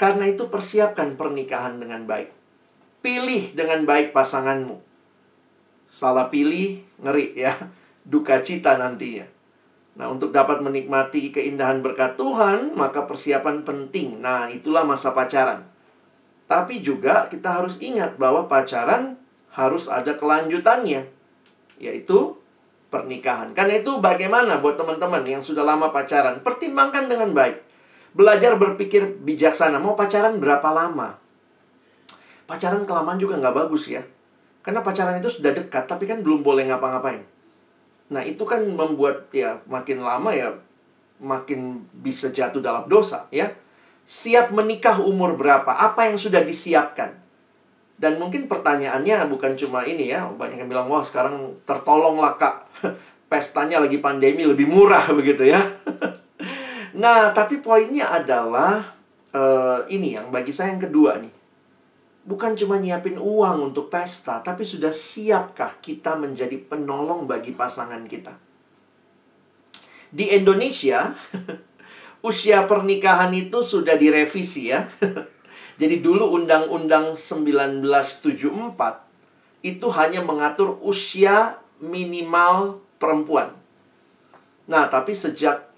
Karena 0.00 0.24
itu 0.24 0.48
persiapkan 0.48 1.20
pernikahan 1.20 1.76
dengan 1.76 2.08
baik. 2.08 2.32
Pilih 3.04 3.52
dengan 3.52 3.84
baik 3.84 4.16
pasanganmu. 4.16 4.80
Salah 5.92 6.32
pilih, 6.32 6.80
ngeri 7.04 7.36
ya. 7.36 7.52
Duka 8.08 8.40
cita 8.40 8.80
nantinya. 8.80 9.33
Nah, 9.94 10.10
untuk 10.10 10.34
dapat 10.34 10.58
menikmati 10.58 11.30
keindahan 11.30 11.78
berkat 11.78 12.18
Tuhan, 12.18 12.74
maka 12.74 13.06
persiapan 13.06 13.62
penting. 13.62 14.18
Nah, 14.18 14.50
itulah 14.50 14.82
masa 14.82 15.14
pacaran. 15.14 15.62
Tapi 16.50 16.82
juga 16.82 17.30
kita 17.30 17.62
harus 17.62 17.78
ingat 17.78 18.18
bahwa 18.18 18.50
pacaran 18.50 19.16
harus 19.54 19.86
ada 19.86 20.18
kelanjutannya, 20.18 21.06
yaitu 21.78 22.36
pernikahan. 22.90 23.54
Karena 23.54 23.78
itu 23.78 24.02
bagaimana 24.02 24.58
buat 24.58 24.74
teman-teman 24.74 25.22
yang 25.22 25.42
sudah 25.46 25.62
lama 25.62 25.94
pacaran, 25.94 26.42
pertimbangkan 26.42 27.06
dengan 27.06 27.30
baik. 27.30 27.62
Belajar 28.14 28.58
berpikir 28.58 29.22
bijaksana, 29.22 29.78
mau 29.78 29.94
pacaran 29.94 30.42
berapa 30.42 30.70
lama? 30.74 31.24
pacaran 32.44 32.84
kelamaan 32.84 33.16
juga 33.16 33.40
nggak 33.40 33.56
bagus 33.56 33.88
ya. 33.90 34.04
Karena 34.64 34.80
pacaran 34.80 35.20
itu 35.20 35.28
sudah 35.28 35.52
dekat, 35.52 35.84
tapi 35.84 36.08
kan 36.08 36.24
belum 36.24 36.40
boleh 36.40 36.68
ngapa-ngapain. 36.68 37.20
Nah, 38.14 38.22
itu 38.22 38.46
kan 38.46 38.62
membuat 38.62 39.26
ya 39.34 39.58
makin 39.66 40.06
lama 40.06 40.30
ya 40.30 40.54
makin 41.18 41.82
bisa 41.98 42.30
jatuh 42.30 42.62
dalam 42.62 42.86
dosa 42.86 43.26
ya. 43.34 43.50
Siap 44.06 44.54
menikah 44.54 45.02
umur 45.02 45.34
berapa? 45.34 45.66
Apa 45.66 46.06
yang 46.06 46.14
sudah 46.14 46.46
disiapkan? 46.46 47.10
Dan 47.98 48.22
mungkin 48.22 48.46
pertanyaannya 48.46 49.26
bukan 49.26 49.58
cuma 49.58 49.82
ini 49.82 50.14
ya, 50.14 50.30
banyak 50.30 50.62
yang 50.62 50.70
bilang, 50.70 50.86
wah 50.86 51.02
sekarang 51.02 51.58
tertolong 51.64 52.20
lah 52.20 52.36
kak, 52.38 52.68
pestanya 53.32 53.82
lagi 53.82 53.98
pandemi 53.98 54.46
lebih 54.46 54.70
murah 54.70 55.10
begitu 55.18 55.50
ya. 55.50 55.58
nah, 57.02 57.34
tapi 57.34 57.58
poinnya 57.58 58.12
adalah 58.12 58.94
uh, 59.34 59.82
ini 59.90 60.14
yang 60.20 60.30
bagi 60.30 60.54
saya 60.54 60.76
yang 60.76 60.84
kedua 60.84 61.18
nih 61.18 61.33
bukan 62.24 62.56
cuma 62.56 62.80
nyiapin 62.80 63.20
uang 63.20 63.72
untuk 63.72 63.92
pesta, 63.92 64.40
tapi 64.40 64.64
sudah 64.64 64.90
siapkah 64.90 65.76
kita 65.78 66.16
menjadi 66.16 66.56
penolong 66.56 67.28
bagi 67.28 67.52
pasangan 67.52 68.00
kita? 68.08 68.32
Di 70.08 70.32
Indonesia, 70.32 71.12
usia 72.28 72.64
pernikahan 72.64 73.30
itu 73.36 73.60
sudah 73.60 74.00
direvisi 74.00 74.72
ya. 74.72 74.88
Jadi 75.80 76.00
dulu 76.00 76.32
Undang-Undang 76.40 77.18
1974 77.18 79.66
itu 79.66 79.86
hanya 79.92 80.22
mengatur 80.22 80.78
usia 80.80 81.58
minimal 81.82 82.80
perempuan. 82.96 83.52
Nah, 84.70 84.88
tapi 84.88 85.12
sejak 85.12 85.68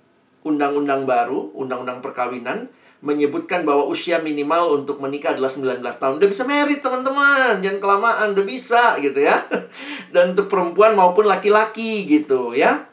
undang-undang 0.47 1.09
baru, 1.09 1.51
undang-undang 1.59 1.99
perkawinan, 1.99 2.71
menyebutkan 3.05 3.69
bahwa 3.69 3.85
usia 3.87 4.17
minimal 4.25 4.81
untuk 4.81 4.99
menikah 4.99 5.37
adalah 5.37 5.53
19 5.53 5.85
tahun. 5.85 6.17
Udah 6.17 6.29
bisa 6.29 6.49
merit 6.49 6.81
teman-teman, 6.81 7.61
jangan 7.61 7.81
kelamaan, 7.81 8.27
udah 8.33 8.45
bisa 8.47 8.97
gitu 9.05 9.21
ya. 9.21 9.37
Dan 10.15 10.33
untuk 10.33 10.49
perempuan 10.49 10.97
maupun 10.97 11.29
laki-laki 11.29 12.09
gitu 12.09 12.57
ya. 12.57 12.89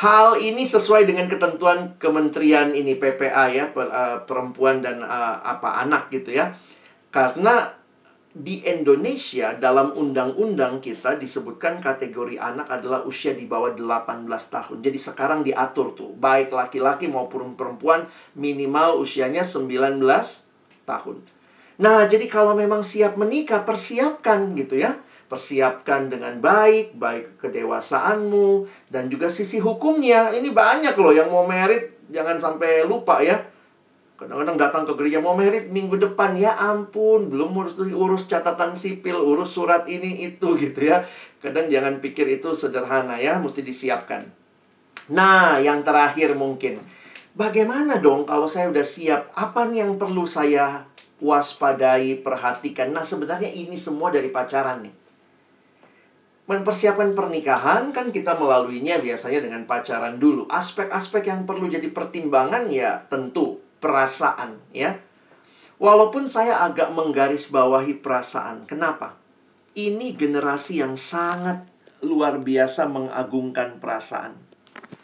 Hal 0.00 0.40
ini 0.40 0.64
sesuai 0.64 1.04
dengan 1.04 1.28
ketentuan 1.28 2.00
Kementerian 2.00 2.72
ini 2.72 2.96
PPA 2.96 3.52
ya, 3.52 3.68
eh, 3.68 4.18
perempuan 4.24 4.80
dan 4.80 5.04
uh, 5.04 5.36
apa 5.44 5.76
anak 5.84 6.08
gitu 6.08 6.32
ya. 6.32 6.56
Karena 7.12 7.79
di 8.30 8.62
Indonesia 8.62 9.58
dalam 9.58 9.90
undang-undang 9.98 10.78
kita 10.78 11.18
disebutkan 11.18 11.82
kategori 11.82 12.38
anak 12.38 12.70
adalah 12.70 13.02
usia 13.02 13.34
di 13.34 13.50
bawah 13.50 13.74
18 13.74 14.30
tahun. 14.30 14.78
Jadi 14.86 14.98
sekarang 15.02 15.42
diatur 15.42 15.98
tuh, 15.98 16.14
baik 16.14 16.54
laki-laki 16.54 17.10
maupun 17.10 17.58
perempuan 17.58 18.06
minimal 18.38 19.02
usianya 19.02 19.42
19 19.42 19.98
tahun. 20.86 21.16
Nah, 21.82 22.06
jadi 22.06 22.30
kalau 22.30 22.54
memang 22.54 22.86
siap 22.86 23.18
menikah, 23.18 23.66
persiapkan 23.66 24.54
gitu 24.54 24.78
ya. 24.78 24.94
Persiapkan 25.26 26.10
dengan 26.10 26.38
baik, 26.42 26.98
baik 26.98 27.38
kedewasaanmu 27.38 28.66
dan 28.90 29.10
juga 29.10 29.30
sisi 29.30 29.58
hukumnya. 29.58 30.30
Ini 30.34 30.50
banyak 30.50 30.94
loh 30.98 31.14
yang 31.14 31.30
mau 31.30 31.46
merit, 31.46 32.02
jangan 32.10 32.38
sampai 32.38 32.86
lupa 32.86 33.22
ya 33.22 33.49
Kadang-kadang 34.20 34.60
datang 34.60 34.84
ke 34.84 34.92
gereja 35.00 35.16
mau 35.24 35.32
merit 35.32 35.72
minggu 35.72 35.96
depan? 35.96 36.36
Ya 36.36 36.52
ampun 36.52 37.32
belum 37.32 37.56
urus 37.56 37.80
urus 37.80 38.28
catatan 38.28 38.76
sipil 38.76 39.16
urus 39.16 39.56
surat 39.56 39.88
ini 39.88 40.28
itu 40.28 40.52
gitu 40.60 40.92
ya. 40.92 41.08
Kadang 41.40 41.72
jangan 41.72 42.04
pikir 42.04 42.28
itu 42.28 42.52
sederhana 42.52 43.16
ya 43.16 43.40
mesti 43.40 43.64
disiapkan. 43.64 44.28
Nah 45.16 45.56
yang 45.64 45.80
terakhir 45.80 46.36
mungkin. 46.36 46.84
Bagaimana 47.32 47.96
dong 47.96 48.28
kalau 48.28 48.44
saya 48.44 48.68
udah 48.68 48.84
siap? 48.84 49.32
Apa 49.32 49.64
yang 49.72 49.96
perlu 49.96 50.28
saya 50.28 50.84
waspadai 51.24 52.20
perhatikan? 52.20 52.92
Nah 52.92 53.08
sebenarnya 53.08 53.48
ini 53.48 53.80
semua 53.80 54.12
dari 54.12 54.28
pacaran 54.28 54.84
nih. 54.84 54.92
Mempersiapkan 56.44 57.16
pernikahan 57.16 57.88
kan 57.96 58.12
kita 58.12 58.36
melaluinya 58.36 59.00
biasanya 59.00 59.48
dengan 59.48 59.64
pacaran 59.64 60.20
dulu. 60.20 60.44
Aspek-aspek 60.52 61.24
yang 61.24 61.48
perlu 61.48 61.72
jadi 61.72 61.88
pertimbangan 61.88 62.68
ya 62.68 63.00
tentu 63.08 63.59
perasaan 63.80 64.60
ya. 64.70 65.00
Walaupun 65.80 66.28
saya 66.28 66.60
agak 66.60 66.92
menggarisbawahi 66.92 68.04
perasaan. 68.04 68.68
Kenapa? 68.68 69.16
Ini 69.72 70.12
generasi 70.12 70.84
yang 70.84 71.00
sangat 71.00 71.64
luar 72.04 72.40
biasa 72.40 72.84
mengagungkan 72.88 73.80
perasaan. 73.80 74.36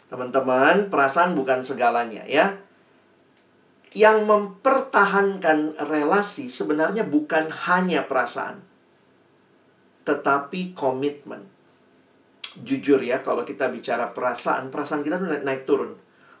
Teman-teman, 0.07 0.93
perasaan 0.93 1.33
bukan 1.33 1.65
segalanya 1.65 2.23
ya. 2.29 2.61
Yang 3.97 4.29
mempertahankan 4.29 5.81
relasi 5.89 6.53
sebenarnya 6.53 7.09
bukan 7.09 7.49
hanya 7.65 8.05
perasaan, 8.05 8.61
tetapi 10.05 10.77
komitmen. 10.77 11.49
Jujur 12.61 13.01
ya, 13.01 13.25
kalau 13.25 13.41
kita 13.41 13.73
bicara 13.73 14.13
perasaan, 14.13 14.69
perasaan 14.69 15.01
kita 15.01 15.17
naik 15.41 15.65
turun. 15.65 15.97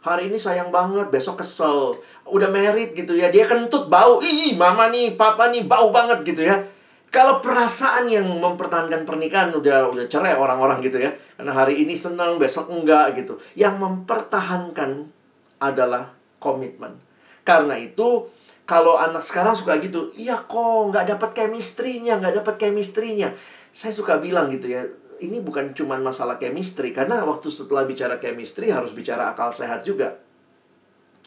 Hari 0.07 0.31
ini 0.31 0.39
sayang 0.39 0.71
banget, 0.71 1.11
besok 1.11 1.43
kesel. 1.43 1.99
Udah 2.23 2.47
merit 2.47 2.95
gitu 2.95 3.11
ya, 3.11 3.27
dia 3.27 3.43
kentut 3.43 3.91
bau. 3.91 4.23
Ih, 4.23 4.55
mama 4.55 4.87
nih, 4.87 5.19
papa 5.19 5.51
nih 5.51 5.67
bau 5.67 5.91
banget 5.91 6.23
gitu 6.23 6.47
ya. 6.47 6.63
Kalau 7.11 7.43
perasaan 7.43 8.07
yang 8.07 8.23
mempertahankan 8.23 9.03
pernikahan 9.03 9.51
udah 9.51 9.91
udah 9.91 10.05
cerai 10.07 10.39
orang-orang 10.39 10.79
gitu 10.79 11.03
ya. 11.03 11.11
Karena 11.35 11.51
hari 11.51 11.83
ini 11.83 11.91
senang, 11.99 12.39
besok 12.39 12.71
enggak 12.71 13.19
gitu. 13.19 13.35
Yang 13.59 13.83
mempertahankan 13.83 15.11
adalah 15.59 16.15
komitmen. 16.39 16.95
Karena 17.43 17.75
itu 17.75 18.31
kalau 18.63 18.95
anak 18.95 19.27
sekarang 19.27 19.55
suka 19.55 19.75
gitu, 19.83 20.11
iya 20.15 20.39
kok 20.39 20.91
nggak 20.91 21.15
dapat 21.15 21.35
chemistry-nya, 21.35 22.19
nggak 22.19 22.43
dapat 22.43 22.55
chemistry-nya 22.59 23.31
saya 23.77 23.93
suka 23.93 24.17
bilang 24.17 24.49
gitu 24.49 24.73
ya, 24.73 24.81
ini 25.19 25.41
bukan 25.41 25.73
cuma 25.73 25.97
masalah 25.97 26.37
chemistry 26.37 26.93
karena 26.93 27.25
waktu 27.25 27.49
setelah 27.49 27.83
bicara 27.85 28.21
chemistry 28.21 28.69
harus 28.69 28.93
bicara 28.93 29.33
akal 29.33 29.49
sehat 29.49 29.83
juga. 29.83 30.19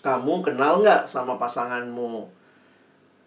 Kamu 0.00 0.40
kenal 0.40 0.80
nggak 0.80 1.04
sama 1.10 1.36
pasanganmu? 1.36 2.40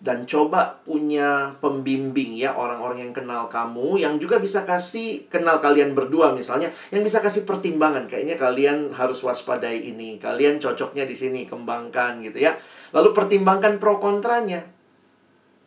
Dan 0.03 0.27
coba 0.27 0.83
punya 0.83 1.55
pembimbing 1.63 2.35
ya 2.35 2.51
orang-orang 2.59 3.07
yang 3.07 3.13
kenal 3.15 3.47
kamu 3.47 4.03
yang 4.03 4.19
juga 4.19 4.35
bisa 4.35 4.67
kasih 4.67 5.31
kenal 5.31 5.63
kalian 5.63 5.95
berdua 5.95 6.35
misalnya 6.35 6.75
yang 6.91 7.07
bisa 7.07 7.23
kasih 7.23 7.47
pertimbangan 7.47 8.11
kayaknya 8.11 8.35
kalian 8.35 8.91
harus 8.91 9.23
waspadai 9.23 9.79
ini 9.79 10.19
kalian 10.19 10.59
cocoknya 10.59 11.07
di 11.07 11.15
sini 11.15 11.47
kembangkan 11.47 12.19
gitu 12.19 12.35
ya 12.43 12.51
lalu 12.91 13.15
pertimbangkan 13.15 13.79
pro 13.79 14.03
kontranya 14.03 14.72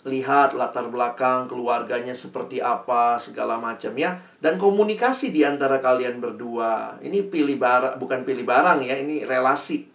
lihat 0.07 0.55
latar 0.55 0.87
belakang 0.87 1.51
keluarganya 1.51 2.15
seperti 2.15 2.63
apa 2.63 3.19
segala 3.19 3.59
macam 3.59 3.91
ya. 3.99 4.23
Dan 4.39 4.57
komunikasi 4.57 5.35
di 5.35 5.43
antara 5.43 5.83
kalian 5.83 6.23
berdua. 6.23 7.03
Ini 7.03 7.27
pilih 7.27 7.59
barang 7.59 7.99
bukan 7.99 8.23
pilih 8.23 8.47
barang 8.47 8.87
ya. 8.87 8.95
Ini 9.03 9.27
relasi. 9.27 9.91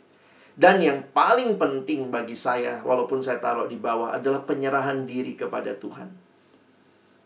Dan 0.51 0.83
yang 0.83 0.99
paling 1.15 1.55
penting 1.55 2.11
bagi 2.11 2.35
saya 2.35 2.83
walaupun 2.83 3.23
saya 3.23 3.39
taruh 3.39 3.71
di 3.71 3.79
bawah 3.79 4.11
adalah 4.11 4.43
penyerahan 4.43 5.07
diri 5.07 5.39
kepada 5.39 5.71
Tuhan. 5.79 6.11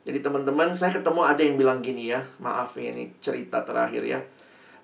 Jadi 0.06 0.22
teman-teman 0.22 0.70
saya 0.78 0.94
ketemu 0.94 1.26
ada 1.26 1.42
yang 1.42 1.58
bilang 1.58 1.82
gini 1.82 2.14
ya. 2.14 2.22
Maaf 2.38 2.78
ya 2.78 2.94
ini 2.94 3.18
cerita 3.18 3.66
terakhir 3.66 4.06
ya. 4.06 4.22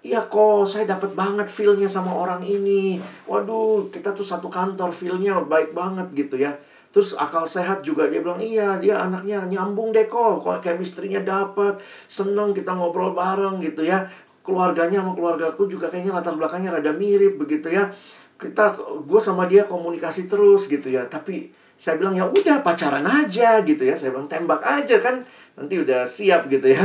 Iya 0.02 0.26
kok, 0.26 0.66
saya 0.66 0.89
dapat 0.89 1.14
banget 1.14 1.45
feelnya 1.45 1.86
sama 1.86 2.10
orang 2.10 2.41
ini. 2.41 2.97
Waduh, 3.30 3.93
kita 3.93 4.18
tuh 4.18 4.26
satu 4.26 4.49
kantor 4.49 4.89
feelnya 4.89 5.38
baik 5.45 5.78
banget 5.78 6.10
gitu 6.18 6.41
ya 6.41 6.58
Terus 6.92 7.16
akal 7.16 7.48
sehat 7.48 7.88
juga 7.88 8.12
dia 8.12 8.20
bilang 8.20 8.44
iya 8.44 8.76
dia 8.76 9.00
anaknya 9.00 9.48
nyambung 9.48 9.96
deh 9.96 10.12
kok, 10.12 10.44
chemistry-nya 10.60 11.24
dapat, 11.24 11.80
seneng 12.12 12.52
kita 12.52 12.76
ngobrol 12.76 13.16
bareng 13.16 13.64
gitu 13.64 13.88
ya. 13.88 14.12
Keluarganya 14.44 15.00
sama 15.00 15.16
keluargaku 15.16 15.72
juga 15.72 15.88
kayaknya 15.88 16.12
latar 16.12 16.36
belakangnya 16.36 16.76
rada 16.76 16.92
mirip 16.92 17.39
begitu 17.39 17.72
ya. 17.72 17.88
Kita 18.36 18.76
gue 19.08 19.22
sama 19.24 19.48
dia 19.48 19.64
komunikasi 19.72 20.28
terus 20.28 20.68
gitu 20.68 20.92
ya. 20.92 21.08
Tapi 21.08 21.54
saya 21.80 21.96
bilang 21.96 22.12
ya 22.12 22.28
udah 22.28 22.60
pacaran 22.60 23.08
aja 23.08 23.64
gitu 23.64 23.88
ya. 23.88 23.96
Saya 23.96 24.12
bilang 24.12 24.28
tembak 24.28 24.60
aja 24.60 25.00
kan 25.00 25.24
nanti 25.56 25.80
udah 25.80 26.04
siap 26.04 26.52
gitu 26.52 26.76
ya. 26.76 26.84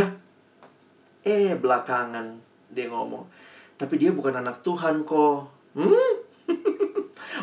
Eh 1.26 1.59
belakangan 1.59 2.38
dia 2.70 2.86
ngomong, 2.86 3.26
tapi 3.74 3.98
dia 3.98 4.14
bukan 4.14 4.38
anak 4.38 4.62
Tuhan 4.62 5.02
kok. 5.02 5.50
Hmm? 5.74 6.25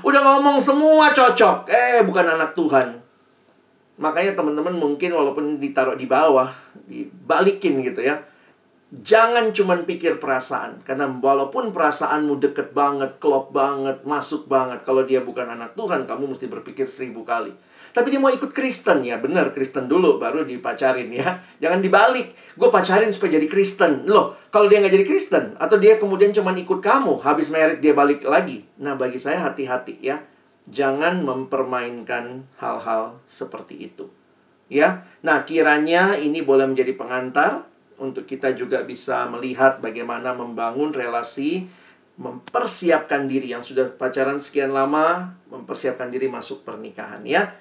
Udah 0.04 0.20
ngomong 0.20 0.60
semua 0.60 1.16
cocok. 1.16 1.72
Eh, 1.72 2.04
bukan 2.04 2.28
anak 2.28 2.51
Tuhan. 2.51 2.99
Makanya 3.95 4.36
teman-teman 4.36 4.76
mungkin 4.76 5.16
walaupun 5.16 5.64
ditaruh 5.64 5.95
di 5.95 6.04
bawah, 6.04 6.51
dibalikin 6.91 7.80
gitu 7.80 8.04
ya. 8.04 8.20
Jangan 8.93 9.56
cuman 9.56 9.88
pikir 9.88 10.20
perasaan. 10.20 10.84
Karena 10.84 11.08
walaupun 11.08 11.72
perasaanmu 11.72 12.36
deket 12.43 12.76
banget, 12.76 13.18
klop 13.18 13.56
banget, 13.56 14.04
masuk 14.04 14.45
banget. 14.51 14.84
Kalau 14.84 15.08
dia 15.08 15.24
bukan 15.24 15.47
anak 15.47 15.72
Tuhan, 15.74 16.04
kamu 16.04 16.36
mesti 16.36 16.51
berpikir 16.51 16.86
seribu 16.86 17.24
kali. 17.24 17.56
Tapi 17.94 18.10
dia 18.10 18.18
mau 18.18 18.34
ikut 18.34 18.50
Kristen 18.50 19.06
ya, 19.06 19.22
benar 19.22 19.54
Kristen 19.54 19.86
dulu 19.86 20.18
baru 20.18 20.41
dipacarin 20.41 21.14
ya. 21.14 21.46
Jangan 21.62 21.78
dibalik. 21.78 22.34
Gue 22.58 22.74
pacarin 22.74 23.14
supaya 23.14 23.38
jadi 23.38 23.46
Kristen. 23.46 24.10
Loh, 24.10 24.34
kalau 24.50 24.66
dia 24.66 24.82
nggak 24.82 24.94
jadi 24.98 25.06
Kristen 25.06 25.54
atau 25.62 25.78
dia 25.78 26.02
kemudian 26.02 26.34
cuma 26.34 26.50
ikut 26.58 26.82
kamu, 26.82 27.22
habis 27.22 27.54
merit 27.54 27.86
dia 27.86 27.94
balik 27.94 28.26
lagi. 28.26 28.66
Nah, 28.82 28.98
bagi 28.98 29.22
saya 29.22 29.46
hati-hati 29.46 30.02
ya. 30.02 30.26
Jangan 30.66 31.22
mempermainkan 31.22 32.50
hal-hal 32.58 33.22
seperti 33.30 33.94
itu. 33.94 34.10
Ya. 34.74 35.06
Nah, 35.22 35.46
kiranya 35.46 36.18
ini 36.18 36.41
boleh 36.41 36.66
menjadi 36.66 36.98
pengantar 36.98 37.70
untuk 38.02 38.26
kita 38.26 38.58
juga 38.58 38.82
bisa 38.82 39.30
melihat 39.30 39.78
bagaimana 39.86 40.34
membangun 40.34 40.89
relasi 40.89 41.70
mempersiapkan 42.14 43.26
diri 43.26 43.54
yang 43.54 43.66
sudah 43.66 43.89
pacaran 43.89 44.38
sekian 44.38 44.70
lama, 44.70 45.34
mempersiapkan 45.50 46.14
diri 46.14 46.30
masuk 46.30 46.62
pernikahan 46.62 47.26
ya. 47.26 47.54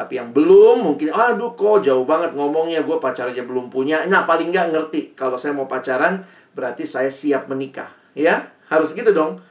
Tapi 0.00 0.16
yang 0.16 0.32
belum 0.32 0.80
mungkin, 0.80 1.12
aduh 1.12 1.52
kok 1.52 1.84
jauh 1.84 2.08
banget 2.08 2.32
ngomongnya, 2.32 2.80
gue 2.80 2.96
pacar 2.96 3.28
aja 3.28 3.44
belum 3.44 3.68
punya. 3.68 4.00
Nah 4.08 4.24
paling 4.24 4.48
nggak 4.48 4.72
ngerti, 4.72 5.12
kalau 5.12 5.36
saya 5.36 5.52
mau 5.52 5.68
pacaran 5.68 6.24
berarti 6.56 6.88
saya 6.88 7.12
siap 7.12 7.52
menikah. 7.52 7.92
Ya, 8.16 8.48
harus 8.72 8.96
gitu 8.96 9.12
dong. 9.12 9.44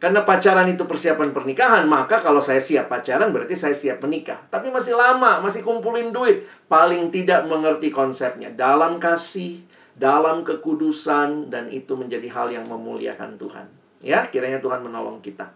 Karena 0.00 0.24
pacaran 0.24 0.64
itu 0.72 0.88
persiapan 0.88 1.36
pernikahan, 1.36 1.84
maka 1.84 2.24
kalau 2.24 2.40
saya 2.40 2.64
siap 2.64 2.88
pacaran 2.88 3.28
berarti 3.28 3.52
saya 3.52 3.76
siap 3.76 4.00
menikah. 4.00 4.40
Tapi 4.48 4.72
masih 4.72 4.96
lama, 4.96 5.44
masih 5.44 5.60
kumpulin 5.60 6.08
duit. 6.08 6.48
Paling 6.72 7.12
tidak 7.12 7.44
mengerti 7.44 7.92
konsepnya. 7.92 8.48
Dalam 8.48 8.96
kasih, 8.96 9.60
dalam 9.92 10.40
kekudusan, 10.48 11.52
dan 11.52 11.68
itu 11.68 11.92
menjadi 11.92 12.32
hal 12.32 12.48
yang 12.48 12.64
memuliakan 12.64 13.36
Tuhan. 13.36 13.68
Ya, 14.00 14.24
kiranya 14.24 14.64
Tuhan 14.64 14.80
menolong 14.80 15.20
kita. 15.20 15.52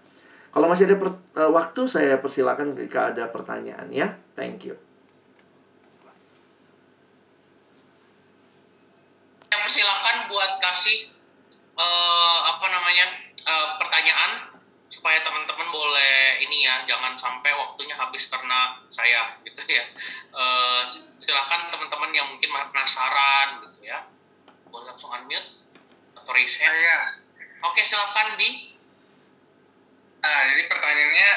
Kalau 0.53 0.69
masih 0.69 0.93
ada 0.93 1.01
uh, 1.01 1.49
waktu, 1.49 1.89
saya 1.89 2.21
persilakan 2.21 2.77
jika 2.77 3.17
ada 3.17 3.33
pertanyaan 3.33 3.89
ya. 3.89 4.13
Thank 4.35 4.67
you. 4.67 4.75
Persilakan 9.55 10.29
buat 10.29 10.61
kasih 10.61 11.09
uh, 11.73 12.39
apa 12.53 12.67
namanya 12.69 13.07
uh, 13.49 13.81
pertanyaan 13.81 14.53
supaya 14.93 15.25
teman-teman 15.25 15.73
boleh 15.73 16.39
ini 16.45 16.69
ya 16.69 16.85
jangan 16.85 17.17
sampai 17.17 17.49
waktunya 17.57 17.97
habis 17.97 18.29
karena 18.29 18.77
saya 18.93 19.41
gitu 19.47 19.63
ya. 19.73 19.89
Uh, 20.37 20.85
silakan 21.17 21.73
teman-teman 21.73 22.13
yang 22.13 22.29
mungkin 22.29 22.53
penasaran 22.53 23.65
gitu 23.71 23.89
ya. 23.89 24.05
Boleh 24.69 24.93
langsung 24.93 25.17
unmute 25.17 25.65
atau 26.13 26.31
raise 26.37 26.61
hand. 26.61 27.25
Oke 27.65 27.81
silakan 27.81 28.37
di 28.37 28.75
Nah, 30.25 30.41
jadi 30.57 30.65
pertanyaannya 30.73 31.31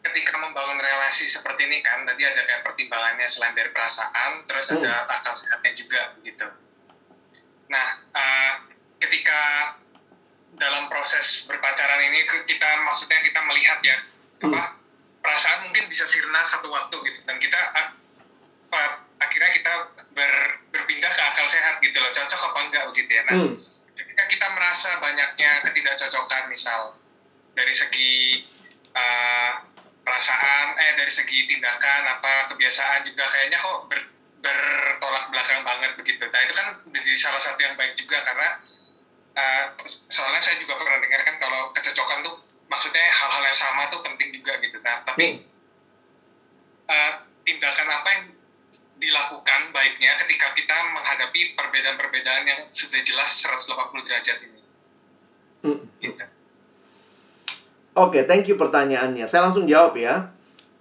ketika 0.00 0.32
membangun 0.40 0.80
relasi 0.80 1.28
seperti 1.28 1.68
ini 1.68 1.84
kan 1.84 2.08
tadi 2.08 2.24
ada 2.24 2.40
kayak 2.44 2.64
pertimbangannya 2.64 3.28
selain 3.28 3.52
dari 3.52 3.68
perasaan, 3.68 4.48
terus 4.48 4.72
hmm. 4.72 4.80
ada 4.80 5.04
akal 5.12 5.36
sehatnya 5.36 5.72
juga 5.76 6.00
begitu. 6.16 6.46
Nah, 7.68 7.86
uh, 8.16 8.54
ketika 9.00 9.40
dalam 10.56 10.88
proses 10.92 11.46
berpacaran 11.46 12.00
ini 12.10 12.26
kita 12.44 12.68
maksudnya 12.84 13.22
kita 13.22 13.40
melihat 13.48 13.78
ya 13.80 13.96
hmm. 14.44 14.50
apa 14.50 14.62
perasaan 15.20 15.68
mungkin 15.68 15.88
bisa 15.88 16.04
sirna 16.04 16.42
satu 16.44 16.68
waktu 16.68 16.96
gitu 17.08 17.24
dan 17.24 17.38
kita 17.40 17.60
uh, 18.76 18.92
akhirnya 19.20 19.50
kita 19.52 19.72
ber, 20.16 20.32
berpindah 20.72 21.12
ke 21.12 21.22
akal 21.22 21.46
sehat 21.46 21.78
gitu 21.84 21.96
loh 22.00 22.10
cocok 22.10 22.40
apa 22.50 22.58
enggak 22.66 22.84
begitu 22.92 23.10
ya. 23.14 23.22
Nah, 23.28 23.34
hmm. 23.36 23.54
ketika 23.94 24.24
kita 24.26 24.46
merasa 24.56 24.90
banyaknya 24.98 25.50
ketidakcocokan 25.68 26.44
misal 26.48 26.96
dari 27.52 27.74
segi 27.76 28.42
uh, 28.96 29.52
perasaan 30.00 30.66
eh 30.80 30.92
dari 30.96 31.12
segi 31.12 31.46
tindakan 31.46 32.02
apa 32.18 32.50
kebiasaan 32.52 33.04
juga 33.04 33.28
kayaknya 33.28 33.58
kok 33.60 33.78
ber, 33.86 34.00
bertolak 34.40 35.24
belakang 35.28 35.60
banget 35.62 35.92
begitu. 36.00 36.24
Nah 36.26 36.40
itu 36.44 36.54
kan 36.56 36.66
menjadi 36.88 37.12
salah 37.20 37.42
satu 37.42 37.60
yang 37.60 37.76
baik 37.76 37.94
juga 37.94 38.24
karena 38.24 38.48
uh, 39.36 39.64
soalnya 39.86 40.40
saya 40.40 40.56
juga 40.58 40.80
pernah 40.80 40.98
dengar 40.98 41.20
kan 41.22 41.36
kalau 41.36 41.70
kecocokan 41.76 42.18
tuh 42.24 42.34
maksudnya 42.72 43.04
hal-hal 43.04 43.42
yang 43.44 43.58
sama 43.58 43.82
tuh 43.92 44.00
penting 44.02 44.32
juga 44.32 44.56
gitu. 44.64 44.80
Nah 44.80 45.04
tapi 45.04 45.44
uh, 46.88 47.12
tindakan 47.44 47.88
apa 47.92 48.08
yang 48.16 48.24
dilakukan 49.00 49.60
baiknya 49.72 50.12
ketika 50.24 50.52
kita 50.52 50.76
menghadapi 50.92 51.00
menghadapi 51.40 51.56
perbedaan-perbedaan 51.56 52.42
yang 52.44 52.60
sudah 52.68 53.00
jelas 53.00 53.32
180 53.48 54.04
derajat 54.04 54.36
ini. 54.44 54.60
Hmm. 55.64 55.84
Gitu. 56.00 56.24
Oke, 58.00 58.24
thank 58.24 58.48
you 58.48 58.56
pertanyaannya. 58.56 59.28
Saya 59.28 59.44
langsung 59.44 59.68
jawab 59.68 59.92
ya. 60.00 60.32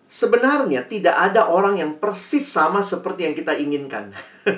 Sebenarnya 0.08 0.88
tidak 0.88 1.20
ada 1.20 1.52
orang 1.52 1.76
yang 1.76 2.00
persis 2.00 2.48
sama 2.48 2.80
seperti 2.80 3.28
yang 3.28 3.36
kita 3.36 3.60
inginkan. 3.60 4.16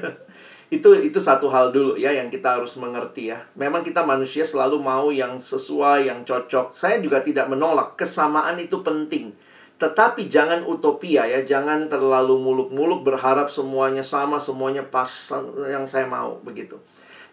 itu 0.71 0.87
itu 1.01 1.17
satu 1.19 1.51
hal 1.51 1.73
dulu 1.73 1.97
ya 1.97 2.13
yang 2.13 2.29
kita 2.29 2.61
harus 2.61 2.77
mengerti 2.77 3.33
ya. 3.33 3.41
Memang 3.57 3.81
kita 3.81 4.05
manusia 4.05 4.45
selalu 4.45 4.77
mau 4.77 5.09
yang 5.09 5.41
sesuai, 5.41 6.05
yang 6.05 6.21
cocok. 6.21 6.77
Saya 6.77 7.01
juga 7.01 7.25
tidak 7.25 7.49
menolak 7.49 7.97
kesamaan 7.97 8.61
itu 8.61 8.85
penting. 8.85 9.33
Tetapi 9.81 10.29
jangan 10.29 10.61
utopia 10.61 11.25
ya, 11.25 11.41
jangan 11.41 11.89
terlalu 11.89 12.37
muluk-muluk 12.37 13.01
berharap 13.01 13.49
semuanya 13.49 14.05
sama, 14.05 14.37
semuanya 14.37 14.85
pas 14.85 15.09
yang 15.65 15.89
saya 15.89 16.05
mau 16.05 16.37
begitu. 16.45 16.77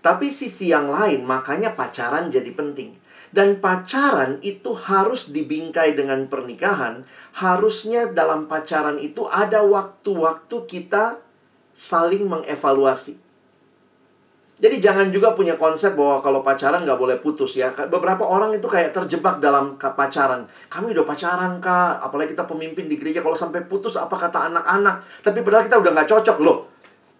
Tapi 0.00 0.32
sisi 0.32 0.72
yang 0.72 0.88
lain, 0.88 1.28
makanya 1.28 1.76
pacaran 1.76 2.32
jadi 2.32 2.48
penting. 2.56 2.96
Dan 3.28 3.60
pacaran 3.60 4.40
itu 4.40 4.72
harus 4.72 5.28
dibingkai 5.28 5.92
dengan 5.92 6.24
pernikahan. 6.28 7.04
Harusnya 7.36 8.08
dalam 8.10 8.48
pacaran 8.48 8.96
itu 8.96 9.28
ada 9.28 9.62
waktu-waktu 9.62 10.56
kita 10.64 11.20
saling 11.76 12.26
mengevaluasi. 12.26 13.28
Jadi 14.58 14.82
jangan 14.82 15.14
juga 15.14 15.38
punya 15.38 15.54
konsep 15.54 15.94
bahwa 15.94 16.18
kalau 16.18 16.42
pacaran 16.42 16.82
nggak 16.82 16.98
boleh 16.98 17.22
putus 17.22 17.54
ya. 17.54 17.70
Beberapa 17.70 18.26
orang 18.26 18.50
itu 18.58 18.66
kayak 18.66 18.90
terjebak 18.90 19.38
dalam 19.38 19.78
pacaran. 19.78 20.50
Kami 20.66 20.90
udah 20.90 21.06
pacaran 21.06 21.62
kak, 21.62 22.02
apalagi 22.02 22.34
kita 22.34 22.42
pemimpin 22.42 22.90
di 22.90 22.98
gereja. 22.98 23.22
Kalau 23.22 23.38
sampai 23.38 23.62
putus 23.70 23.94
apa 23.94 24.18
kata 24.18 24.50
anak-anak. 24.50 25.22
Tapi 25.22 25.46
padahal 25.46 25.62
kita 25.62 25.78
udah 25.78 25.90
nggak 25.94 26.10
cocok 26.10 26.38
loh. 26.42 26.66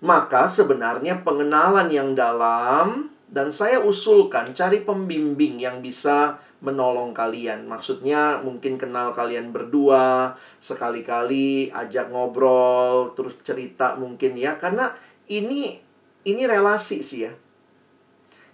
Maka 0.02 0.50
sebenarnya 0.50 1.22
pengenalan 1.22 1.86
yang 1.94 2.18
dalam 2.18 3.06
dan 3.28 3.52
saya 3.52 3.84
usulkan 3.84 4.56
cari 4.56 4.80
pembimbing 4.80 5.60
yang 5.60 5.84
bisa 5.84 6.40
menolong 6.64 7.12
kalian. 7.12 7.68
Maksudnya 7.68 8.40
mungkin 8.40 8.80
kenal 8.80 9.12
kalian 9.12 9.52
berdua, 9.52 10.34
sekali-kali 10.58 11.70
ajak 11.70 12.10
ngobrol, 12.10 13.12
terus 13.12 13.36
cerita 13.44 13.94
mungkin 14.00 14.34
ya. 14.34 14.56
Karena 14.56 14.90
ini 15.28 15.76
ini 16.24 16.42
relasi 16.48 16.98
sih 17.04 17.20
ya. 17.28 17.32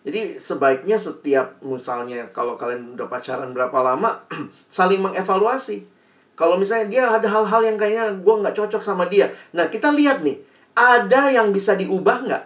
Jadi 0.05 0.37
sebaiknya 0.37 1.01
setiap 1.01 1.65
misalnya 1.65 2.29
kalau 2.35 2.61
kalian 2.61 2.93
udah 2.93 3.09
pacaran 3.09 3.57
berapa 3.57 3.79
lama 3.81 4.21
saling 4.69 5.01
mengevaluasi. 5.01 5.87
Kalau 6.35 6.59
misalnya 6.59 6.87
dia 6.91 7.05
ada 7.09 7.31
hal-hal 7.31 7.63
yang 7.63 7.79
kayaknya 7.79 8.11
gue 8.21 8.35
nggak 8.43 8.59
cocok 8.59 8.83
sama 8.83 9.07
dia. 9.07 9.31
Nah 9.55 9.71
kita 9.71 9.95
lihat 9.95 10.21
nih, 10.27 10.43
ada 10.75 11.31
yang 11.31 11.55
bisa 11.55 11.79
diubah 11.79 12.27
nggak? 12.27 12.45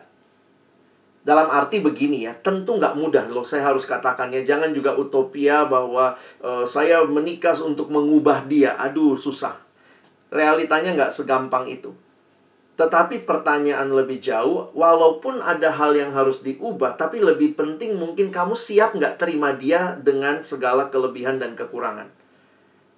Dalam 1.26 1.50
arti 1.52 1.84
begini 1.84 2.24
ya, 2.24 2.32
tentu 2.32 2.78
nggak 2.78 2.96
mudah 2.96 3.28
loh 3.28 3.44
saya 3.44 3.68
harus 3.68 3.84
katakan 3.84 4.32
ya. 4.32 4.40
Jangan 4.40 4.72
juga 4.72 4.96
utopia 4.96 5.68
bahwa 5.68 6.16
uh, 6.40 6.64
saya 6.64 7.04
menikah 7.04 7.58
untuk 7.60 7.92
mengubah 7.92 8.48
dia. 8.48 8.78
Aduh 8.80 9.18
susah. 9.18 9.58
Realitanya 10.32 10.96
nggak 10.96 11.12
segampang 11.12 11.68
itu. 11.68 11.92
Tetapi 12.78 13.26
pertanyaan 13.26 13.90
lebih 13.90 14.22
jauh, 14.22 14.70
walaupun 14.70 15.42
ada 15.42 15.74
hal 15.74 15.98
yang 15.98 16.14
harus 16.14 16.46
diubah, 16.46 16.94
tapi 16.94 17.18
lebih 17.18 17.58
penting 17.58 17.98
mungkin 17.98 18.30
kamu 18.30 18.54
siap 18.54 18.94
nggak 18.94 19.18
terima 19.18 19.50
dia 19.50 19.98
dengan 19.98 20.38
segala 20.46 20.86
kelebihan 20.86 21.42
dan 21.42 21.58
kekurangan. 21.58 22.06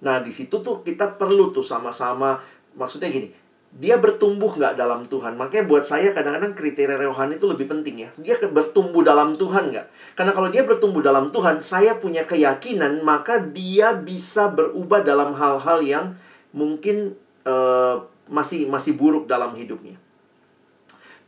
Nah, 0.05 0.21
di 0.21 0.29
situ 0.29 0.61
tuh 0.61 0.85
kita 0.85 1.17
perlu 1.17 1.49
tuh 1.49 1.65
sama-sama, 1.65 2.37
maksudnya 2.77 3.09
gini, 3.09 3.33
dia 3.71 3.95
bertumbuh 3.95 4.51
nggak 4.51 4.75
dalam 4.75 5.07
Tuhan. 5.07 5.39
Makanya 5.39 5.63
buat 5.63 5.87
saya 5.87 6.11
kadang-kadang 6.11 6.51
kriteria 6.51 6.99
rohani 7.07 7.39
itu 7.39 7.47
lebih 7.47 7.71
penting 7.71 8.03
ya. 8.03 8.09
Dia 8.19 8.35
bertumbuh 8.43 8.99
dalam 8.99 9.39
Tuhan 9.39 9.71
nggak? 9.71 9.87
Karena 10.19 10.31
kalau 10.35 10.51
dia 10.51 10.67
bertumbuh 10.67 10.99
dalam 10.99 11.31
Tuhan, 11.31 11.63
saya 11.63 11.95
punya 11.95 12.27
keyakinan 12.27 12.99
maka 12.99 13.39
dia 13.39 13.95
bisa 13.95 14.51
berubah 14.51 15.07
dalam 15.07 15.31
hal-hal 15.31 15.79
yang 15.87 16.05
mungkin 16.51 17.15
uh, 17.47 18.03
masih 18.27 18.67
masih 18.67 18.99
buruk 18.99 19.23
dalam 19.31 19.55
hidupnya. 19.55 19.95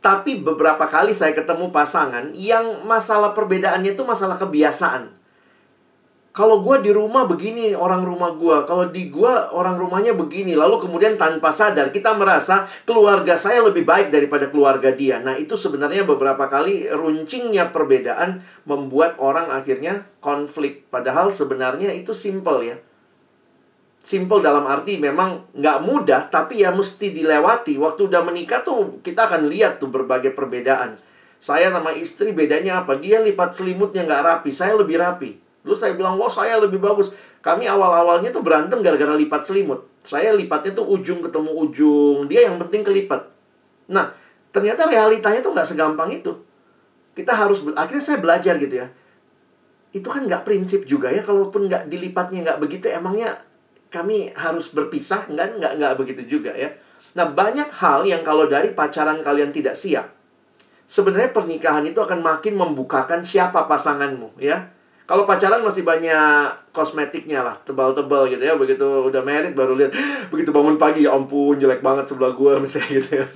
Tapi 0.04 0.44
beberapa 0.44 0.84
kali 0.84 1.16
saya 1.16 1.32
ketemu 1.32 1.72
pasangan 1.72 2.36
yang 2.36 2.84
masalah 2.84 3.32
perbedaannya 3.32 3.96
itu 3.96 4.04
masalah 4.04 4.36
kebiasaan. 4.36 5.08
Kalau 6.34 6.66
gue 6.66 6.82
di 6.82 6.90
rumah 6.90 7.30
begini 7.30 7.78
orang 7.78 8.02
rumah 8.02 8.34
gue, 8.34 8.66
kalau 8.66 8.90
di 8.90 9.06
gue 9.06 9.32
orang 9.54 9.78
rumahnya 9.78 10.18
begini, 10.18 10.58
lalu 10.58 10.82
kemudian 10.82 11.14
tanpa 11.14 11.54
sadar 11.54 11.94
kita 11.94 12.10
merasa 12.18 12.66
keluarga 12.82 13.38
saya 13.38 13.62
lebih 13.62 13.86
baik 13.86 14.10
daripada 14.10 14.50
keluarga 14.50 14.90
dia. 14.90 15.22
Nah 15.22 15.38
itu 15.38 15.54
sebenarnya 15.54 16.02
beberapa 16.02 16.50
kali 16.50 16.90
runcingnya 16.90 17.70
perbedaan 17.70 18.42
membuat 18.66 19.14
orang 19.22 19.46
akhirnya 19.46 20.10
konflik. 20.18 20.90
Padahal 20.90 21.30
sebenarnya 21.30 21.94
itu 21.94 22.10
simple 22.10 22.66
ya. 22.66 22.82
Simple 24.02 24.42
dalam 24.42 24.66
arti 24.66 24.98
memang 24.98 25.54
nggak 25.54 25.78
mudah 25.86 26.34
tapi 26.34 26.66
ya 26.66 26.74
mesti 26.74 27.14
dilewati. 27.14 27.78
Waktu 27.78 28.10
udah 28.10 28.26
menikah 28.26 28.66
tuh 28.66 28.98
kita 29.06 29.30
akan 29.30 29.46
lihat 29.46 29.78
tuh 29.78 29.86
berbagai 29.86 30.34
perbedaan. 30.34 30.98
Saya 31.38 31.70
sama 31.70 31.94
istri 31.94 32.34
bedanya 32.34 32.82
apa? 32.82 32.98
Dia 32.98 33.22
lipat 33.22 33.54
selimutnya 33.54 34.02
nggak 34.02 34.22
rapi 34.26 34.50
saya 34.50 34.74
lebih 34.74 34.98
rapi 34.98 35.43
lu 35.64 35.72
saya 35.72 35.96
bilang 35.96 36.20
wah 36.20 36.28
saya 36.28 36.60
lebih 36.60 36.76
bagus. 36.78 37.10
Kami 37.40 37.64
awal 37.68 37.92
awalnya 38.04 38.32
tuh 38.32 38.44
berantem 38.44 38.84
gara-gara 38.84 39.16
lipat 39.16 39.44
selimut. 39.44 39.84
Saya 40.04 40.36
lipatnya 40.36 40.76
tuh 40.76 40.86
ujung 40.88 41.24
ketemu 41.24 41.50
ujung. 41.50 42.18
Dia 42.28 42.48
yang 42.52 42.60
penting 42.60 42.84
kelipat. 42.84 43.28
Nah 43.88 44.12
ternyata 44.52 44.84
realitanya 44.88 45.40
tuh 45.40 45.56
nggak 45.56 45.68
segampang 45.68 46.12
itu. 46.12 46.32
Kita 47.16 47.32
harus 47.32 47.64
akhirnya 47.74 48.04
saya 48.04 48.18
belajar 48.20 48.60
gitu 48.60 48.84
ya. 48.84 48.88
Itu 49.92 50.12
kan 50.12 50.28
nggak 50.28 50.44
prinsip 50.44 50.84
juga 50.84 51.08
ya 51.08 51.24
kalaupun 51.24 51.68
nggak 51.68 51.88
dilipatnya 51.88 52.44
nggak 52.44 52.58
begitu 52.60 52.92
emangnya 52.92 53.40
kami 53.88 54.36
harus 54.36 54.68
berpisah? 54.68 55.28
Nggak 55.32 55.60
nggak 55.60 55.72
nggak 55.80 55.94
begitu 55.96 56.38
juga 56.38 56.52
ya. 56.52 56.76
Nah 57.16 57.32
banyak 57.32 57.72
hal 57.80 58.04
yang 58.04 58.20
kalau 58.20 58.44
dari 58.44 58.76
pacaran 58.76 59.24
kalian 59.24 59.48
tidak 59.48 59.72
siap 59.72 60.14
sebenarnya 60.84 61.32
pernikahan 61.32 61.84
itu 61.88 62.00
akan 62.00 62.20
makin 62.20 62.54
membukakan 62.60 63.24
siapa 63.24 63.64
pasanganmu 63.64 64.36
ya 64.40 64.72
kalau 65.04 65.28
pacaran 65.28 65.60
masih 65.60 65.84
banyak 65.84 66.52
kosmetiknya 66.72 67.44
lah 67.44 67.56
tebal-tebal 67.64 68.28
gitu 68.32 68.40
ya 68.40 68.54
begitu 68.56 68.84
udah 68.84 69.20
merit 69.20 69.52
baru 69.52 69.76
lihat 69.76 69.92
begitu 70.32 70.50
bangun 70.50 70.80
pagi 70.80 71.04
ya 71.04 71.12
ampun 71.12 71.60
jelek 71.60 71.84
banget 71.84 72.08
sebelah 72.08 72.32
gua 72.32 72.56
misalnya 72.64 72.88
gitu 73.00 73.10
ya 73.20 73.26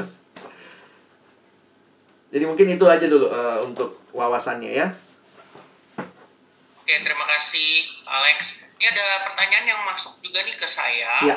jadi 2.29 2.45
mungkin 2.45 2.67
itu 2.73 2.85
aja 2.85 3.07
dulu 3.09 3.29
uh, 3.29 3.65
untuk 3.65 4.01
wawasannya 4.13 4.71
ya 4.73 4.87
oke 6.85 6.95
terima 7.05 7.25
kasih 7.29 7.85
Alex 8.09 8.69
ini 8.79 8.87
ada 8.95 9.27
pertanyaan 9.27 9.67
yang 9.67 9.81
masuk 9.83 10.23
juga 10.23 10.47
nih 10.47 10.55
ke 10.55 10.69
saya. 10.71 11.19
Ya. 11.27 11.37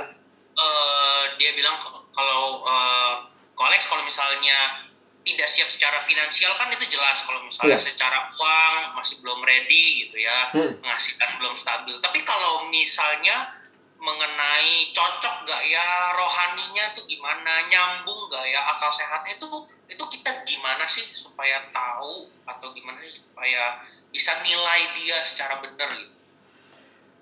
Uh, 0.53 1.25
dia 1.41 1.57
bilang 1.57 1.81
kalau 2.13 2.61
uh, 2.61 3.25
Alex 3.57 3.89
kalau 3.89 4.05
misalnya 4.05 4.90
tidak 5.21 5.47
siap 5.49 5.69
secara 5.69 6.01
finansial 6.01 6.57
kan 6.57 6.73
itu 6.73 6.97
jelas 6.97 7.21
kalau 7.21 7.45
misalnya 7.45 7.77
ya. 7.77 7.81
secara 7.81 8.33
uang 8.33 8.97
masih 8.97 9.21
belum 9.21 9.39
ready 9.45 10.07
gitu 10.07 10.17
ya 10.17 10.49
hmm. 10.57 10.81
menghasilkan 10.81 11.37
belum 11.37 11.53
stabil 11.53 11.95
tapi 12.01 12.25
kalau 12.25 12.65
misalnya 12.73 13.53
mengenai 14.01 14.89
cocok 14.97 15.45
gak 15.45 15.61
ya 15.69 16.09
rohaninya 16.17 16.97
itu 16.97 17.05
gimana 17.05 17.69
nyambung 17.69 18.33
gak 18.33 18.49
ya 18.49 18.65
akal 18.73 18.89
sehatnya 18.89 19.37
itu 19.37 19.49
itu 19.93 20.03
kita 20.17 20.41
gimana 20.41 20.89
sih 20.89 21.05
supaya 21.13 21.61
tahu 21.69 22.25
atau 22.49 22.73
gimana 22.73 22.97
sih 23.05 23.21
supaya 23.21 23.77
bisa 24.09 24.33
nilai 24.41 24.89
dia 24.97 25.21
secara 25.21 25.61
benar 25.61 25.93
gitu 25.93 26.17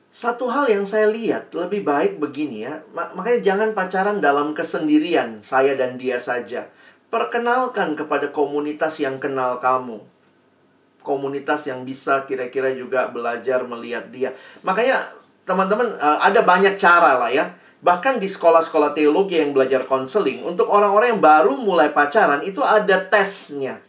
satu 0.10 0.50
hal 0.50 0.66
yang 0.66 0.90
saya 0.90 1.06
lihat 1.14 1.54
lebih 1.54 1.86
baik 1.86 2.18
begini 2.18 2.66
ya, 2.66 2.82
makanya 3.14 3.46
jangan 3.46 3.70
pacaran 3.78 4.18
dalam 4.18 4.58
kesendirian, 4.58 5.46
saya 5.46 5.78
dan 5.78 6.02
dia 6.02 6.18
saja. 6.18 6.66
Perkenalkan 7.10 7.98
kepada 7.98 8.30
komunitas 8.30 9.02
yang 9.02 9.18
kenal 9.18 9.58
kamu. 9.58 9.98
Komunitas 11.02 11.66
yang 11.66 11.82
bisa 11.82 12.30
kira-kira 12.30 12.70
juga 12.78 13.10
belajar 13.10 13.66
melihat 13.66 14.14
dia. 14.14 14.30
Makanya 14.62 15.10
teman-teman 15.42 15.90
eh, 15.98 16.20
ada 16.22 16.46
banyak 16.46 16.78
cara 16.78 17.18
lah 17.18 17.34
ya. 17.34 17.58
Bahkan 17.82 18.22
di 18.22 18.30
sekolah-sekolah 18.30 18.94
teologi 18.94 19.40
yang 19.40 19.56
belajar 19.56 19.88
konseling, 19.88 20.44
untuk 20.44 20.68
orang-orang 20.68 21.16
yang 21.16 21.24
baru 21.24 21.56
mulai 21.58 21.90
pacaran 21.96 22.44
itu 22.44 22.60
ada 22.60 23.08
tesnya. 23.08 23.80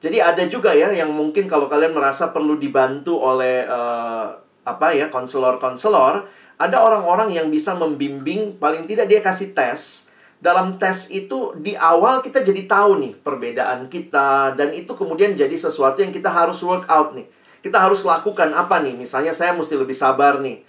Jadi 0.00 0.16
ada 0.16 0.40
juga 0.48 0.72
ya 0.72 0.88
yang 0.96 1.12
mungkin 1.12 1.44
kalau 1.44 1.68
kalian 1.68 1.92
merasa 1.92 2.32
perlu 2.32 2.56
dibantu 2.56 3.20
oleh 3.20 3.68
uh, 3.68 4.32
apa 4.64 4.96
ya 4.96 5.12
konselor-konselor, 5.12 6.24
ada 6.56 6.76
orang-orang 6.80 7.36
yang 7.36 7.52
bisa 7.52 7.76
membimbing 7.76 8.56
paling 8.56 8.88
tidak 8.88 9.12
dia 9.12 9.20
kasih 9.20 9.52
tes. 9.52 10.09
Dalam 10.40 10.80
tes 10.80 11.12
itu 11.12 11.52
di 11.60 11.76
awal 11.76 12.24
kita 12.24 12.40
jadi 12.40 12.64
tahu 12.64 12.96
nih 12.96 13.12
perbedaan 13.20 13.92
kita 13.92 14.56
dan 14.56 14.72
itu 14.72 14.96
kemudian 14.96 15.36
jadi 15.36 15.52
sesuatu 15.52 16.00
yang 16.00 16.16
kita 16.16 16.32
harus 16.32 16.64
work 16.64 16.88
out 16.88 17.12
nih. 17.12 17.28
Kita 17.60 17.76
harus 17.76 18.08
lakukan 18.08 18.48
apa 18.56 18.80
nih? 18.80 18.96
Misalnya 18.96 19.36
saya 19.36 19.52
mesti 19.52 19.76
lebih 19.76 19.92
sabar 19.92 20.40
nih. 20.40 20.64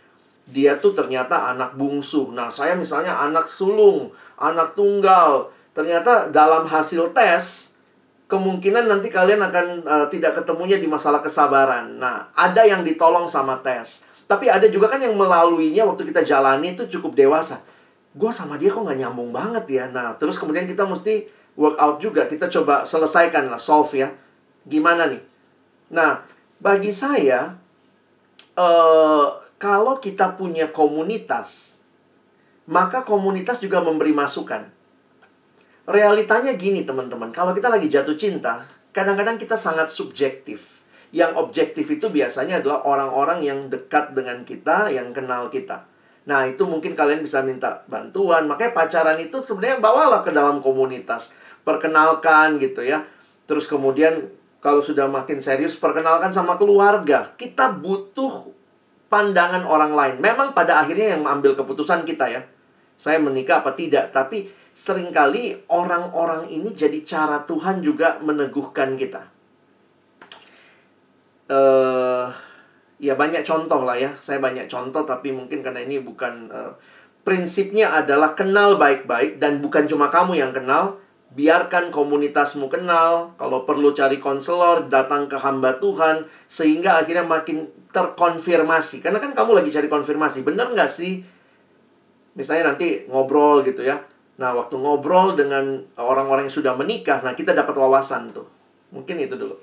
Dia 0.51 0.76
tuh 0.76 0.91
ternyata 0.91 1.55
anak 1.55 1.80
bungsu. 1.80 2.36
Nah, 2.36 2.51
saya 2.51 2.76
misalnya 2.76 3.15
anak 3.15 3.47
sulung, 3.47 4.11
anak 4.36 4.76
tunggal. 4.76 5.55
Ternyata 5.72 6.28
dalam 6.36 6.67
hasil 6.67 7.15
tes 7.15 7.72
kemungkinan 8.28 8.91
nanti 8.91 9.07
kalian 9.07 9.39
akan 9.39 9.65
uh, 9.88 10.07
tidak 10.11 10.43
ketemunya 10.43 10.76
di 10.76 10.91
masalah 10.91 11.24
kesabaran. 11.24 11.95
Nah, 11.95 12.28
ada 12.36 12.67
yang 12.67 12.84
ditolong 12.84 13.32
sama 13.32 13.63
tes. 13.63 14.03
Tapi 14.28 14.51
ada 14.51 14.67
juga 14.67 14.91
kan 14.91 14.99
yang 14.99 15.15
melaluinya 15.15 15.88
waktu 15.88 16.07
kita 16.07 16.28
jalani 16.28 16.76
itu 16.76 16.88
cukup 16.88 17.15
dewasa. 17.15 17.63
Gue 18.12 18.32
sama 18.36 18.59
dia 18.59 18.72
kok 18.72 18.84
nggak 18.84 18.99
nyambung 18.99 19.32
banget 19.32 19.66
ya. 19.72 19.86
Nah, 19.88 20.16
terus 20.20 20.36
kemudian 20.36 20.68
kita 20.68 20.84
mesti 20.84 21.28
work 21.55 21.80
out 21.80 21.97
juga. 22.03 22.28
Kita 22.28 22.51
coba 22.51 22.84
selesaikan 22.84 23.47
lah, 23.47 23.59
solve 23.59 23.91
ya. 23.95 24.12
Gimana 24.68 25.07
nih? 25.07 25.24
Nah, 25.95 26.24
bagi 26.59 26.91
saya, 26.91 27.55
uh, 28.55 29.28
kalau 29.55 29.97
kita 30.03 30.36
punya 30.36 30.70
komunitas, 30.70 31.80
maka 32.68 33.03
komunitas 33.03 33.59
juga 33.59 33.84
memberi 33.84 34.16
masukan. 34.16 34.68
Realitanya 35.89 36.55
gini 36.55 36.86
teman-teman, 36.86 37.34
kalau 37.34 37.51
kita 37.51 37.68
lagi 37.68 37.89
jatuh 37.89 38.16
cinta, 38.16 38.64
kadang-kadang 38.93 39.41
kita 39.41 39.57
sangat 39.57 39.89
subjektif 39.89 40.82
yang 41.12 41.36
objektif 41.36 41.91
itu 41.91 42.07
biasanya 42.07 42.64
adalah 42.64 42.88
orang-orang 42.88 43.43
yang 43.43 43.59
dekat 43.68 44.16
dengan 44.16 44.47
kita, 44.47 44.88
yang 44.88 45.12
kenal 45.12 45.51
kita. 45.51 45.90
Nah, 46.28 46.45
itu 46.45 46.63
mungkin 46.69 46.93
kalian 46.93 47.26
bisa 47.26 47.41
minta 47.41 47.82
bantuan. 47.89 48.45
Makanya 48.45 48.78
pacaran 48.78 49.17
itu 49.17 49.41
sebenarnya 49.41 49.82
bawalah 49.82 50.22
ke 50.22 50.30
dalam 50.30 50.61
komunitas. 50.61 51.34
Perkenalkan 51.65 52.61
gitu 52.61 52.86
ya. 52.86 53.05
Terus 53.49 53.65
kemudian 53.65 54.30
kalau 54.61 54.86
sudah 54.86 55.09
makin 55.09 55.41
serius, 55.41 55.74
perkenalkan 55.74 56.30
sama 56.30 56.61
keluarga. 56.61 57.34
Kita 57.34 57.74
butuh 57.74 58.53
pandangan 59.09 59.65
orang 59.65 59.97
lain. 59.97 60.15
Memang 60.22 60.53
pada 60.53 60.82
akhirnya 60.82 61.17
yang 61.17 61.26
mengambil 61.26 61.57
keputusan 61.57 62.05
kita 62.05 62.30
ya. 62.30 62.41
Saya 62.95 63.17
menikah 63.17 63.65
apa 63.65 63.74
tidak. 63.74 64.13
Tapi 64.13 64.45
sering 64.78 65.09
kali 65.09 65.57
orang-orang 65.74 66.47
ini 66.53 66.72
jadi 66.72 67.01
cara 67.01 67.43
Tuhan 67.43 67.82
juga 67.82 68.22
meneguhkan 68.22 68.95
kita 68.95 69.41
uh, 71.51 72.26
ya 73.01 73.17
banyak 73.17 73.41
contoh 73.41 73.81
lah 73.81 73.97
ya. 73.97 74.13
Saya 74.21 74.37
banyak 74.37 74.69
contoh 74.69 75.01
tapi 75.03 75.33
mungkin 75.33 75.65
karena 75.65 75.81
ini 75.81 75.97
bukan 75.99 76.53
uh, 76.53 76.77
prinsipnya 77.25 77.89
adalah 77.97 78.37
kenal 78.37 78.77
baik-baik 78.77 79.41
dan 79.41 79.57
bukan 79.59 79.89
cuma 79.89 80.13
kamu 80.13 80.37
yang 80.37 80.53
kenal, 80.53 81.01
biarkan 81.33 81.89
komunitasmu 81.89 82.69
kenal. 82.69 83.33
Kalau 83.41 83.65
perlu 83.65 83.91
cari 83.97 84.21
konselor, 84.21 84.85
datang 84.85 85.25
ke 85.25 85.41
hamba 85.41 85.81
Tuhan 85.81 86.29
sehingga 86.45 87.01
akhirnya 87.01 87.25
makin 87.25 87.65
terkonfirmasi. 87.89 89.01
Karena 89.01 89.17
kan 89.17 89.33
kamu 89.33 89.57
lagi 89.57 89.73
cari 89.73 89.89
konfirmasi, 89.89 90.45
bener 90.45 90.69
nggak 90.69 90.91
sih? 90.91 91.25
Misalnya 92.37 92.77
nanti 92.77 93.09
ngobrol 93.09 93.65
gitu 93.65 93.83
ya. 93.83 93.99
Nah, 94.39 94.55
waktu 94.57 94.79
ngobrol 94.79 95.35
dengan 95.37 95.85
orang-orang 95.99 96.47
yang 96.49 96.55
sudah 96.55 96.73
menikah, 96.73 97.21
nah 97.21 97.35
kita 97.37 97.53
dapat 97.53 97.77
wawasan 97.77 98.33
tuh. 98.33 98.47
Mungkin 98.89 99.21
itu 99.21 99.35
dulu. 99.37 99.53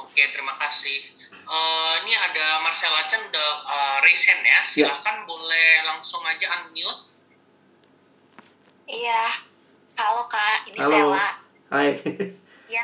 Oke, 0.00 0.22
terima 0.32 0.56
kasih. 0.56 1.15
Uh, 1.46 1.94
ini 2.02 2.14
ada 2.18 2.58
Marcella 2.66 3.06
Chen 3.06 3.22
udah 3.30 3.50
uh, 3.62 3.96
raise 4.02 4.26
hand 4.26 4.42
ya. 4.42 4.50
ya. 4.50 4.62
Silahkan 4.90 5.22
ya. 5.22 5.26
boleh 5.30 5.70
langsung 5.86 6.22
aja 6.26 6.46
unmute. 6.58 7.06
Iya. 8.90 9.42
Halo 9.96 10.26
Kak, 10.26 10.66
ini 10.68 10.78
Halo. 10.78 11.14
Sela. 11.14 11.28
Hai. 11.70 11.90
Iya, 12.66 12.82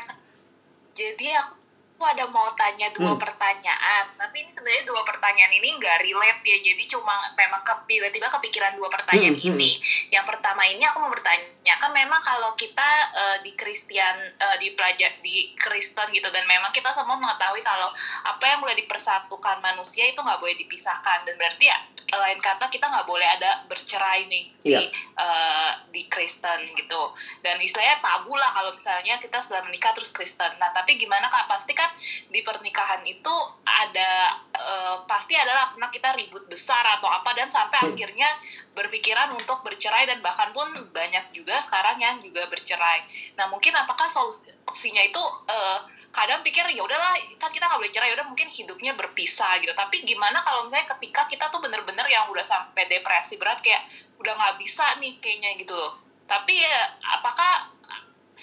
Jadi 0.95 1.27
aku 1.35 1.62
aku 2.03 2.19
ada 2.19 2.27
mau 2.35 2.51
tanya 2.59 2.91
dua 2.91 3.15
hmm. 3.15 3.23
pertanyaan 3.23 4.11
tapi 4.19 4.43
ini 4.43 4.51
sebenarnya 4.51 4.83
dua 4.83 5.07
pertanyaan 5.07 5.55
ini 5.55 5.71
nggak 5.79 6.03
relate 6.03 6.43
ya 6.43 6.59
jadi 6.59 6.83
cuma 6.91 7.15
memang 7.39 7.63
ke, 7.63 7.71
tiba-tiba 7.87 8.27
kepikiran 8.27 8.75
dua 8.75 8.91
pertanyaan 8.91 9.39
hmm. 9.39 9.47
ini 9.55 9.79
hmm. 9.79 10.11
yang 10.11 10.27
pertama 10.27 10.67
ini 10.67 10.83
aku 10.83 10.99
mau 10.99 11.07
bertanya 11.07 11.79
kan 11.79 11.95
memang 11.95 12.19
kalau 12.19 12.59
kita 12.59 12.89
uh, 13.15 13.37
di 13.39 13.55
Kristen 13.55 14.35
uh, 14.35 14.59
di 14.59 14.75
pelajar 14.75 15.15
di 15.23 15.55
Kristen 15.55 16.11
gitu 16.11 16.27
dan 16.27 16.43
memang 16.43 16.75
kita 16.75 16.91
semua 16.91 17.15
mengetahui 17.15 17.63
kalau 17.63 17.95
apa 18.27 18.43
yang 18.51 18.59
boleh 18.59 18.75
dipersatukan 18.83 19.63
manusia 19.63 20.03
itu 20.03 20.19
nggak 20.19 20.43
boleh 20.43 20.59
dipisahkan 20.59 21.23
dan 21.23 21.39
berarti 21.39 21.71
ya 21.71 21.79
lain 22.19 22.39
kata 22.41 22.69
kita 22.69 22.85
nggak 22.85 23.07
boleh 23.07 23.25
ada 23.25 23.65
bercerai 23.65 24.27
nih 24.29 24.45
yeah. 24.65 24.81
di 24.81 24.83
uh, 25.17 25.71
di 25.89 26.05
Kristen 26.09 26.67
gitu 26.75 27.13
dan 27.41 27.57
istilahnya 27.57 28.03
tabu 28.03 28.35
lah 28.37 28.51
kalau 28.53 28.75
misalnya 28.75 29.17
kita 29.17 29.39
sudah 29.41 29.63
menikah 29.65 29.95
terus 29.95 30.13
Kristen 30.13 30.51
nah 30.59 30.69
tapi 30.75 30.99
gimana 30.99 31.29
kak 31.31 31.49
pasti 31.49 31.73
kan 31.73 31.89
di 32.29 32.39
pernikahan 32.41 33.01
itu 33.05 33.35
ada 33.63 34.41
uh, 34.53 34.95
pasti 35.09 35.33
adalah 35.33 35.71
pernah 35.73 35.89
kita 35.89 36.13
ribut 36.17 36.45
besar 36.47 36.83
atau 36.99 37.09
apa 37.09 37.33
dan 37.33 37.49
sampai 37.49 37.79
hmm. 37.83 37.89
akhirnya 37.93 38.29
berpikiran 38.73 39.33
untuk 39.33 39.61
bercerai 39.65 40.09
dan 40.09 40.19
bahkan 40.21 40.51
pun 40.51 40.67
banyak 40.91 41.31
juga 41.35 41.59
sekarang 41.61 41.97
yang 41.99 42.15
juga 42.19 42.45
bercerai. 42.49 43.05
Nah 43.37 43.49
mungkin 43.49 43.73
apakah 43.75 44.07
solusinya 44.09 45.03
itu 45.03 45.23
uh, 45.49 45.79
kadang 46.13 46.45
pikir 46.45 46.61
ya 46.77 46.85
udahlah 46.85 47.17
kan 47.41 47.49
kita 47.49 47.65
nggak 47.65 47.79
boleh 47.81 47.89
cerai 47.89 48.13
ya 48.13 48.15
udah 48.21 48.27
mungkin 48.29 48.45
hidupnya 48.45 48.93
berpisah 48.93 49.57
gitu 49.65 49.73
tapi 49.73 50.05
gimana 50.05 50.45
kalau 50.45 50.69
misalnya 50.69 50.93
ketika 50.93 51.25
kita 51.25 51.49
tuh 51.49 51.57
bener-bener 51.57 52.05
yang 52.05 52.29
udah 52.29 52.45
sampai 52.45 52.85
depresi 52.85 53.41
berat 53.41 53.57
kayak 53.65 53.81
udah 54.21 54.37
nggak 54.37 54.61
bisa 54.61 54.85
nih 55.01 55.17
kayaknya 55.17 55.57
gitu 55.57 55.73
loh 55.73 55.97
tapi 56.29 56.61
ya 56.61 57.01
apakah 57.17 57.72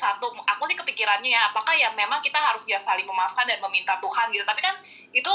satu 0.00 0.32
aku 0.32 0.62
sih 0.72 0.76
kepikirannya 0.80 1.28
ya 1.28 1.52
apakah 1.52 1.76
ya 1.76 1.92
memang 1.92 2.24
kita 2.24 2.40
harus 2.40 2.64
ya 2.64 2.80
saling 2.80 3.04
memaafkan 3.04 3.44
dan 3.44 3.60
meminta 3.60 4.00
Tuhan 4.00 4.32
gitu. 4.32 4.48
Tapi 4.48 4.60
kan 4.64 4.80
itu 5.12 5.32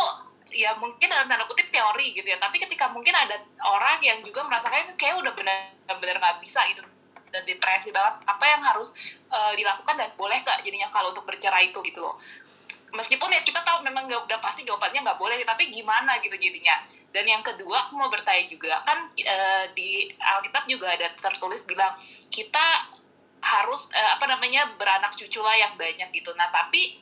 ya 0.57 0.73
mungkin 0.81 1.05
dalam 1.05 1.29
tanda 1.29 1.45
kutip 1.45 1.69
teori 1.69 2.17
gitu 2.17 2.25
ya. 2.25 2.41
Tapi 2.41 2.57
ketika 2.57 2.89
mungkin 2.89 3.13
ada 3.13 3.37
orang 3.61 4.01
yang 4.01 4.25
juga 4.25 4.41
merasakan 4.41 4.97
kayak 4.97 5.21
udah 5.21 5.33
benar-benar 5.37 6.17
nggak 6.17 6.41
bisa 6.41 6.65
gitu 6.73 6.81
dan 7.35 7.43
depresi 7.43 7.91
banget 7.91 8.23
apa 8.31 8.45
yang 8.47 8.61
harus 8.63 8.95
uh, 9.27 9.51
dilakukan 9.59 9.99
dan 9.99 10.09
boleh 10.15 10.39
gak 10.47 10.63
jadinya 10.63 10.87
kalau 10.87 11.11
untuk 11.11 11.27
bercerai 11.27 11.75
itu 11.75 11.83
gitu 11.83 11.99
loh. 11.99 12.15
Meskipun 12.95 13.27
ya 13.27 13.43
kita 13.43 13.59
tahu 13.67 13.83
memang 13.83 14.07
gak, 14.07 14.23
udah 14.23 14.39
pasti 14.39 14.63
jawabannya 14.63 15.03
nggak 15.03 15.19
boleh 15.19 15.35
tapi 15.43 15.67
gimana 15.67 16.15
gitu 16.23 16.39
jadinya. 16.39 16.79
Dan 17.11 17.27
yang 17.27 17.43
kedua 17.43 17.87
aku 17.87 17.99
mau 17.99 18.07
bertanya 18.07 18.47
juga 18.47 18.79
kan 18.87 19.11
uh, 19.11 19.65
di 19.75 20.07
Alkitab 20.15 20.63
juga 20.71 20.95
ada 20.95 21.11
tertulis 21.11 21.67
bilang 21.67 21.99
kita 22.31 22.87
harus 23.45 23.93
uh, 23.93 24.17
apa 24.17 24.25
namanya 24.25 24.73
beranak 24.73 25.13
cucu 25.13 25.37
lah 25.37 25.53
yang 25.53 25.77
banyak 25.77 26.09
gitu. 26.17 26.33
Nah 26.33 26.49
tapi 26.49 26.97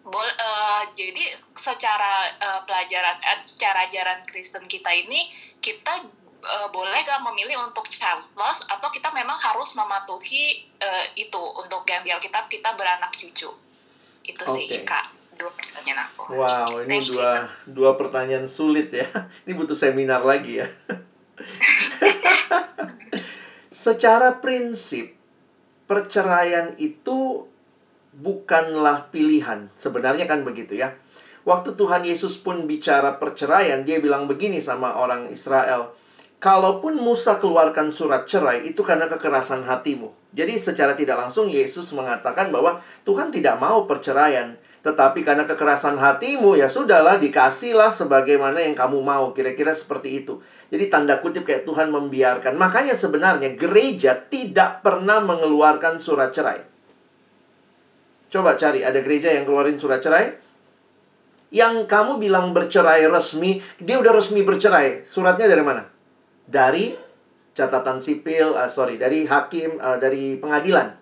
bol, 0.00 0.24
uh, 0.24 0.88
jadi 0.96 1.36
secara 1.36 2.32
uh, 2.40 2.60
pelajaran 2.64 3.20
uh, 3.20 3.44
secara 3.44 3.84
ajaran 3.84 4.24
Kristen 4.24 4.64
kita 4.64 4.88
ini 4.88 5.28
kita 5.60 6.08
uh, 6.40 6.68
boleh 6.72 7.04
gak 7.04 7.20
memilih 7.28 7.60
untuk 7.68 7.92
childless 7.92 8.64
atau 8.72 8.88
kita 8.88 9.12
memang 9.12 9.36
harus 9.36 9.76
mematuhi 9.76 10.64
uh, 10.80 11.04
itu 11.12 11.42
untuk 11.60 11.84
yang 11.84 12.00
di 12.00 12.10
Alkitab 12.16 12.48
kita 12.48 12.72
beranak 12.80 13.12
cucu. 13.20 13.52
Itu 14.24 14.44
okay. 14.48 14.64
sih 14.64 14.80
Kak 14.88 15.20
dua 15.36 15.52
pertanyaan 15.56 16.00
aku. 16.04 16.22
Wow, 16.36 16.84
ini 16.84 17.00
Thank 17.00 17.08
dua 17.12 17.32
you. 17.44 17.72
dua 17.72 17.90
pertanyaan 17.96 18.44
sulit 18.44 18.92
ya. 18.92 19.08
Ini 19.48 19.56
butuh 19.56 19.72
seminar 19.72 20.20
lagi 20.20 20.60
ya. 20.60 20.68
Secara 23.72 24.36
prinsip 24.44 25.19
perceraian 25.90 26.78
itu 26.78 27.50
bukanlah 28.14 29.10
pilihan. 29.10 29.66
Sebenarnya 29.74 30.30
kan 30.30 30.46
begitu 30.46 30.78
ya. 30.78 30.94
Waktu 31.42 31.74
Tuhan 31.74 32.06
Yesus 32.06 32.38
pun 32.38 32.70
bicara 32.70 33.18
perceraian, 33.18 33.82
dia 33.82 33.98
bilang 33.98 34.30
begini 34.30 34.62
sama 34.62 34.94
orang 35.02 35.26
Israel. 35.34 35.90
Kalaupun 36.38 36.94
Musa 37.02 37.42
keluarkan 37.42 37.90
surat 37.90 38.30
cerai, 38.30 38.70
itu 38.70 38.86
karena 38.86 39.10
kekerasan 39.10 39.66
hatimu. 39.66 40.14
Jadi 40.30 40.62
secara 40.62 40.94
tidak 40.94 41.18
langsung 41.18 41.50
Yesus 41.50 41.90
mengatakan 41.90 42.54
bahwa 42.54 42.78
Tuhan 43.02 43.34
tidak 43.34 43.58
mau 43.58 43.90
perceraian. 43.90 44.54
Tetapi 44.80 45.20
karena 45.20 45.44
kekerasan 45.44 46.00
hatimu, 46.00 46.56
ya 46.56 46.64
sudahlah, 46.64 47.20
dikasihlah 47.20 47.92
sebagaimana 47.92 48.64
yang 48.64 48.72
kamu 48.72 49.04
mau. 49.04 49.36
Kira-kira 49.36 49.76
seperti 49.76 50.24
itu. 50.24 50.40
Jadi 50.72 50.88
tanda 50.88 51.20
kutip 51.20 51.44
kayak 51.44 51.68
Tuhan 51.68 51.92
membiarkan. 51.92 52.56
Makanya 52.56 52.96
sebenarnya 52.96 53.52
gereja 53.52 54.16
tidak 54.16 54.80
pernah 54.80 55.20
mengeluarkan 55.20 56.00
surat 56.00 56.32
cerai. 56.32 56.64
Coba 58.30 58.54
cari, 58.56 58.80
ada 58.80 59.02
gereja 59.02 59.34
yang 59.34 59.44
keluarin 59.44 59.76
surat 59.76 60.00
cerai? 60.00 60.32
Yang 61.50 61.90
kamu 61.90 62.22
bilang 62.22 62.54
bercerai 62.54 63.04
resmi, 63.10 63.58
dia 63.82 63.98
udah 63.98 64.14
resmi 64.14 64.46
bercerai. 64.46 65.02
Suratnya 65.02 65.50
dari 65.50 65.64
mana? 65.66 65.82
Dari 66.46 66.94
catatan 67.58 67.98
sipil, 67.98 68.54
uh, 68.54 68.70
sorry, 68.70 69.02
dari 69.02 69.26
hakim, 69.26 69.82
uh, 69.82 69.98
dari 69.98 70.38
pengadilan. 70.38 70.94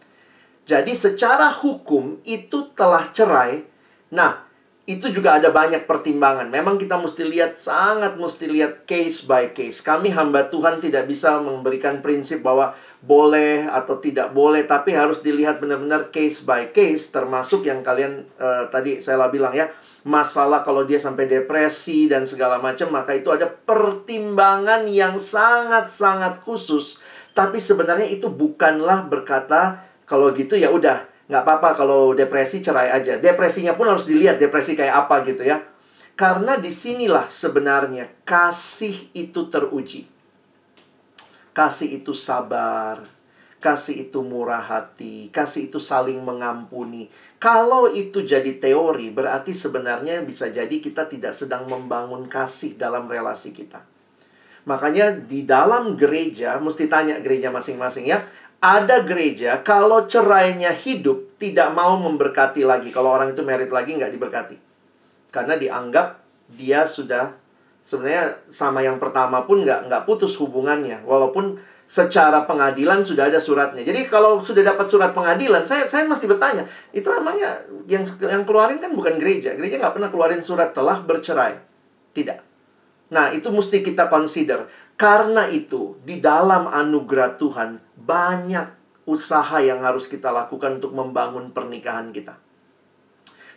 Jadi 0.64 0.96
secara 0.96 1.52
hukum 1.52 2.24
itu 2.24 2.72
telah 2.72 3.12
cerai. 3.12 3.67
Nah, 4.08 4.48
itu 4.88 5.12
juga 5.12 5.36
ada 5.36 5.52
banyak 5.52 5.84
pertimbangan. 5.84 6.48
Memang 6.48 6.80
kita 6.80 6.96
mesti 6.96 7.20
lihat 7.28 7.60
sangat 7.60 8.16
mesti 8.16 8.48
lihat 8.48 8.88
case 8.88 9.20
by 9.28 9.52
case. 9.52 9.84
Kami 9.84 10.08
hamba 10.08 10.48
Tuhan 10.48 10.80
tidak 10.80 11.04
bisa 11.04 11.36
memberikan 11.44 12.00
prinsip 12.00 12.40
bahwa 12.40 12.72
boleh 13.04 13.68
atau 13.68 14.00
tidak 14.00 14.32
boleh, 14.32 14.64
tapi 14.64 14.96
harus 14.96 15.20
dilihat 15.20 15.60
benar-benar 15.60 16.08
case 16.08 16.40
by 16.40 16.72
case 16.72 17.12
termasuk 17.12 17.68
yang 17.68 17.84
kalian 17.84 18.24
uh, 18.40 18.72
tadi 18.72 18.96
saya 18.96 19.28
bilang 19.28 19.52
ya, 19.52 19.68
masalah 20.08 20.64
kalau 20.64 20.88
dia 20.88 20.96
sampai 20.96 21.28
depresi 21.28 22.08
dan 22.08 22.24
segala 22.24 22.56
macam, 22.56 22.88
maka 22.88 23.12
itu 23.12 23.28
ada 23.28 23.44
pertimbangan 23.44 24.88
yang 24.88 25.20
sangat-sangat 25.20 26.40
khusus. 26.40 26.96
Tapi 27.36 27.60
sebenarnya 27.60 28.08
itu 28.08 28.32
bukanlah 28.32 29.04
berkata 29.04 29.84
kalau 30.08 30.32
gitu 30.32 30.56
ya 30.56 30.72
udah 30.72 31.17
nggak 31.28 31.42
apa-apa 31.44 31.76
kalau 31.76 32.16
depresi 32.16 32.64
cerai 32.64 32.88
aja. 32.88 33.20
Depresinya 33.20 33.76
pun 33.76 33.88
harus 33.88 34.08
dilihat 34.08 34.40
depresi 34.40 34.72
kayak 34.72 35.06
apa 35.06 35.22
gitu 35.28 35.44
ya. 35.44 35.60
Karena 36.18 36.58
di 36.58 36.72
sinilah 36.72 37.28
sebenarnya 37.30 38.10
kasih 38.26 39.12
itu 39.14 39.46
teruji. 39.52 40.08
Kasih 41.54 42.02
itu 42.02 42.10
sabar, 42.16 43.06
kasih 43.58 44.08
itu 44.08 44.22
murah 44.22 44.62
hati, 44.62 45.30
kasih 45.30 45.70
itu 45.70 45.78
saling 45.78 46.18
mengampuni. 46.22 47.10
Kalau 47.38 47.90
itu 47.90 48.22
jadi 48.22 48.58
teori, 48.58 49.10
berarti 49.14 49.54
sebenarnya 49.54 50.22
bisa 50.26 50.50
jadi 50.50 50.70
kita 50.70 51.06
tidak 51.06 51.34
sedang 51.34 51.66
membangun 51.70 52.26
kasih 52.26 52.74
dalam 52.74 53.06
relasi 53.06 53.54
kita. 53.54 53.82
Makanya 54.66 55.14
di 55.14 55.46
dalam 55.46 55.94
gereja, 55.94 56.58
mesti 56.58 56.90
tanya 56.90 57.18
gereja 57.22 57.50
masing-masing 57.50 58.10
ya, 58.10 58.26
ada 58.58 59.06
gereja 59.06 59.62
kalau 59.62 60.10
cerainya 60.10 60.74
hidup 60.74 61.38
tidak 61.38 61.70
mau 61.74 61.94
memberkati 61.98 62.66
lagi. 62.66 62.90
Kalau 62.90 63.14
orang 63.14 63.30
itu 63.32 63.42
merit 63.46 63.70
lagi 63.70 63.94
nggak 63.94 64.10
diberkati. 64.10 64.56
Karena 65.30 65.54
dianggap 65.54 66.18
dia 66.50 66.82
sudah 66.82 67.38
sebenarnya 67.86 68.42
sama 68.50 68.82
yang 68.82 68.98
pertama 68.98 69.46
pun 69.46 69.62
nggak 69.62 69.86
nggak 69.86 70.02
putus 70.02 70.34
hubungannya. 70.42 71.06
Walaupun 71.06 71.58
secara 71.88 72.44
pengadilan 72.44 73.00
sudah 73.00 73.32
ada 73.32 73.40
suratnya. 73.40 73.80
Jadi 73.80 74.10
kalau 74.10 74.44
sudah 74.44 74.60
dapat 74.60 74.84
surat 74.90 75.16
pengadilan, 75.16 75.64
saya 75.64 75.88
saya 75.88 76.04
mesti 76.04 76.28
bertanya, 76.28 76.68
itu 76.92 77.08
namanya 77.08 77.64
yang 77.88 78.04
yang 78.04 78.44
keluarin 78.44 78.76
kan 78.82 78.92
bukan 78.92 79.16
gereja. 79.16 79.56
Gereja 79.56 79.80
nggak 79.80 79.94
pernah 79.96 80.10
keluarin 80.12 80.44
surat 80.44 80.76
telah 80.76 81.00
bercerai. 81.00 81.56
Tidak. 82.12 82.38
Nah, 83.08 83.32
itu 83.32 83.48
mesti 83.48 83.80
kita 83.80 84.12
consider. 84.12 84.68
Karena 84.98 85.48
itu, 85.48 85.96
di 86.04 86.20
dalam 86.20 86.68
anugerah 86.68 87.40
Tuhan, 87.40 87.87
banyak 88.08 88.72
usaha 89.04 89.60
yang 89.60 89.84
harus 89.84 90.08
kita 90.08 90.32
lakukan 90.32 90.80
untuk 90.80 90.96
membangun 90.96 91.52
pernikahan 91.52 92.08
kita. 92.08 92.40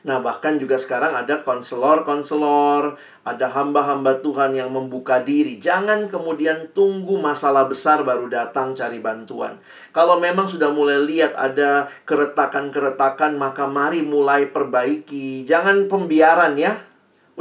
Nah, 0.02 0.18
bahkan 0.18 0.58
juga 0.58 0.82
sekarang 0.82 1.14
ada 1.14 1.46
konselor-konselor, 1.46 2.98
ada 3.22 3.48
hamba-hamba 3.54 4.18
Tuhan 4.18 4.58
yang 4.58 4.74
membuka 4.74 5.22
diri. 5.22 5.62
Jangan 5.62 6.10
kemudian 6.10 6.74
tunggu 6.74 7.22
masalah 7.22 7.70
besar 7.70 8.02
baru 8.02 8.26
datang 8.26 8.74
cari 8.74 8.98
bantuan. 8.98 9.62
Kalau 9.94 10.18
memang 10.18 10.50
sudah 10.50 10.74
mulai 10.74 10.98
lihat 11.06 11.38
ada 11.38 11.86
keretakan-keretakan, 12.10 13.38
maka 13.38 13.70
mari 13.70 14.02
mulai 14.02 14.50
perbaiki. 14.50 15.46
Jangan 15.46 15.86
pembiaran 15.86 16.58
ya 16.58 16.74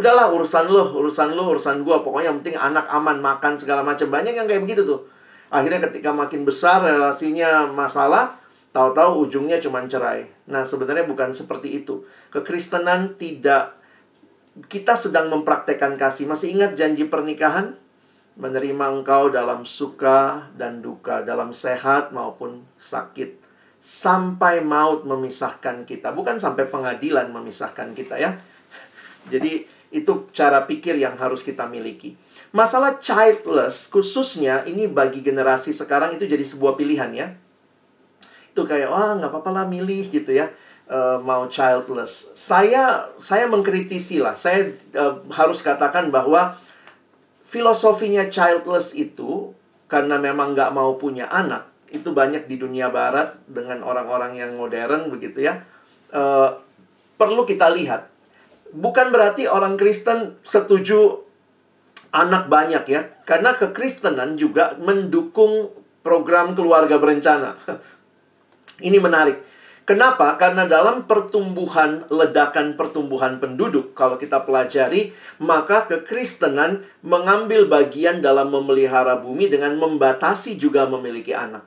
udahlah 0.01 0.33
urusan 0.33 0.71
lo 0.71 0.97
urusan 0.97 1.37
lo 1.37 1.51
urusan 1.53 1.85
gua 1.85 2.01
pokoknya 2.01 2.33
yang 2.33 2.39
penting 2.41 2.57
anak 2.57 2.89
aman 2.89 3.21
makan 3.21 3.59
segala 3.61 3.85
macam 3.85 4.09
banyak 4.09 4.33
yang 4.33 4.49
kayak 4.49 4.65
begitu 4.65 4.87
tuh 4.87 5.05
akhirnya 5.51 5.91
ketika 5.91 6.15
makin 6.15 6.47
besar 6.47 6.87
relasinya 6.87 7.67
masalah 7.69 8.41
tahu-tahu 8.71 9.27
ujungnya 9.27 9.59
cuma 9.59 9.83
cerai. 9.85 10.31
Nah 10.47 10.63
sebenarnya 10.63 11.05
bukan 11.07 11.35
seperti 11.35 11.83
itu. 11.83 12.07
Kekristenan 12.31 13.19
tidak 13.19 13.75
kita 14.71 14.95
sedang 14.99 15.31
mempraktekkan 15.31 15.95
kasih. 15.99 16.27
Masih 16.27 16.55
ingat 16.55 16.75
janji 16.79 17.07
pernikahan? 17.07 17.79
Menerima 18.41 19.03
engkau 19.03 19.29
dalam 19.29 19.67
suka 19.67 20.49
dan 20.57 20.81
duka 20.81 21.21
dalam 21.27 21.51
sehat 21.53 22.15
maupun 22.15 22.65
sakit. 22.79 23.43
Sampai 23.81 24.63
maut 24.63 25.05
memisahkan 25.05 25.85
kita. 25.85 26.15
Bukan 26.15 26.39
sampai 26.39 26.71
pengadilan 26.71 27.29
memisahkan 27.33 27.93
kita 27.93 28.17
ya. 28.17 28.39
Jadi 29.33 29.67
itu 29.91 30.31
cara 30.31 30.65
pikir 30.65 30.97
yang 30.97 31.19
harus 31.19 31.43
kita 31.43 31.67
miliki. 31.67 32.15
Masalah 32.51 32.99
childless, 32.99 33.87
khususnya 33.87 34.67
ini 34.67 34.91
bagi 34.91 35.23
generasi 35.23 35.71
sekarang 35.71 36.19
itu 36.19 36.27
jadi 36.27 36.43
sebuah 36.43 36.75
pilihan 36.75 37.11
ya. 37.15 37.27
Itu 38.51 38.67
kayak, 38.67 38.91
wah 38.91 39.15
nggak 39.15 39.31
apa-apa 39.31 39.51
lah 39.55 39.65
milih 39.71 40.11
gitu 40.11 40.35
ya. 40.35 40.51
Uh, 40.91 41.23
mau 41.23 41.47
childless. 41.47 42.35
Saya 42.35 43.15
saya 43.23 43.47
mengkritisi 43.47 44.19
lah. 44.19 44.35
Saya 44.35 44.75
uh, 44.99 45.23
harus 45.31 45.63
katakan 45.63 46.11
bahwa 46.11 46.59
filosofinya 47.47 48.27
childless 48.27 48.99
itu 48.99 49.55
karena 49.87 50.19
memang 50.19 50.59
nggak 50.59 50.75
mau 50.75 50.99
punya 50.99 51.31
anak 51.31 51.71
itu 51.91 52.15
banyak 52.15 52.47
di 52.47 52.59
dunia 52.59 52.91
barat 52.91 53.39
dengan 53.51 53.83
orang-orang 53.83 54.39
yang 54.39 54.59
modern 54.59 55.11
begitu 55.15 55.47
ya. 55.47 55.63
Uh, 56.11 56.59
perlu 57.15 57.47
kita 57.47 57.71
lihat 57.71 58.11
bukan 58.75 59.11
berarti 59.11 59.51
orang 59.51 59.75
Kristen 59.75 60.39
setuju 60.47 61.30
anak 62.11 62.51
banyak 62.51 62.85
ya. 62.87 63.01
Karena 63.27 63.55
kekristenan 63.55 64.39
juga 64.39 64.77
mendukung 64.79 65.71
program 66.03 66.55
keluarga 66.55 66.99
berencana. 66.99 67.57
Ini 68.89 68.99
menarik. 68.99 69.51
Kenapa? 69.91 70.39
Karena 70.39 70.71
dalam 70.71 71.11
pertumbuhan, 71.11 72.07
ledakan 72.07 72.79
pertumbuhan 72.79 73.43
penduduk, 73.43 73.91
kalau 73.91 74.15
kita 74.15 74.47
pelajari, 74.47 75.11
maka 75.43 75.91
kekristenan 75.91 76.87
mengambil 77.03 77.67
bagian 77.67 78.23
dalam 78.23 78.55
memelihara 78.55 79.19
bumi 79.19 79.51
dengan 79.51 79.75
membatasi 79.75 80.55
juga 80.55 80.87
memiliki 80.87 81.35
anak. 81.35 81.67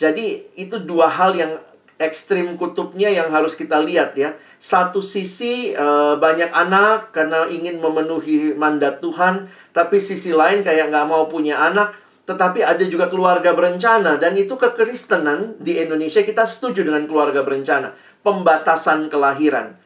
Jadi, 0.00 0.56
itu 0.56 0.80
dua 0.80 1.12
hal 1.12 1.36
yang 1.36 1.52
ekstrim 2.00 2.56
kutubnya 2.56 3.12
yang 3.12 3.28
harus 3.28 3.52
kita 3.52 3.76
lihat 3.84 4.16
ya. 4.16 4.32
Satu 4.56 5.04
sisi 5.04 5.76
uh, 5.76 6.16
banyak 6.16 6.48
anak 6.48 7.12
karena 7.12 7.44
ingin 7.52 7.76
memenuhi 7.76 8.56
mandat 8.56 9.04
Tuhan, 9.04 9.52
tapi 9.76 10.00
sisi 10.00 10.32
lain 10.32 10.64
kayak 10.64 10.88
nggak 10.88 11.06
mau 11.06 11.28
punya 11.28 11.60
anak, 11.60 11.92
tetapi 12.24 12.64
ada 12.64 12.80
juga 12.88 13.12
keluarga 13.12 13.52
berencana 13.52 14.16
dan 14.16 14.32
itu 14.40 14.56
kekristenan 14.56 15.60
di 15.60 15.76
Indonesia 15.76 16.24
kita 16.24 16.48
setuju 16.48 16.88
dengan 16.88 17.04
keluarga 17.04 17.44
berencana, 17.44 17.92
pembatasan 18.24 19.12
kelahiran. 19.12 19.76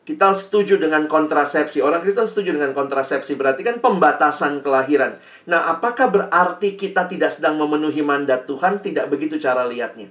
Kita 0.00 0.34
setuju 0.34 0.74
dengan 0.80 1.06
kontrasepsi. 1.06 1.78
Orang 1.86 2.02
Kristen 2.02 2.26
setuju 2.26 2.56
dengan 2.56 2.74
kontrasepsi. 2.74 3.38
Berarti 3.38 3.62
kan 3.62 3.78
pembatasan 3.78 4.58
kelahiran. 4.58 5.14
Nah, 5.46 5.70
apakah 5.70 6.10
berarti 6.10 6.74
kita 6.74 7.06
tidak 7.06 7.30
sedang 7.30 7.54
memenuhi 7.54 8.02
mandat 8.02 8.42
Tuhan? 8.48 8.82
Tidak 8.82 9.06
begitu 9.06 9.38
cara 9.38 9.62
lihatnya. 9.70 10.10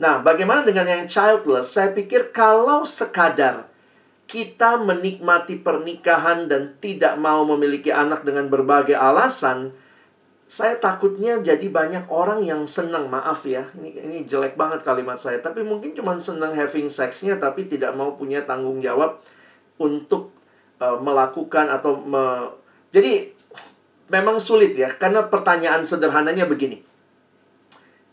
Nah, 0.00 0.24
bagaimana 0.24 0.64
dengan 0.64 0.88
yang 0.88 1.04
childless? 1.04 1.76
Saya 1.76 1.92
pikir 1.92 2.32
kalau 2.32 2.88
sekadar 2.88 3.68
kita 4.24 4.80
menikmati 4.80 5.60
pernikahan 5.60 6.48
dan 6.48 6.80
tidak 6.80 7.20
mau 7.20 7.44
memiliki 7.44 7.92
anak 7.92 8.24
dengan 8.24 8.48
berbagai 8.48 8.96
alasan, 8.96 9.76
saya 10.48 10.80
takutnya 10.80 11.44
jadi 11.44 11.68
banyak 11.68 12.08
orang 12.08 12.40
yang 12.40 12.64
senang, 12.64 13.12
maaf 13.12 13.44
ya, 13.44 13.68
ini, 13.76 13.92
ini 14.00 14.18
jelek 14.24 14.56
banget 14.56 14.80
kalimat 14.86 15.20
saya, 15.20 15.38
tapi 15.38 15.60
mungkin 15.62 15.92
cuma 15.92 16.16
senang 16.16 16.56
having 16.56 16.88
sexnya, 16.88 17.36
tapi 17.36 17.68
tidak 17.68 17.92
mau 17.92 18.16
punya 18.16 18.42
tanggung 18.48 18.80
jawab 18.80 19.20
untuk 19.76 20.32
uh, 20.80 20.96
melakukan 20.98 21.70
atau 21.70 22.00
me... 22.02 22.50
jadi 22.90 23.30
memang 24.10 24.40
sulit 24.42 24.74
ya, 24.74 24.90
karena 24.90 25.26
pertanyaan 25.26 25.84
sederhananya 25.86 26.46
begini 26.46 26.89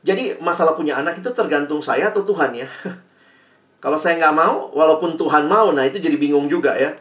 jadi 0.05 0.37
masalah 0.41 0.77
punya 0.77 0.97
anak 0.97 1.17
itu 1.21 1.29
tergantung 1.33 1.81
saya 1.81 2.09
atau 2.13 2.21
Tuhan 2.21 2.53
ya. 2.53 2.67
Kalau 3.83 3.97
saya 4.01 4.17
nggak 4.17 4.35
mau, 4.35 4.73
walaupun 4.73 5.13
Tuhan 5.13 5.45
mau, 5.45 5.69
nah 5.69 5.85
itu 5.85 6.01
jadi 6.01 6.17
bingung 6.17 6.49
juga 6.49 6.73
ya. 6.73 6.97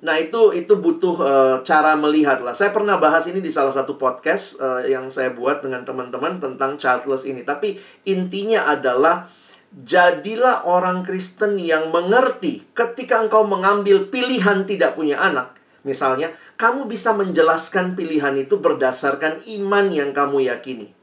Nah 0.00 0.16
itu 0.16 0.52
itu 0.52 0.76
butuh 0.76 1.16
uh, 1.20 1.56
cara 1.60 1.92
melihat 1.96 2.40
lah. 2.40 2.56
Saya 2.56 2.72
pernah 2.72 2.96
bahas 2.96 3.24
ini 3.28 3.44
di 3.44 3.52
salah 3.52 3.72
satu 3.72 4.00
podcast 4.00 4.60
uh, 4.60 4.80
yang 4.84 5.12
saya 5.12 5.32
buat 5.36 5.60
dengan 5.60 5.84
teman-teman 5.84 6.40
tentang 6.40 6.80
childless 6.80 7.28
ini. 7.28 7.44
Tapi 7.44 7.76
intinya 8.08 8.68
adalah 8.68 9.28
jadilah 9.76 10.64
orang 10.64 11.04
Kristen 11.04 11.60
yang 11.60 11.92
mengerti 11.92 12.64
ketika 12.72 13.20
engkau 13.20 13.44
mengambil 13.44 14.08
pilihan 14.08 14.64
tidak 14.64 14.96
punya 14.96 15.20
anak. 15.20 15.52
Misalnya, 15.84 16.32
kamu 16.56 16.88
bisa 16.88 17.12
menjelaskan 17.12 17.94
pilihan 17.94 18.34
itu 18.40 18.58
berdasarkan 18.58 19.44
iman 19.60 19.86
yang 19.92 20.10
kamu 20.16 20.48
yakini. 20.48 20.95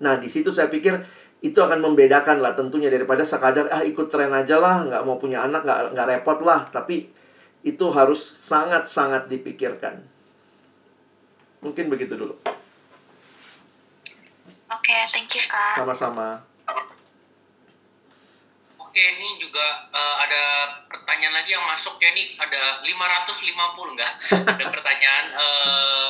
Nah, 0.00 0.16
di 0.16 0.28
situ 0.32 0.48
saya 0.48 0.72
pikir 0.72 0.96
itu 1.40 1.56
akan 1.56 1.80
membedakan 1.80 2.44
lah 2.44 2.52
tentunya 2.52 2.92
daripada 2.92 3.24
sekadar 3.24 3.68
ah 3.72 3.80
ikut 3.84 4.12
tren 4.12 4.32
aja 4.32 4.60
lah, 4.60 4.84
nggak 4.84 5.02
mau 5.04 5.16
punya 5.16 5.44
anak, 5.44 5.64
nggak, 5.64 5.96
nggak 5.96 6.08
repot 6.16 6.38
lah. 6.44 6.68
Tapi 6.68 7.08
itu 7.64 7.84
harus 7.92 8.20
sangat-sangat 8.20 9.28
dipikirkan. 9.28 10.00
Mungkin 11.60 11.92
begitu 11.92 12.16
dulu. 12.16 12.36
Oke, 12.40 12.56
okay, 14.96 15.02
thank 15.12 15.32
you 15.36 15.44
Kak. 15.44 15.76
Sama-sama. 15.76 16.40
Oke, 18.90 18.98
ini 18.98 19.38
juga 19.38 19.86
uh, 19.94 20.16
ada 20.18 20.42
pertanyaan 20.90 21.38
lagi 21.38 21.54
yang 21.54 21.62
masuk 21.62 21.94
ya 22.02 22.10
nih, 22.10 22.34
ada 22.42 22.82
550 22.82 23.94
enggak? 23.94 24.12
ada 24.56 24.64
pertanyaan 24.66 25.26
uh, 25.30 26.08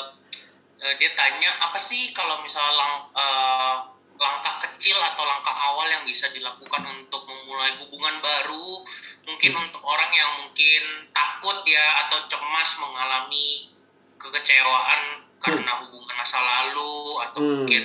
uh, 0.80 0.94
dia 0.96 1.10
tanya 1.12 1.50
apa 1.60 1.76
sih 1.76 2.10
kalau 2.16 2.40
misalnya 2.40 2.74
lang, 2.74 2.92
uh, 3.12 3.76
langkah 4.20 4.60
kecil 4.68 5.00
atau 5.00 5.24
langkah 5.24 5.56
awal 5.72 5.88
yang 5.88 6.04
bisa 6.04 6.28
dilakukan 6.28 6.84
untuk 6.84 7.24
memulai 7.24 7.72
hubungan 7.80 8.20
baru 8.20 8.84
mungkin 9.24 9.52
hmm. 9.56 9.64
untuk 9.68 9.82
orang 9.84 10.12
yang 10.12 10.30
mungkin 10.44 10.82
takut 11.12 11.64
ya 11.64 12.04
atau 12.04 12.28
cemas 12.28 12.70
mengalami 12.84 13.72
kekecewaan 14.20 15.24
karena 15.40 15.72
hmm. 15.72 15.80
hubungan 15.88 16.16
masa 16.20 16.36
lalu 16.36 17.16
atau 17.24 17.40
hmm. 17.40 17.52
mungkin 17.64 17.82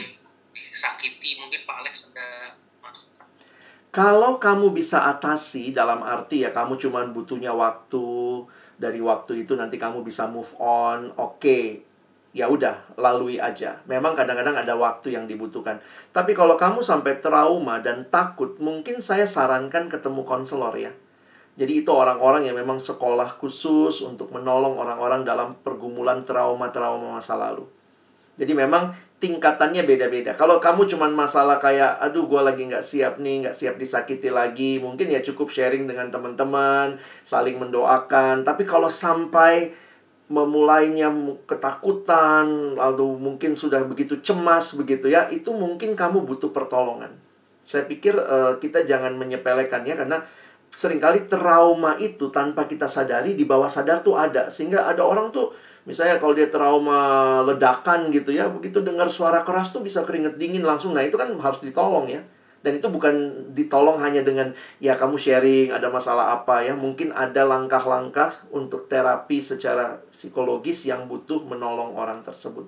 disakiti 0.52 1.40
mungkin 1.40 1.64
Pak 1.64 1.76
Alex 1.84 2.12
ada 2.12 2.60
masukan 2.84 3.28
Kalau 3.96 4.36
kamu 4.36 4.76
bisa 4.76 5.08
atasi 5.08 5.72
dalam 5.72 6.04
arti 6.04 6.44
ya 6.44 6.52
kamu 6.52 6.76
cuma 6.76 7.00
butuhnya 7.08 7.56
waktu, 7.56 8.44
dari 8.76 9.00
waktu 9.00 9.48
itu 9.48 9.56
nanti 9.56 9.80
kamu 9.80 10.04
bisa 10.04 10.28
move 10.28 10.52
on, 10.60 11.16
oke. 11.16 11.40
Okay. 11.40 11.85
Ya 12.36 12.52
udah, 12.52 12.84
lalui 13.00 13.40
aja. 13.40 13.80
Memang 13.88 14.12
kadang-kadang 14.12 14.60
ada 14.60 14.76
waktu 14.76 15.16
yang 15.16 15.24
dibutuhkan. 15.24 15.80
Tapi 16.12 16.36
kalau 16.36 16.60
kamu 16.60 16.84
sampai 16.84 17.24
trauma 17.24 17.80
dan 17.80 18.12
takut, 18.12 18.60
mungkin 18.60 19.00
saya 19.00 19.24
sarankan 19.24 19.88
ketemu 19.88 20.28
konselor 20.28 20.76
ya. 20.76 20.92
Jadi 21.56 21.88
itu 21.88 21.92
orang-orang 21.96 22.44
yang 22.44 22.60
memang 22.60 22.76
sekolah 22.76 23.40
khusus 23.40 24.04
untuk 24.04 24.36
menolong 24.36 24.76
orang-orang 24.76 25.24
dalam 25.24 25.56
pergumulan 25.64 26.28
trauma-trauma 26.28 27.16
masa 27.16 27.40
lalu. 27.40 27.64
Jadi 28.36 28.52
memang 28.52 28.92
tingkatannya 29.24 29.88
beda-beda. 29.88 30.36
Kalau 30.36 30.60
kamu 30.60 30.92
cuman 30.92 31.16
masalah 31.16 31.56
kayak, 31.64 32.04
aduh 32.04 32.28
gue 32.28 32.42
lagi 32.44 32.68
nggak 32.68 32.84
siap 32.84 33.16
nih, 33.16 33.48
nggak 33.48 33.56
siap 33.56 33.80
disakiti 33.80 34.28
lagi, 34.28 34.84
mungkin 34.84 35.08
ya 35.08 35.24
cukup 35.24 35.48
sharing 35.48 35.88
dengan 35.88 36.12
teman-teman, 36.12 37.00
saling 37.24 37.56
mendoakan. 37.56 38.44
Tapi 38.44 38.68
kalau 38.68 38.92
sampai 38.92 39.85
memulainya 40.26 41.14
ketakutan, 41.46 42.74
lalu 42.74 43.14
mungkin 43.22 43.54
sudah 43.54 43.86
begitu 43.86 44.18
cemas 44.26 44.74
begitu 44.74 45.06
ya, 45.10 45.30
itu 45.30 45.54
mungkin 45.54 45.94
kamu 45.94 46.26
butuh 46.26 46.50
pertolongan. 46.50 47.14
Saya 47.66 47.86
pikir 47.86 48.18
uh, 48.18 48.58
kita 48.58 48.86
jangan 48.86 49.14
menyepelekannya 49.18 49.94
karena 49.94 50.18
sering 50.74 51.00
kali 51.00 51.30
trauma 51.30 51.96
itu 52.02 52.30
tanpa 52.34 52.66
kita 52.66 52.90
sadari 52.90 53.38
di 53.38 53.46
bawah 53.46 53.70
sadar 53.70 54.02
tuh 54.02 54.18
ada. 54.18 54.50
Sehingga 54.50 54.90
ada 54.90 55.06
orang 55.06 55.30
tuh 55.30 55.54
misalnya 55.86 56.18
kalau 56.18 56.34
dia 56.34 56.50
trauma 56.50 57.42
ledakan 57.46 58.10
gitu 58.10 58.34
ya 58.34 58.50
begitu 58.50 58.82
dengar 58.82 59.06
suara 59.10 59.46
keras 59.46 59.70
tuh 59.70 59.86
bisa 59.86 60.02
keringet 60.06 60.38
dingin 60.38 60.66
langsung. 60.66 60.94
Nah 60.94 61.06
itu 61.06 61.18
kan 61.18 61.30
harus 61.38 61.62
ditolong 61.62 62.10
ya 62.10 62.22
dan 62.66 62.82
itu 62.82 62.90
bukan 62.90 63.14
ditolong 63.54 64.02
hanya 64.02 64.26
dengan 64.26 64.50
ya 64.82 64.98
kamu 64.98 65.22
sharing 65.22 65.70
ada 65.70 65.94
masalah 65.94 66.34
apa 66.34 66.66
ya 66.66 66.74
mungkin 66.74 67.14
ada 67.14 67.46
langkah-langkah 67.46 68.50
untuk 68.50 68.90
terapi 68.90 69.38
secara 69.38 70.02
psikologis 70.10 70.90
yang 70.90 71.06
butuh 71.06 71.46
menolong 71.46 71.94
orang 71.94 72.26
tersebut 72.26 72.66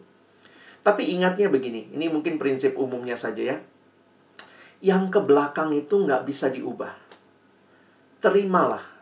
tapi 0.86 1.10
ingatnya 1.10 1.50
begini 1.50 1.90
ini 1.98 2.14
mungkin 2.14 2.38
prinsip 2.38 2.78
umumnya 2.78 3.18
saja 3.18 3.42
ya 3.42 3.58
yang 4.86 5.10
ke 5.10 5.18
belakang 5.18 5.74
itu 5.74 5.98
nggak 5.98 6.30
bisa 6.30 6.54
diubah 6.54 6.94
terimalah 8.22 8.98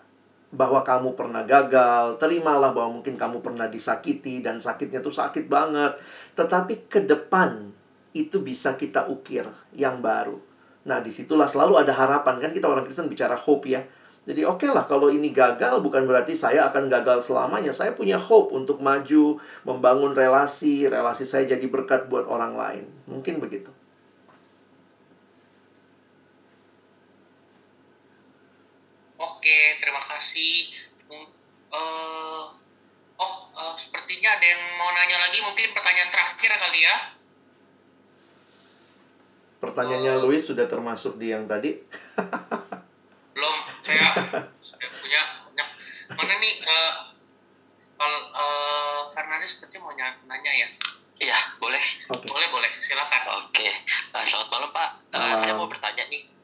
bahwa 0.56 0.88
kamu 0.88 1.20
pernah 1.20 1.44
gagal, 1.44 2.16
terimalah 2.16 2.72
bahwa 2.72 3.04
mungkin 3.04 3.20
kamu 3.20 3.44
pernah 3.44 3.68
disakiti 3.68 4.40
dan 4.40 4.64
sakitnya 4.64 5.04
tuh 5.04 5.12
sakit 5.12 5.52
banget. 5.52 6.00
Tetapi 6.32 6.88
ke 6.88 7.04
depan 7.04 7.76
itu 8.16 8.40
bisa 8.40 8.80
kita 8.80 9.12
ukir 9.12 9.44
yang 9.76 10.00
baru. 10.00 10.40
Nah, 10.86 11.02
di 11.02 11.10
situlah 11.10 11.50
selalu 11.50 11.82
ada 11.82 11.94
harapan 11.94 12.38
kan 12.38 12.54
kita 12.54 12.70
orang 12.70 12.86
Kristen 12.86 13.10
bicara 13.10 13.34
hope 13.34 13.66
ya. 13.66 13.82
Jadi 14.26 14.42
oke 14.42 14.66
okay 14.66 14.70
lah 14.74 14.90
kalau 14.90 15.14
ini 15.14 15.30
gagal 15.30 15.86
bukan 15.86 16.10
berarti 16.10 16.34
saya 16.34 16.66
akan 16.70 16.90
gagal 16.90 17.22
selamanya. 17.26 17.70
Saya 17.70 17.94
punya 17.94 18.18
hope 18.18 18.54
untuk 18.58 18.82
maju, 18.82 19.38
membangun 19.66 20.18
relasi, 20.18 20.90
relasi 20.90 21.30
saya 21.30 21.46
jadi 21.46 21.66
berkat 21.70 22.10
buat 22.10 22.26
orang 22.26 22.58
lain. 22.58 22.86
Mungkin 23.06 23.38
begitu. 23.38 23.70
Oke, 29.22 29.58
terima 29.78 30.02
kasih. 30.02 30.74
Uh, 31.70 32.50
oh, 33.22 33.36
uh, 33.54 33.74
sepertinya 33.78 34.38
ada 34.38 34.46
yang 34.46 34.64
mau 34.78 34.90
nanya 34.90 35.22
lagi. 35.22 35.38
Mungkin 35.46 35.70
pertanyaan 35.74 36.10
terakhir 36.10 36.50
kali 36.50 36.82
ya. 36.82 37.15
Pertanyaannya 39.66 40.14
uh, 40.18 40.22
Louis 40.22 40.42
sudah 40.42 40.70
termasuk 40.70 41.18
di 41.18 41.34
yang 41.34 41.50
tadi? 41.50 41.74
belum. 43.36 43.56
Saya, 43.82 44.06
saya 44.62 44.88
punya 44.94 45.22
banyak. 45.50 45.68
Mana 46.14 46.34
nih? 46.38 46.54
Uh, 46.62 46.94
uh, 47.98 49.00
Fernandes 49.10 49.58
seperti 49.58 49.82
mau 49.82 49.90
nanya 49.98 50.52
ya. 50.54 50.70
Iya, 51.16 51.40
boleh. 51.58 51.82
Okay. 52.12 52.30
Boleh, 52.30 52.48
boleh. 52.54 52.72
Silakan. 52.86 53.22
Oke. 53.42 53.66
Okay. 53.66 53.72
Uh, 54.14 54.24
selamat 54.28 54.50
malam, 54.54 54.70
Pak. 54.70 54.90
Uh, 55.16 55.36
Saya 55.42 55.54
mau 55.58 55.66
bertanya 55.66 56.06
nih 56.12 56.36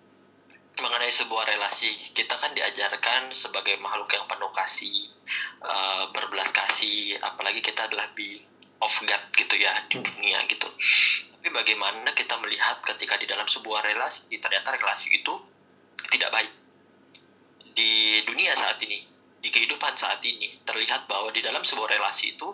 mengenai 0.81 1.13
sebuah 1.13 1.45
relasi 1.45 1.93
kita 2.17 2.33
kan 2.41 2.57
diajarkan 2.57 3.29
sebagai 3.35 3.77
makhluk 3.77 4.09
yang 4.17 4.25
penuh 4.25 4.49
kasih 4.55 5.13
uh, 5.61 6.09
berbelas 6.09 6.49
kasih 6.49 7.21
apalagi 7.21 7.61
kita 7.61 7.85
adalah 7.85 8.09
be 8.17 8.41
of 8.81 8.93
God 9.05 9.23
gitu 9.37 9.55
ya 9.61 9.77
di 9.91 10.01
hmm. 10.01 10.05
dunia 10.09 10.37
gitu 10.49 10.65
tapi 11.41 11.57
bagaimana 11.57 12.13
kita 12.13 12.37
melihat 12.37 12.85
ketika 12.85 13.17
di 13.17 13.25
dalam 13.25 13.49
sebuah 13.49 13.81
relasi 13.81 14.29
ternyata 14.37 14.77
relasi 14.77 15.09
itu 15.25 15.33
tidak 16.13 16.29
baik. 16.29 16.53
Di 17.73 18.21
dunia 18.29 18.53
saat 18.53 18.77
ini 18.85 19.09
di 19.41 19.49
kehidupan 19.49 19.97
saat 19.97 20.21
ini 20.21 20.61
terlihat 20.61 21.09
bahwa 21.09 21.33
di 21.33 21.41
dalam 21.41 21.65
sebuah 21.65 21.97
relasi 21.97 22.37
itu 22.37 22.45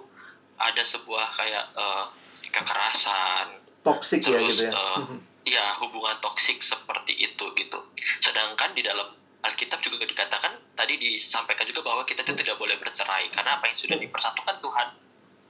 ada 0.55 0.79
sebuah 0.87 1.35
kayak 1.35 1.75
uh, 1.75 2.07
kekerasan 2.47 3.59
toksik 3.83 4.23
ya 4.23 4.39
gitu 4.47 4.71
ya. 4.71 4.71
uh, 4.71 5.03
ya 5.43 5.75
hubungan 5.83 6.15
toksik 6.23 6.63
seperti 6.63 7.11
itu 7.19 7.43
gitu. 7.59 7.91
Sedangkan 8.23 8.71
di 8.71 8.87
dalam 8.87 9.11
Alkitab 9.43 9.83
juga 9.83 10.07
dikatakan 10.07 10.79
tadi 10.79 10.95
disampaikan 10.95 11.67
juga 11.67 11.83
bahwa 11.83 12.07
kita 12.07 12.23
itu 12.23 12.39
tidak 12.39 12.55
boleh 12.55 12.79
bercerai 12.79 13.27
karena 13.35 13.59
apa 13.59 13.67
yang 13.67 13.75
sudah 13.75 13.99
dipersatukan 13.99 14.63
Tuhan 14.63 14.87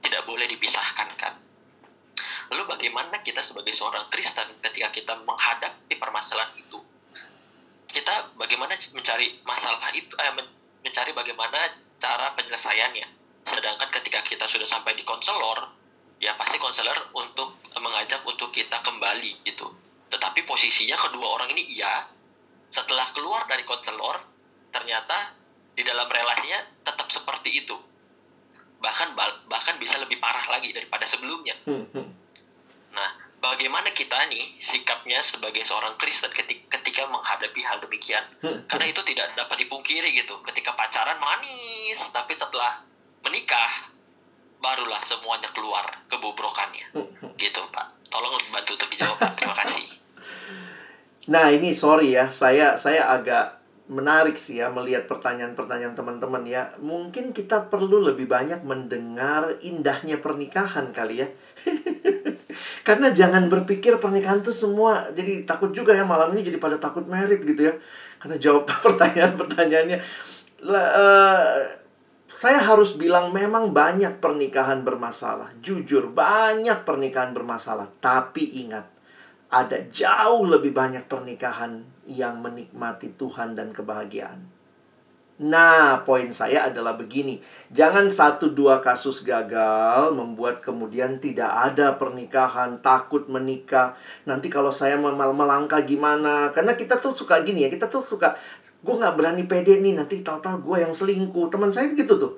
tidak 0.02 0.26
boleh 0.26 0.50
dipisahkan 0.50 1.06
kan. 1.14 1.38
Lalu 2.48 2.64
bagaimana 2.64 3.20
kita 3.20 3.44
sebagai 3.44 3.76
seorang 3.76 4.08
Kristen 4.08 4.48
ketika 4.64 4.88
kita 4.92 5.12
menghadapi 5.24 5.94
permasalahan 6.00 6.56
itu? 6.56 6.80
Kita 7.88 8.36
bagaimana 8.36 8.76
mencari 8.76 9.40
masalah 9.44 9.92
itu 9.92 10.12
eh, 10.16 10.32
mencari 10.84 11.12
bagaimana 11.12 11.76
cara 12.00 12.32
penyelesaiannya. 12.36 13.06
Sedangkan 13.48 13.88
ketika 14.00 14.20
kita 14.24 14.44
sudah 14.44 14.68
sampai 14.68 14.92
di 14.96 15.04
konselor, 15.04 15.72
ya 16.18 16.34
pasti 16.34 16.58
konselor 16.58 17.14
untuk 17.14 17.62
mengajak 17.78 18.20
untuk 18.26 18.50
kita 18.50 18.82
kembali 18.82 19.46
gitu 19.46 19.70
tetapi 20.08 20.42
posisinya 20.48 20.96
kedua 20.98 21.38
orang 21.38 21.48
ini 21.54 21.78
iya 21.78 22.08
setelah 22.68 23.08
keluar 23.14 23.46
dari 23.46 23.62
konselor 23.64 24.18
ternyata 24.74 25.36
di 25.72 25.86
dalam 25.86 26.10
relasinya 26.10 26.82
tetap 26.82 27.06
seperti 27.08 27.64
itu 27.64 27.76
bahkan 28.82 29.14
bahkan 29.46 29.78
bisa 29.78 29.98
lebih 30.02 30.18
parah 30.18 30.44
lagi 30.50 30.74
daripada 30.74 31.06
sebelumnya 31.06 31.54
hmm, 31.66 31.86
hmm. 31.94 32.08
Nah 32.98 33.10
bagaimana 33.38 33.94
kita 33.94 34.26
nih 34.26 34.58
sikapnya 34.58 35.22
sebagai 35.22 35.62
seorang 35.62 35.94
Kristen 35.94 36.34
ketika, 36.34 37.06
menghadapi 37.06 37.62
hal 37.62 37.78
demikian? 37.78 38.26
Hmm, 38.42 38.66
karena 38.66 38.90
itu 38.90 39.00
tidak 39.06 39.30
dapat 39.38 39.62
dipungkiri 39.62 40.10
gitu. 40.18 40.34
Ketika 40.42 40.74
pacaran 40.74 41.22
manis 41.22 42.02
tapi 42.10 42.34
setelah 42.34 42.82
menikah 43.22 43.94
barulah 44.58 44.98
semuanya 45.06 45.46
keluar 45.54 45.86
kebobrokannya. 46.10 46.90
Gitu 47.38 47.60
pak. 47.70 47.86
Tolong 48.10 48.34
bantu 48.50 48.74
untuk 48.74 48.90
dijawab 48.90 49.16
pak. 49.22 49.32
Terima 49.38 49.54
kasih. 49.54 49.86
Nah 51.28 51.52
ini 51.52 51.76
sorry 51.76 52.16
ya, 52.16 52.32
saya 52.32 52.80
saya 52.80 53.04
agak 53.12 53.60
menarik 53.92 54.32
sih 54.32 54.64
ya 54.64 54.72
melihat 54.72 55.04
pertanyaan-pertanyaan 55.04 55.92
teman-teman 55.92 56.40
ya. 56.48 56.72
Mungkin 56.80 57.36
kita 57.36 57.68
perlu 57.68 58.00
lebih 58.00 58.24
banyak 58.24 58.64
mendengar 58.64 59.60
indahnya 59.60 60.24
pernikahan 60.24 60.88
kali 60.88 61.20
ya. 61.20 61.28
Karena 62.88 63.12
jangan 63.12 63.52
berpikir 63.52 64.00
pernikahan 64.00 64.40
tuh 64.40 64.56
semua 64.56 65.12
jadi 65.12 65.44
takut 65.44 65.76
juga 65.76 65.92
ya 65.92 66.08
malam 66.08 66.32
ini 66.32 66.40
jadi 66.40 66.56
pada 66.56 66.80
takut 66.80 67.04
merit 67.04 67.44
gitu 67.44 67.68
ya. 67.68 67.76
Karena 68.16 68.40
jawab 68.40 68.64
pertanyaan-pertanyaannya. 68.88 69.98
Uh, 70.64 71.60
saya 72.32 72.64
harus 72.64 72.96
bilang 72.96 73.28
memang 73.36 73.76
banyak 73.76 74.24
pernikahan 74.24 74.88
bermasalah. 74.88 75.52
Jujur, 75.60 76.08
banyak 76.08 76.88
pernikahan 76.88 77.36
bermasalah. 77.36 77.92
Tapi 78.00 78.64
ingat, 78.64 78.88
ada 79.52 79.84
jauh 79.92 80.48
lebih 80.48 80.72
banyak 80.72 81.04
pernikahan 81.04 81.84
yang 82.08 82.40
menikmati 82.40 83.12
Tuhan 83.20 83.52
dan 83.52 83.76
kebahagiaan. 83.76 84.57
Nah, 85.38 86.02
poin 86.02 86.26
saya 86.34 86.66
adalah 86.66 86.98
begini: 86.98 87.38
jangan 87.70 88.10
satu 88.10 88.50
dua 88.50 88.82
kasus 88.82 89.22
gagal 89.22 90.10
membuat 90.10 90.58
kemudian 90.58 91.22
tidak 91.22 91.46
ada 91.46 91.94
pernikahan, 91.94 92.82
takut 92.82 93.30
menikah. 93.30 93.94
Nanti 94.26 94.50
kalau 94.50 94.74
saya 94.74 94.98
melangkah 94.98 95.78
gimana? 95.86 96.50
Karena 96.50 96.74
kita 96.74 96.98
tuh 96.98 97.14
suka 97.14 97.46
gini 97.46 97.62
ya, 97.62 97.70
kita 97.70 97.86
tuh 97.86 98.02
suka, 98.02 98.34
gue 98.82 98.94
nggak 98.98 99.14
berani 99.14 99.46
pede 99.46 99.78
nih, 99.78 99.94
nanti 99.94 100.26
tahu-tahu 100.26 100.74
gue 100.74 100.76
yang 100.82 100.90
selingkuh. 100.90 101.46
Teman 101.54 101.70
saya 101.70 101.86
gitu 101.94 102.18
tuh, 102.18 102.32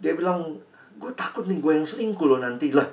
dia 0.00 0.16
bilang, 0.16 0.56
gue 0.96 1.12
takut 1.12 1.44
nih 1.44 1.60
gue 1.60 1.72
yang 1.76 1.84
selingkuh 1.84 2.24
loh 2.24 2.40
nanti 2.40 2.72
lah 2.72 2.88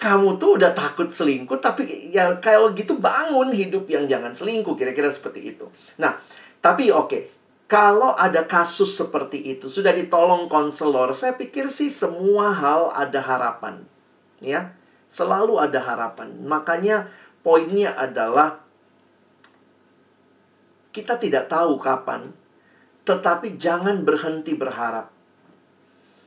kamu 0.00 0.40
tuh 0.40 0.56
udah 0.56 0.72
takut 0.72 1.12
selingkuh 1.12 1.60
tapi 1.60 2.08
ya 2.08 2.40
kalau 2.40 2.72
gitu 2.72 2.96
bangun 2.96 3.52
hidup 3.52 3.84
yang 3.84 4.08
jangan 4.08 4.32
selingkuh 4.32 4.72
kira-kira 4.72 5.12
seperti 5.12 5.52
itu. 5.52 5.68
Nah, 6.00 6.16
tapi 6.64 6.88
oke. 6.88 7.08
Okay. 7.08 7.39
Kalau 7.70 8.18
ada 8.18 8.50
kasus 8.50 8.98
seperti 8.98 9.54
itu 9.54 9.70
sudah 9.70 9.94
ditolong 9.94 10.50
konselor, 10.50 11.14
saya 11.14 11.38
pikir 11.38 11.70
sih 11.70 11.86
semua 11.86 12.50
hal 12.50 12.90
ada 12.90 13.22
harapan. 13.22 13.86
Ya. 14.42 14.74
Selalu 15.06 15.54
ada 15.54 15.78
harapan. 15.78 16.34
Makanya 16.50 17.06
poinnya 17.46 17.94
adalah 17.94 18.58
kita 20.90 21.14
tidak 21.22 21.46
tahu 21.46 21.78
kapan, 21.78 22.34
tetapi 23.06 23.54
jangan 23.54 24.02
berhenti 24.02 24.58
berharap. 24.58 25.14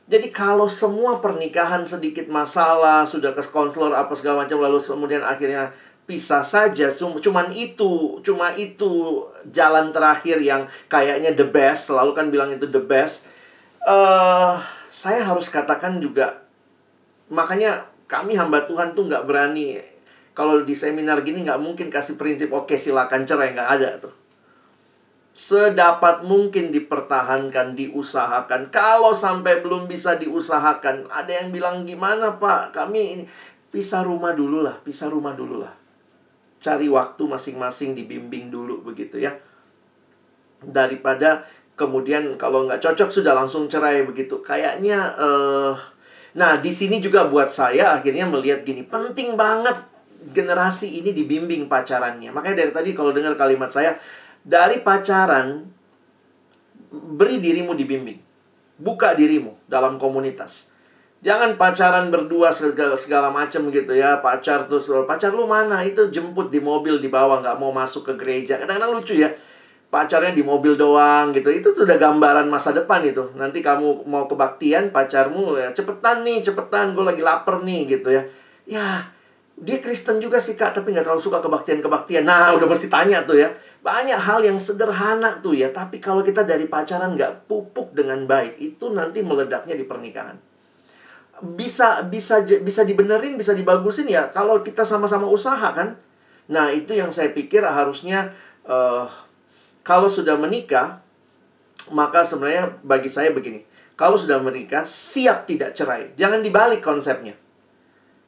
Jadi 0.04 0.28
kalau 0.32 0.68
semua 0.68 1.20
pernikahan 1.20 1.84
sedikit 1.84 2.28
masalah, 2.28 3.04
sudah 3.04 3.36
ke 3.36 3.44
konselor 3.52 3.92
apa 3.92 4.12
segala 4.16 4.44
macam 4.44 4.60
lalu 4.60 4.80
kemudian 4.80 5.20
akhirnya 5.20 5.72
pisah 6.04 6.44
saja 6.44 6.92
cuman 6.92 7.48
itu 7.48 8.20
cuma 8.20 8.52
itu 8.52 9.24
jalan 9.48 9.88
terakhir 9.88 10.36
yang 10.44 10.68
kayaknya 10.88 11.32
the 11.32 11.48
best 11.48 11.88
selalu 11.88 12.12
kan 12.12 12.28
bilang 12.28 12.52
itu 12.52 12.68
the 12.68 12.80
best 12.80 13.28
uh, 13.88 14.60
saya 14.92 15.24
harus 15.24 15.48
katakan 15.48 15.96
juga 16.04 16.44
makanya 17.32 17.88
kami 18.04 18.36
hamba 18.36 18.68
Tuhan 18.68 18.92
tuh 18.92 19.08
nggak 19.08 19.24
berani 19.24 19.80
kalau 20.36 20.60
di 20.60 20.76
seminar 20.76 21.24
gini 21.24 21.40
nggak 21.40 21.60
mungkin 21.60 21.88
kasih 21.88 22.20
prinsip 22.20 22.52
oke 22.52 22.76
silakan 22.76 23.24
cerai 23.24 23.56
nggak 23.56 23.70
ada 23.80 23.90
tuh 24.04 24.14
sedapat 25.34 26.22
mungkin 26.22 26.70
dipertahankan, 26.70 27.74
diusahakan. 27.74 28.70
Kalau 28.70 29.10
sampai 29.12 29.66
belum 29.66 29.90
bisa 29.90 30.14
diusahakan, 30.14 31.10
ada 31.10 31.42
yang 31.42 31.50
bilang 31.50 31.82
gimana 31.82 32.38
Pak? 32.38 32.70
Kami 32.70 33.02
ini 33.18 33.24
pisah 33.74 34.06
rumah 34.06 34.30
dulu 34.30 34.62
lah, 34.62 34.78
pisah 34.78 35.10
rumah 35.10 35.34
dulu 35.34 35.58
lah. 35.58 35.83
Cari 36.64 36.88
waktu 36.88 37.28
masing-masing 37.28 37.92
dibimbing 37.92 38.48
dulu 38.48 38.80
begitu 38.80 39.20
ya. 39.20 39.36
Daripada 40.64 41.44
kemudian 41.76 42.40
kalau 42.40 42.64
nggak 42.64 42.80
cocok 42.80 43.12
sudah 43.12 43.36
langsung 43.36 43.68
cerai 43.68 44.00
begitu. 44.08 44.40
Kayaknya, 44.40 45.12
uh, 45.20 45.76
nah 46.32 46.56
di 46.56 46.72
sini 46.72 47.04
juga 47.04 47.28
buat 47.28 47.52
saya 47.52 48.00
akhirnya 48.00 48.24
melihat 48.24 48.64
gini, 48.64 48.80
penting 48.80 49.36
banget 49.36 49.76
generasi 50.32 51.04
ini 51.04 51.12
dibimbing 51.12 51.68
pacarannya. 51.68 52.32
Makanya 52.32 52.64
dari 52.64 52.72
tadi 52.72 52.90
kalau 52.96 53.12
dengar 53.12 53.36
kalimat 53.36 53.68
saya, 53.68 54.00
dari 54.40 54.80
pacaran, 54.80 55.68
beri 56.88 57.44
dirimu 57.44 57.76
dibimbing. 57.76 58.24
Buka 58.80 59.12
dirimu 59.12 59.68
dalam 59.68 60.00
komunitas. 60.00 60.72
Jangan 61.24 61.56
pacaran 61.56 62.12
berdua 62.12 62.52
segala, 62.52 63.00
segala 63.00 63.32
macam 63.32 63.72
gitu 63.72 63.96
ya. 63.96 64.20
Pacar 64.20 64.68
terus, 64.68 64.92
pacar 65.08 65.32
lu 65.32 65.48
mana? 65.48 65.80
Itu 65.80 66.12
jemput 66.12 66.52
di 66.52 66.60
mobil 66.60 67.00
di 67.00 67.08
bawah, 67.08 67.40
nggak 67.40 67.56
mau 67.56 67.72
masuk 67.72 68.12
ke 68.12 68.20
gereja. 68.20 68.60
Kadang-kadang 68.60 69.00
lucu 69.00 69.16
ya. 69.16 69.32
Pacarnya 69.88 70.36
di 70.36 70.44
mobil 70.44 70.76
doang 70.76 71.32
gitu. 71.32 71.48
Itu 71.48 71.72
sudah 71.72 71.96
gambaran 71.96 72.44
masa 72.44 72.76
depan 72.76 73.00
itu. 73.08 73.32
Nanti 73.40 73.64
kamu 73.64 74.04
mau 74.04 74.28
kebaktian, 74.28 74.92
pacarmu 74.92 75.56
ya 75.56 75.72
cepetan 75.72 76.28
nih, 76.28 76.44
cepetan. 76.44 76.92
Gue 76.92 77.08
lagi 77.08 77.24
lapar 77.24 77.64
nih 77.64 77.88
gitu 77.88 78.12
ya. 78.12 78.22
Ya, 78.68 79.08
dia 79.56 79.80
Kristen 79.80 80.20
juga 80.20 80.36
sih 80.44 80.60
kak, 80.60 80.76
tapi 80.76 80.92
nggak 80.92 81.08
terlalu 81.08 81.24
suka 81.24 81.40
kebaktian-kebaktian. 81.40 82.28
Nah, 82.28 82.52
udah 82.52 82.68
pasti 82.68 82.92
tanya 82.92 83.24
tuh 83.24 83.40
ya. 83.40 83.48
Banyak 83.80 84.20
hal 84.20 84.44
yang 84.44 84.60
sederhana 84.60 85.40
tuh 85.40 85.56
ya, 85.56 85.72
tapi 85.72 86.04
kalau 86.04 86.20
kita 86.20 86.44
dari 86.44 86.68
pacaran 86.68 87.16
nggak 87.16 87.48
pupuk 87.48 87.96
dengan 87.96 88.28
baik, 88.28 88.60
itu 88.60 88.92
nanti 88.92 89.24
meledaknya 89.24 89.72
di 89.72 89.88
pernikahan. 89.88 90.53
Bisa 91.44 92.00
bisa 92.08 92.40
bisa 92.40 92.82
dibenerin, 92.88 93.36
bisa 93.36 93.52
dibagusin 93.52 94.08
ya 94.08 94.32
kalau 94.32 94.64
kita 94.64 94.88
sama-sama 94.88 95.28
usaha 95.28 95.68
kan. 95.76 96.00
Nah, 96.48 96.72
itu 96.72 96.96
yang 96.96 97.12
saya 97.12 97.32
pikir 97.32 97.64
harusnya 97.64 98.32
uh, 98.64 99.08
kalau 99.84 100.08
sudah 100.08 100.36
menikah, 100.40 101.04
maka 101.92 102.24
sebenarnya 102.24 102.80
bagi 102.80 103.12
saya 103.12 103.32
begini. 103.32 103.64
Kalau 103.94 104.16
sudah 104.16 104.42
menikah, 104.42 104.82
siap 104.82 105.46
tidak 105.46 105.76
cerai. 105.76 106.12
Jangan 106.18 106.42
dibalik 106.42 106.82
konsepnya 106.82 107.38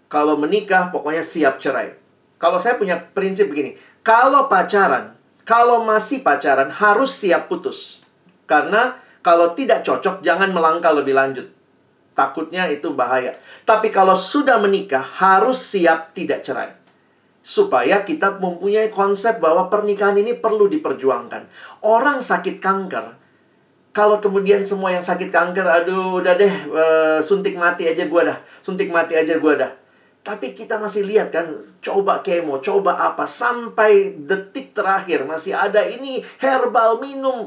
kalau 0.07 0.39
menikah 0.39 0.91
pokoknya 0.95 1.23
siap 1.23 1.59
cerai. 1.59 1.99
Kalau 2.37 2.61
saya 2.61 2.77
punya 2.77 3.01
prinsip 3.01 3.49
begini, 3.49 3.75
kalau 4.05 4.47
pacaran, 4.47 5.17
kalau 5.43 5.83
masih 5.83 6.21
pacaran 6.23 6.69
harus 6.69 7.11
siap 7.17 7.49
putus. 7.51 8.05
Karena 8.47 9.01
kalau 9.25 9.57
tidak 9.57 9.83
cocok 9.83 10.23
jangan 10.23 10.55
melangkah 10.55 10.95
lebih 10.95 11.17
lanjut. 11.17 11.51
Takutnya 12.17 12.64
itu 12.73 12.97
bahaya. 12.97 13.37
Tapi 13.69 13.93
kalau 13.93 14.17
sudah 14.17 14.57
menikah 14.57 15.05
harus 15.05 15.61
siap 15.61 16.17
tidak 16.17 16.41
cerai. 16.41 16.73
Supaya 17.45 18.03
kita 18.03 18.41
mempunyai 18.41 18.89
konsep 18.89 19.39
bahwa 19.39 19.69
pernikahan 19.69 20.17
ini 20.17 20.35
perlu 20.35 20.67
diperjuangkan. 20.67 21.47
Orang 21.85 22.25
sakit 22.25 22.57
kanker, 22.59 23.14
kalau 23.93 24.19
kemudian 24.19 24.64
semua 24.64 24.97
yang 24.97 25.05
sakit 25.05 25.29
kanker, 25.29 25.62
aduh 25.62 26.19
udah 26.19 26.35
deh, 26.35 26.55
uh, 26.73 27.19
suntik 27.21 27.55
mati 27.55 27.87
aja 27.87 28.09
gua 28.09 28.33
dah. 28.33 28.39
Suntik 28.64 28.89
mati 28.89 29.14
aja 29.14 29.37
gua 29.37 29.55
dah 29.55 29.73
tapi 30.27 30.59
kita 30.59 30.75
masih 30.83 31.07
lihat 31.07 31.31
kan, 31.31 31.47
coba 31.79 32.19
kemo, 32.19 32.59
coba 32.59 32.99
apa, 32.99 33.31
sampai 33.31 34.19
detik 34.27 34.75
terakhir 34.75 35.23
masih 35.23 35.55
ada 35.55 35.87
ini 35.87 36.19
herbal 36.43 36.99
minum. 36.99 37.47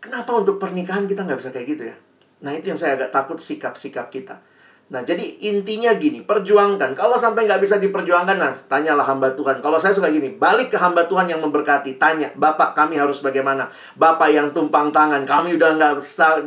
Kenapa 0.00 0.32
untuk 0.32 0.56
pernikahan 0.56 1.04
kita 1.04 1.28
nggak 1.28 1.36
bisa 1.44 1.52
kayak 1.52 1.68
gitu 1.76 1.82
ya? 1.92 1.96
Nah 2.44 2.52
itu 2.52 2.72
yang 2.72 2.80
saya 2.80 3.00
agak 3.00 3.12
takut 3.14 3.40
sikap-sikap 3.40 4.12
kita. 4.12 4.42
Nah, 4.86 5.02
jadi 5.02 5.42
intinya 5.50 5.90
gini, 5.98 6.22
perjuangkan. 6.22 6.94
Kalau 6.94 7.18
sampai 7.18 7.42
nggak 7.50 7.58
bisa 7.58 7.74
diperjuangkan, 7.82 8.38
nah, 8.38 8.54
tanyalah 8.70 9.02
hamba 9.02 9.34
Tuhan. 9.34 9.58
Kalau 9.58 9.82
saya 9.82 9.90
suka 9.90 10.14
gini, 10.14 10.38
balik 10.38 10.70
ke 10.70 10.78
hamba 10.78 11.10
Tuhan 11.10 11.26
yang 11.26 11.42
memberkati. 11.42 11.98
Tanya, 11.98 12.30
Bapak 12.38 12.78
kami 12.78 12.94
harus 12.94 13.18
bagaimana? 13.18 13.66
Bapak 13.98 14.30
yang 14.30 14.54
tumpang 14.54 14.94
tangan, 14.94 15.26
kami 15.26 15.58
udah 15.58 15.74
nggak 15.74 15.98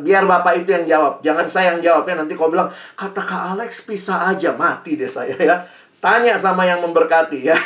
biar 0.07 0.23
Bapak 0.23 0.63
itu 0.63 0.71
yang 0.71 0.87
jawab. 0.87 1.19
Jangan 1.19 1.45
saya 1.51 1.75
yang 1.75 1.83
jawabnya, 1.83 2.23
nanti 2.23 2.39
kau 2.39 2.47
bilang, 2.47 2.71
kata 2.95 3.27
Kak 3.27 3.59
Alex 3.59 3.83
bisa 3.83 4.31
aja, 4.31 4.55
mati 4.55 4.95
deh 4.95 5.11
saya 5.11 5.35
ya. 5.35 5.59
Tanya 5.99 6.39
sama 6.39 6.63
yang 6.63 6.79
memberkati 6.79 7.43
ya. 7.43 7.59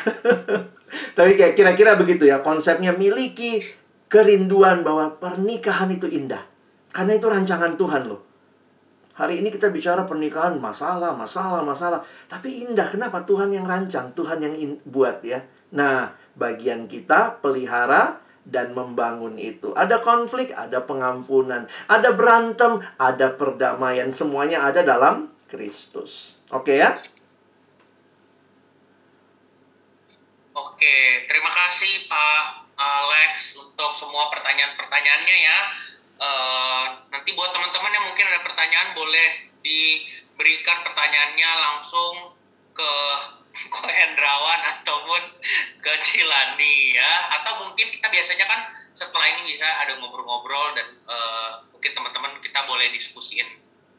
Tapi 1.18 1.38
kayak 1.38 1.54
kira-kira 1.54 1.94
begitu 2.02 2.26
ya, 2.26 2.42
konsepnya 2.42 2.98
miliki 2.98 3.62
kerinduan 4.10 4.82
bahwa 4.82 5.22
pernikahan 5.22 5.94
itu 5.94 6.10
indah. 6.10 6.53
Karena 6.94 7.18
itu 7.18 7.26
rancangan 7.26 7.74
Tuhan 7.74 8.06
loh. 8.06 8.22
Hari 9.14 9.42
ini 9.42 9.50
kita 9.54 9.70
bicara 9.70 10.06
pernikahan, 10.06 10.58
masalah, 10.58 11.14
masalah, 11.14 11.62
masalah. 11.62 12.02
Tapi 12.30 12.66
indah, 12.66 12.90
kenapa? 12.90 13.22
Tuhan 13.26 13.50
yang 13.54 13.66
rancang, 13.66 14.14
Tuhan 14.14 14.42
yang 14.42 14.54
buat 14.90 15.22
ya. 15.22 15.42
Nah, 15.74 16.14
bagian 16.34 16.90
kita 16.90 17.42
pelihara 17.42 18.22
dan 18.42 18.74
membangun 18.74 19.38
itu. 19.38 19.70
Ada 19.74 20.02
konflik, 20.02 20.54
ada 20.54 20.82
pengampunan. 20.82 21.70
Ada 21.86 22.14
berantem, 22.14 22.82
ada 22.98 23.34
perdamaian. 23.34 24.10
Semuanya 24.10 24.66
ada 24.66 24.82
dalam 24.82 25.30
Kristus. 25.46 26.42
Oke 26.50 26.82
ya? 26.82 26.98
Oke, 30.54 31.26
terima 31.30 31.50
kasih 31.50 32.10
Pak 32.10 32.42
Alex 32.78 33.58
untuk 33.62 33.90
semua 33.94 34.30
pertanyaan-pertanyaannya 34.34 35.38
ya. 35.38 35.60
Eh, 36.24 36.86
nanti 37.12 37.36
buat 37.36 37.52
teman-teman 37.52 37.92
yang 37.92 38.06
mungkin 38.08 38.26
ada 38.32 38.40
pertanyaan 38.48 38.96
boleh 38.96 39.30
diberikan 39.60 40.80
pertanyaannya 40.88 41.50
langsung 41.60 42.32
ke 42.72 42.92
Ko 43.70 43.86
Hendrawan 43.86 44.66
ataupun 44.66 45.22
ke 45.84 45.92
Cilani 46.02 46.98
ya. 46.98 47.12
Atau 47.38 47.68
mungkin 47.68 47.92
kita 47.92 48.08
biasanya 48.10 48.50
kan 48.50 48.72
setelah 48.98 49.30
ini 49.30 49.54
bisa 49.54 49.68
ada 49.68 49.94
ngobrol-ngobrol 50.00 50.74
dan 50.74 50.88
uh, 51.06 51.62
mungkin 51.70 51.92
teman-teman 51.94 52.42
kita 52.42 52.66
boleh 52.66 52.90
diskusiin 52.90 53.46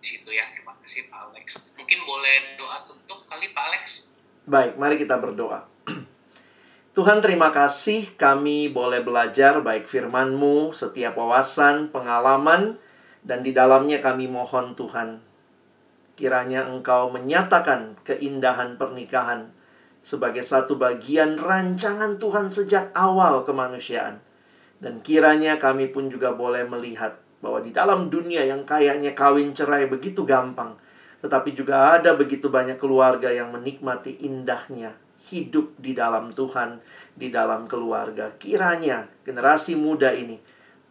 di 0.02 0.06
situ 0.06 0.26
ya. 0.34 0.48
Terima 0.50 0.74
kasih 0.82 1.06
Pak 1.06 1.18
Alex. 1.30 1.46
Mungkin 1.78 1.98
boleh 2.02 2.58
doa 2.58 2.82
tutup 2.82 3.22
kali 3.30 3.54
Pak 3.54 3.64
Alex? 3.68 3.84
Baik 4.48 4.74
mari 4.74 4.98
kita 4.98 5.22
berdoa 5.22 5.73
Tuhan 6.94 7.18
terima 7.18 7.50
kasih 7.50 8.14
kami 8.14 8.70
boleh 8.70 9.02
belajar 9.02 9.58
baik 9.58 9.90
firman-Mu, 9.90 10.70
setiap 10.70 11.18
wawasan, 11.18 11.90
pengalaman, 11.90 12.78
dan 13.26 13.42
di 13.42 13.50
dalamnya 13.50 13.98
kami 13.98 14.30
mohon 14.30 14.78
Tuhan. 14.78 15.18
Kiranya 16.14 16.70
Engkau 16.70 17.10
menyatakan 17.10 17.98
keindahan 18.06 18.78
pernikahan 18.78 19.50
sebagai 20.06 20.46
satu 20.46 20.78
bagian 20.78 21.34
rancangan 21.34 22.14
Tuhan 22.22 22.54
sejak 22.54 22.94
awal 22.94 23.42
kemanusiaan. 23.42 24.22
Dan 24.78 25.02
kiranya 25.02 25.58
kami 25.58 25.90
pun 25.90 26.06
juga 26.06 26.30
boleh 26.30 26.62
melihat 26.62 27.18
bahwa 27.42 27.58
di 27.58 27.74
dalam 27.74 28.06
dunia 28.06 28.46
yang 28.46 28.62
kayaknya 28.62 29.18
kawin 29.18 29.50
cerai 29.50 29.90
begitu 29.90 30.22
gampang, 30.22 30.78
tetapi 31.26 31.58
juga 31.58 31.98
ada 31.98 32.14
begitu 32.14 32.46
banyak 32.54 32.78
keluarga 32.78 33.34
yang 33.34 33.50
menikmati 33.50 34.22
indahnya 34.22 35.02
hidup 35.30 35.76
di 35.80 35.96
dalam 35.96 36.32
Tuhan, 36.36 36.80
di 37.16 37.32
dalam 37.32 37.64
keluarga. 37.64 38.34
Kiranya 38.36 39.08
generasi 39.24 39.78
muda 39.78 40.12
ini 40.12 40.36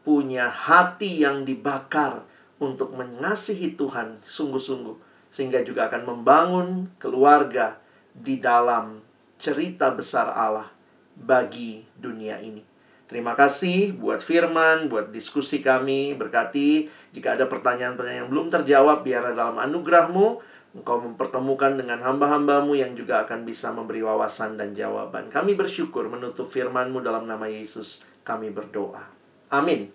punya 0.04 0.50
hati 0.50 1.24
yang 1.24 1.46
dibakar 1.46 2.26
untuk 2.60 2.96
mengasihi 2.96 3.76
Tuhan 3.76 4.24
sungguh-sungguh, 4.24 5.30
sehingga 5.30 5.62
juga 5.62 5.92
akan 5.92 6.04
membangun 6.08 6.68
keluarga 7.00 7.80
di 8.14 8.40
dalam 8.40 9.02
cerita 9.40 9.92
besar 9.92 10.32
Allah 10.32 10.70
bagi 11.18 11.84
dunia 11.98 12.40
ini. 12.40 12.64
Terima 13.04 13.36
kasih 13.36 13.94
buat 14.00 14.24
firman, 14.24 14.88
buat 14.88 15.12
diskusi 15.12 15.60
kami. 15.60 16.16
Berkati 16.16 16.88
jika 17.14 17.36
ada 17.38 17.46
pertanyaan-pertanyaan 17.46 18.26
yang 18.26 18.32
belum 18.32 18.48
terjawab, 18.50 19.04
biar 19.06 19.36
dalam 19.36 19.60
anugerahmu 19.60 20.40
Engkau 20.74 20.98
mempertemukan 21.06 21.78
dengan 21.78 22.02
hamba-hambamu 22.02 22.74
yang 22.74 22.98
juga 22.98 23.22
akan 23.22 23.46
bisa 23.46 23.70
memberi 23.70 24.02
wawasan 24.02 24.58
dan 24.58 24.74
jawaban. 24.74 25.30
Kami 25.30 25.54
bersyukur 25.54 26.10
menutup 26.10 26.50
firmanmu 26.50 27.02
dalam 27.06 27.30
nama 27.30 27.46
Yesus. 27.46 28.02
kami 28.24 28.56
berdoa. 28.56 29.04
Amin. 29.52 29.92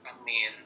Amin. 0.00 0.59